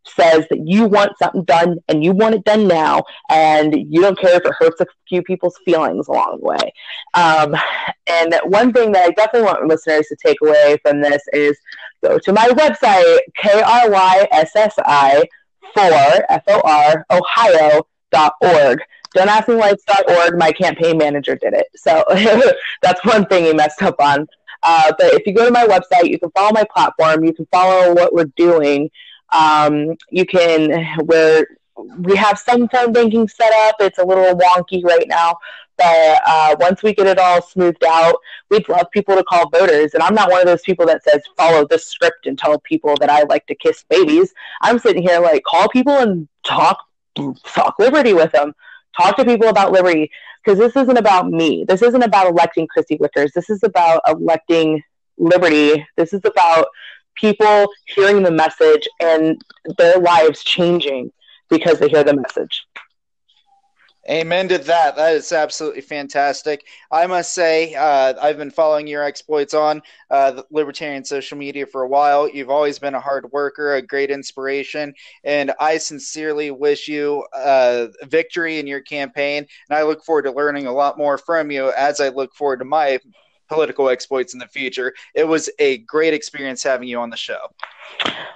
says 0.07 0.45
that 0.49 0.59
you 0.65 0.85
want 0.85 1.17
something 1.17 1.43
done 1.43 1.77
and 1.87 2.03
you 2.03 2.11
want 2.11 2.35
it 2.35 2.43
done 2.43 2.67
now 2.67 3.03
and 3.29 3.75
you 3.89 4.01
don't 4.01 4.19
care 4.19 4.35
if 4.35 4.45
it 4.45 4.53
hurts 4.57 4.79
a 4.81 4.85
few 5.07 5.21
people's 5.23 5.57
feelings 5.65 6.07
along 6.07 6.39
the 6.39 6.45
way. 6.45 6.73
Um, 7.13 7.55
and 8.07 8.35
one 8.45 8.71
thing 8.71 8.91
that 8.91 9.07
I 9.07 9.11
definitely 9.11 9.47
want 9.47 9.67
listeners 9.67 10.07
to 10.07 10.15
take 10.23 10.37
away 10.41 10.77
from 10.83 11.01
this 11.01 11.23
is 11.33 11.57
go 12.03 12.19
to 12.19 12.33
my 12.33 12.47
website, 12.49 13.17
K-R-Y-S-S-I 13.35 15.23
for 15.73 16.25
F-O-R 16.29 17.05
Ohio.org. 17.11 18.79
Don't 19.13 19.29
ask 19.29 19.47
me 19.47 19.55
why 19.55 19.71
it's 19.71 19.83
.org. 20.09 20.37
My 20.37 20.51
campaign 20.51 20.97
manager 20.97 21.35
did 21.35 21.53
it. 21.53 21.67
So 21.75 22.03
that's 22.81 23.03
one 23.05 23.25
thing 23.25 23.45
he 23.45 23.53
messed 23.53 23.81
up 23.81 23.95
on. 23.99 24.27
Uh, 24.63 24.91
but 24.97 25.13
if 25.13 25.25
you 25.25 25.33
go 25.33 25.45
to 25.45 25.51
my 25.51 25.65
website, 25.65 26.09
you 26.09 26.19
can 26.19 26.31
follow 26.31 26.51
my 26.51 26.65
platform. 26.73 27.23
You 27.23 27.33
can 27.33 27.47
follow 27.51 27.93
what 27.93 28.13
we're 28.13 28.31
doing. 28.35 28.89
Um, 29.33 29.95
you 30.09 30.25
can 30.25 30.85
where 31.05 31.47
we 31.97 32.15
have 32.15 32.39
some 32.39 32.67
phone 32.69 32.93
banking 32.93 33.27
set 33.27 33.51
up. 33.67 33.75
It's 33.79 33.97
a 33.97 34.05
little 34.05 34.35
wonky 34.35 34.83
right 34.83 35.07
now, 35.07 35.37
but 35.77 36.21
uh, 36.25 36.55
once 36.59 36.83
we 36.83 36.93
get 36.93 37.07
it 37.07 37.19
all 37.19 37.41
smoothed 37.41 37.83
out, 37.85 38.15
we'd 38.49 38.67
love 38.69 38.89
people 38.91 39.15
to 39.15 39.23
call 39.23 39.49
voters. 39.49 39.93
And 39.93 40.01
I'm 40.01 40.15
not 40.15 40.31
one 40.31 40.41
of 40.41 40.47
those 40.47 40.61
people 40.61 40.85
that 40.85 41.03
says 41.03 41.21
follow 41.37 41.67
this 41.67 41.85
script 41.85 42.27
and 42.27 42.37
tell 42.37 42.59
people 42.59 42.95
that 42.99 43.09
I 43.09 43.23
like 43.23 43.45
to 43.47 43.55
kiss 43.55 43.83
babies. 43.89 44.33
I'm 44.61 44.79
sitting 44.79 45.03
here 45.03 45.19
like 45.19 45.43
call 45.43 45.67
people 45.69 45.93
and 45.93 46.27
talk 46.43 46.79
talk 47.43 47.75
liberty 47.79 48.13
with 48.13 48.31
them. 48.31 48.53
Talk 48.97 49.17
to 49.17 49.25
people 49.25 49.49
about 49.49 49.71
liberty 49.71 50.09
because 50.43 50.57
this 50.57 50.75
isn't 50.81 50.97
about 50.97 51.29
me. 51.29 51.65
This 51.67 51.81
isn't 51.81 52.03
about 52.03 52.27
electing 52.27 52.67
Chrissy 52.67 52.97
Wickers. 52.97 53.33
This 53.33 53.49
is 53.49 53.63
about 53.63 54.01
electing 54.07 54.81
liberty. 55.17 55.85
This 55.97 56.13
is 56.13 56.21
about 56.23 56.67
people 57.15 57.67
hearing 57.85 58.23
the 58.23 58.31
message 58.31 58.87
and 58.99 59.41
their 59.77 59.97
lives 59.97 60.43
changing 60.43 61.11
because 61.49 61.79
they 61.79 61.87
hear 61.87 62.03
the 62.03 62.15
message. 62.15 62.65
Amen 64.07 64.47
to 64.49 64.59
that. 64.59 64.95
That 64.95 65.15
is 65.15 65.31
absolutely 65.31 65.81
fantastic. 65.81 66.67
I 66.91 67.07
must 67.07 67.33
say, 67.33 67.73
uh, 67.73 68.13
I've 68.21 68.37
been 68.37 68.51
following 68.51 68.85
your 68.85 69.03
exploits 69.03 69.55
on 69.55 69.81
uh, 70.11 70.43
libertarian 70.51 71.03
social 71.03 71.39
media 71.39 71.65
for 71.65 71.81
a 71.81 71.87
while. 71.87 72.29
You've 72.29 72.51
always 72.51 72.77
been 72.77 72.93
a 72.93 72.99
hard 72.99 73.31
worker, 73.31 73.73
a 73.73 73.81
great 73.81 74.11
inspiration, 74.11 74.93
and 75.23 75.53
I 75.59 75.79
sincerely 75.79 76.51
wish 76.51 76.87
you 76.87 77.25
uh, 77.35 77.87
victory 78.03 78.59
in 78.59 78.67
your 78.67 78.81
campaign. 78.81 79.47
And 79.69 79.79
I 79.79 79.81
look 79.81 80.03
forward 80.05 80.23
to 80.23 80.31
learning 80.31 80.67
a 80.67 80.73
lot 80.73 80.99
more 80.99 81.17
from 81.17 81.49
you 81.49 81.71
as 81.71 81.99
I 81.99 82.09
look 82.09 82.35
forward 82.35 82.59
to 82.59 82.65
my 82.65 82.99
political 83.47 83.89
exploits 83.89 84.33
in 84.33 84.39
the 84.39 84.47
future. 84.47 84.93
It 85.13 85.27
was 85.27 85.49
a 85.59 85.79
great 85.79 86.13
experience 86.13 86.63
having 86.63 86.87
you 86.87 86.99
on 86.99 87.09
the 87.09 87.17
show. 87.17 87.39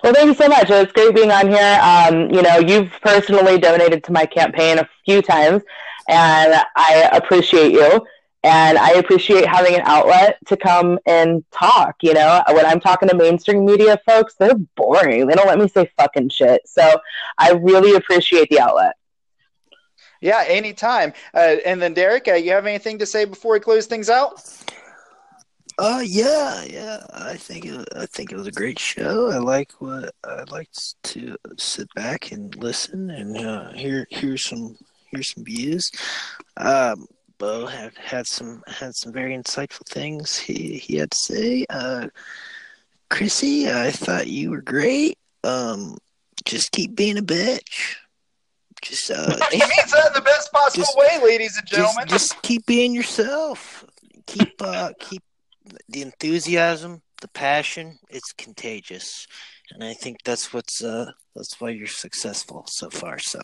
Well, 0.04 0.14
thank 0.14 0.28
you 0.28 0.34
so 0.34 0.48
much. 0.48 0.70
It's 0.70 0.92
great 0.92 1.16
being 1.16 1.32
on 1.32 1.50
here. 1.50 1.80
Um, 1.82 2.30
you 2.32 2.42
know, 2.42 2.58
you've 2.58 2.92
personally 3.02 3.58
donated 3.58 4.04
to 4.06 4.12
my 4.12 4.26
campaign 4.26 4.80
a 4.80 4.90
few 5.06 5.22
times, 5.22 5.64
and 6.08 6.54
I 6.76 7.10
appreciate 7.14 7.74
you. 7.74 8.06
And 8.42 8.78
I 8.78 8.92
appreciate 8.92 9.46
having 9.46 9.76
an 9.76 9.82
outlet 9.84 10.38
to 10.48 10.56
come 10.56 10.98
and 11.06 11.44
talk. 11.52 11.96
You 12.02 12.14
know, 12.14 12.42
when 12.48 12.66
I'm 12.66 12.80
talking 12.80 13.10
to 13.10 13.16
mainstream 13.16 13.66
media 13.66 14.00
folks, 14.06 14.36
they're 14.36 14.56
boring. 14.78 15.28
They 15.28 15.36
don't 15.36 15.48
let 15.48 15.60
me 15.60 15.68
say 15.68 15.92
fucking 15.98 16.30
shit. 16.30 16.62
So 16.66 17.02
I 17.38 17.52
really 17.52 17.96
appreciate 17.96 18.50
the 18.50 18.62
outlet. 18.62 18.96
Yeah, 20.22 20.44
anytime. 20.48 21.14
Uh, 21.34 21.58
and 21.66 21.82
then, 21.82 21.94
Derek, 21.94 22.30
uh, 22.30 22.34
you 22.34 22.52
have 22.52 22.66
anything 22.66 22.98
to 23.00 23.06
say 23.06 23.26
before 23.26 23.54
we 23.54 23.60
close 23.60 23.88
things 23.88 24.10
out? 24.10 24.42
Uh, 25.80 26.04
yeah, 26.06 26.62
yeah. 26.66 27.00
I 27.14 27.36
think 27.36 27.66
it, 27.66 27.88
I 27.96 28.06
think 28.06 28.34
it 28.34 28.36
was 28.36 28.48
a 28.48 28.52
great 28.52 28.78
show. 28.78 29.32
I 29.32 29.38
like 29.38 29.72
what 29.80 30.14
I 30.26 30.44
liked 30.52 31.02
to 31.04 31.38
sit 31.58 31.88
back 31.96 32.34
and 32.34 32.54
listen 32.58 33.10
and 33.10 33.38
uh, 33.38 33.72
hear 33.72 34.06
hear 34.10 34.38
some 34.38 34.76
hear 35.10 35.24
some 35.24 35.46
views. 35.46 35.90
Um, 36.58 37.08
Bo 37.38 37.66
had 37.66 37.94
had 37.96 38.28
some 38.28 38.62
had 38.68 38.94
some 38.94 39.14
very 39.14 39.34
insightful 39.34 39.88
things 39.88 40.38
he 40.38 40.78
he 40.78 40.98
had 40.98 41.12
to 41.12 41.18
say. 41.18 41.66
Uh, 41.70 42.08
Chrissy, 43.10 43.72
I 43.72 43.92
thought 43.92 44.28
you 44.28 44.52
were 44.52 44.62
great. 44.62 45.18
Um, 45.46 45.98
just 46.44 46.74
keep 46.74 46.94
being 46.94 47.18
a 47.18 47.22
bitch. 47.22 47.96
Just 48.82 49.10
uh, 49.12 49.38
he 49.52 49.60
means 49.60 49.92
that 49.94 50.08
in 50.08 50.14
the 50.14 50.22
best 50.26 50.52
possible 50.52 50.84
just, 50.84 50.98
way, 50.98 51.24
ladies 51.24 51.58
and 51.58 51.66
gentlemen. 51.66 52.06
Just, 52.10 52.32
just 52.32 52.42
keep 52.42 52.66
being 52.66 52.94
yourself. 52.94 53.86
Keep 54.28 54.62
uh, 54.62 54.92
keep 55.00 55.24
the 55.88 56.02
enthusiasm, 56.02 57.02
the 57.22 57.28
passion, 57.30 58.00
it's 58.10 58.34
contagious, 58.34 59.28
and 59.72 59.84
I 59.84 59.94
think 59.94 60.18
that's 60.24 60.54
what's 60.54 60.84
uh, 60.84 61.12
that's 61.36 61.60
why 61.60 61.70
you're 61.70 61.88
successful 61.88 62.66
so 62.68 62.90
far. 62.90 63.20
So 63.20 63.40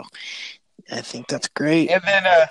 I 0.91 1.01
think 1.01 1.27
that's 1.27 1.47
great. 1.47 1.89
And 1.89 2.01
then, 2.05 2.25
uh, 2.25 2.47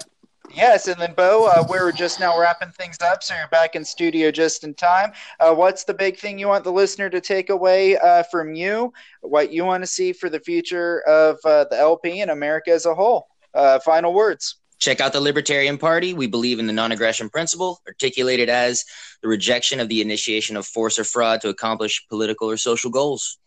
yes, 0.54 0.88
and 0.88 1.00
then 1.00 1.14
Bo, 1.14 1.46
uh, 1.46 1.64
we're 1.68 1.92
just 1.92 2.20
now 2.20 2.38
wrapping 2.38 2.70
things 2.70 2.98
up, 3.00 3.22
so 3.22 3.34
you're 3.34 3.48
back 3.48 3.74
in 3.74 3.84
studio 3.84 4.30
just 4.30 4.64
in 4.64 4.74
time. 4.74 5.12
Uh, 5.40 5.54
what's 5.54 5.84
the 5.84 5.94
big 5.94 6.18
thing 6.18 6.38
you 6.38 6.48
want 6.48 6.64
the 6.64 6.72
listener 6.72 7.10
to 7.10 7.20
take 7.20 7.50
away 7.50 7.96
uh, 7.98 8.22
from 8.24 8.54
you? 8.54 8.92
What 9.20 9.52
you 9.52 9.64
want 9.64 9.82
to 9.82 9.86
see 9.86 10.12
for 10.12 10.28
the 10.28 10.40
future 10.40 11.00
of 11.06 11.38
uh, 11.44 11.66
the 11.70 11.78
LP 11.78 12.20
and 12.20 12.30
America 12.30 12.70
as 12.70 12.86
a 12.86 12.94
whole? 12.94 13.28
Uh, 13.54 13.78
final 13.80 14.12
words. 14.12 14.56
Check 14.85 15.01
out 15.01 15.15
the 15.15 15.20
Libertarian 15.20 15.78
Party. 15.78 16.12
We 16.12 16.27
believe 16.27 16.59
in 16.59 16.66
the 16.66 16.73
non 16.74 16.93
aggression 16.93 17.31
principle, 17.31 17.81
articulated 17.86 18.51
as 18.51 18.85
the 19.23 19.28
rejection 19.28 19.81
of 19.81 19.89
the 19.89 20.02
initiation 20.02 20.59
of 20.59 20.66
force 20.66 20.98
or 20.98 21.05
fraud 21.05 21.40
to 21.40 21.48
accomplish 21.48 22.05
political 22.11 22.51
or 22.51 22.59
social 22.59 22.90
goals. 22.90 23.39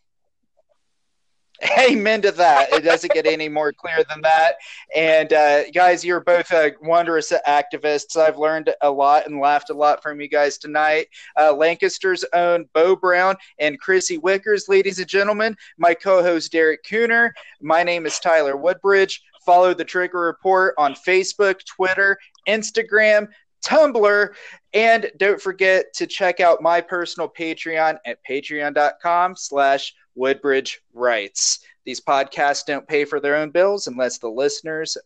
Amen 1.80 2.22
to 2.22 2.32
that. 2.34 2.72
It 2.72 2.84
doesn't 2.84 3.14
get 3.14 3.26
any 3.26 3.50
more 3.50 3.74
clear 3.74 4.04
than 4.10 4.22
that. 4.22 4.56
And 4.96 5.34
uh, 5.34 5.70
guys, 5.72 6.06
you're 6.06 6.20
both 6.20 6.52
uh, 6.52 6.70
wondrous 6.82 7.34
activists. 7.48 8.16
I've 8.16 8.38
learned 8.38 8.74
a 8.82 8.92
lot 8.92 9.26
and 9.26 9.40
laughed 9.40 9.72
a 9.72 9.74
lot 9.74 10.04
from 10.04 10.22
you 10.22 10.30
guys 10.30 10.58
tonight. 10.58 11.08
Uh, 11.40 11.54
Lancaster's 11.54 12.24
own 12.34 12.70
Bo 12.74 12.96
Brown 12.96 13.36
and 13.60 13.80
Chrissy 13.80 14.20
Wickers, 14.20 14.70
ladies 14.70 15.00
and 15.00 15.08
gentlemen. 15.08 15.56
My 15.78 15.96
co-host 15.96 16.52
Derek 16.52 16.84
Cooner. 16.84 17.32
My 17.60 17.82
name 17.82 18.06
is 18.06 18.20
Tyler 18.20 18.56
Woodbridge. 18.56 19.24
Follow 19.48 19.74
the 19.74 19.86
Trigger 19.86 20.20
Report 20.20 20.76
on 20.78 20.94
Facebook, 20.94 21.66
Twitter, 21.66 22.18
Instagram, 22.50 23.30
Tumblr, 23.66 24.30
and 24.74 25.10
don't 25.18 25.42
forget 25.42 25.86
to 25.96 26.06
check 26.06 26.42
out 26.42 26.62
my 26.62 26.82
personal 26.82 27.30
Patreon 27.30 27.98
at 28.06 28.20
patreon.com 28.30 29.38
slash 29.38 29.94
Woodbridge 30.16 30.82
Writes. 30.94 31.60
These 31.86 32.02
podcasts 32.02 32.66
don't 32.66 32.86
pay 32.90 33.06
for 33.06 33.22
their 33.22 33.38
own 33.38 33.52
bills 33.52 33.88
unless 33.88 34.18
the 34.18 34.28
listeners 34.28 34.98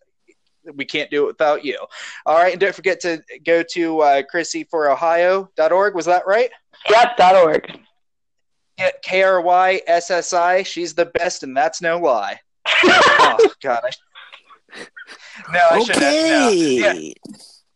we 0.76 0.86
can't 0.86 1.12
do 1.12 1.26
it 1.26 1.28
without 1.28 1.64
you. 1.64 1.78
All 2.26 2.38
right, 2.38 2.54
and 2.54 2.60
don't 2.62 2.76
forget 2.76 3.00
to 3.02 3.22
go 3.46 3.64
to 3.74 4.00
uh, 4.02 4.24
Ohio.org. 4.74 5.96
Was 5.96 6.06
that 6.06 6.26
right? 6.26 6.50
Yep, 6.90 7.20
.org. 7.36 7.80
K 9.04 9.22
R 9.22 9.42
Y 9.42 9.82
S 9.86 10.10
S 10.10 10.34
I. 10.34 10.64
She's 10.64 10.96
the 10.96 11.06
best, 11.06 11.44
and 11.44 11.56
that's 11.56 11.82
no 11.82 12.00
lie. 12.00 12.40
oh 12.84 13.50
God. 13.62 13.82
I... 13.84 13.92
No, 15.52 15.60
I 15.60 15.76
okay. 15.78 15.86
should 15.86 15.96
have. 15.96 16.14
No. 16.14 16.50
Yeah. 16.50 16.94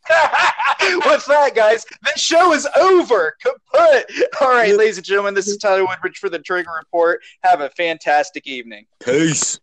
With 1.07 1.25
that, 1.25 1.53
guys, 1.55 1.83
this 2.03 2.21
show 2.21 2.53
is 2.53 2.67
over. 2.77 3.35
Kaput. 3.43 4.05
All 4.39 4.49
right, 4.49 4.75
ladies 4.77 4.97
and 4.97 5.05
gentlemen, 5.05 5.33
this 5.33 5.47
is 5.47 5.57
Tyler 5.57 5.83
Woodbridge 5.85 6.17
for 6.19 6.29
the 6.29 6.37
Trigger 6.37 6.69
Report. 6.77 7.21
Have 7.43 7.61
a 7.61 7.69
fantastic 7.71 8.45
evening. 8.45 8.85
Peace. 9.03 9.59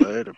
Later. 0.00 0.34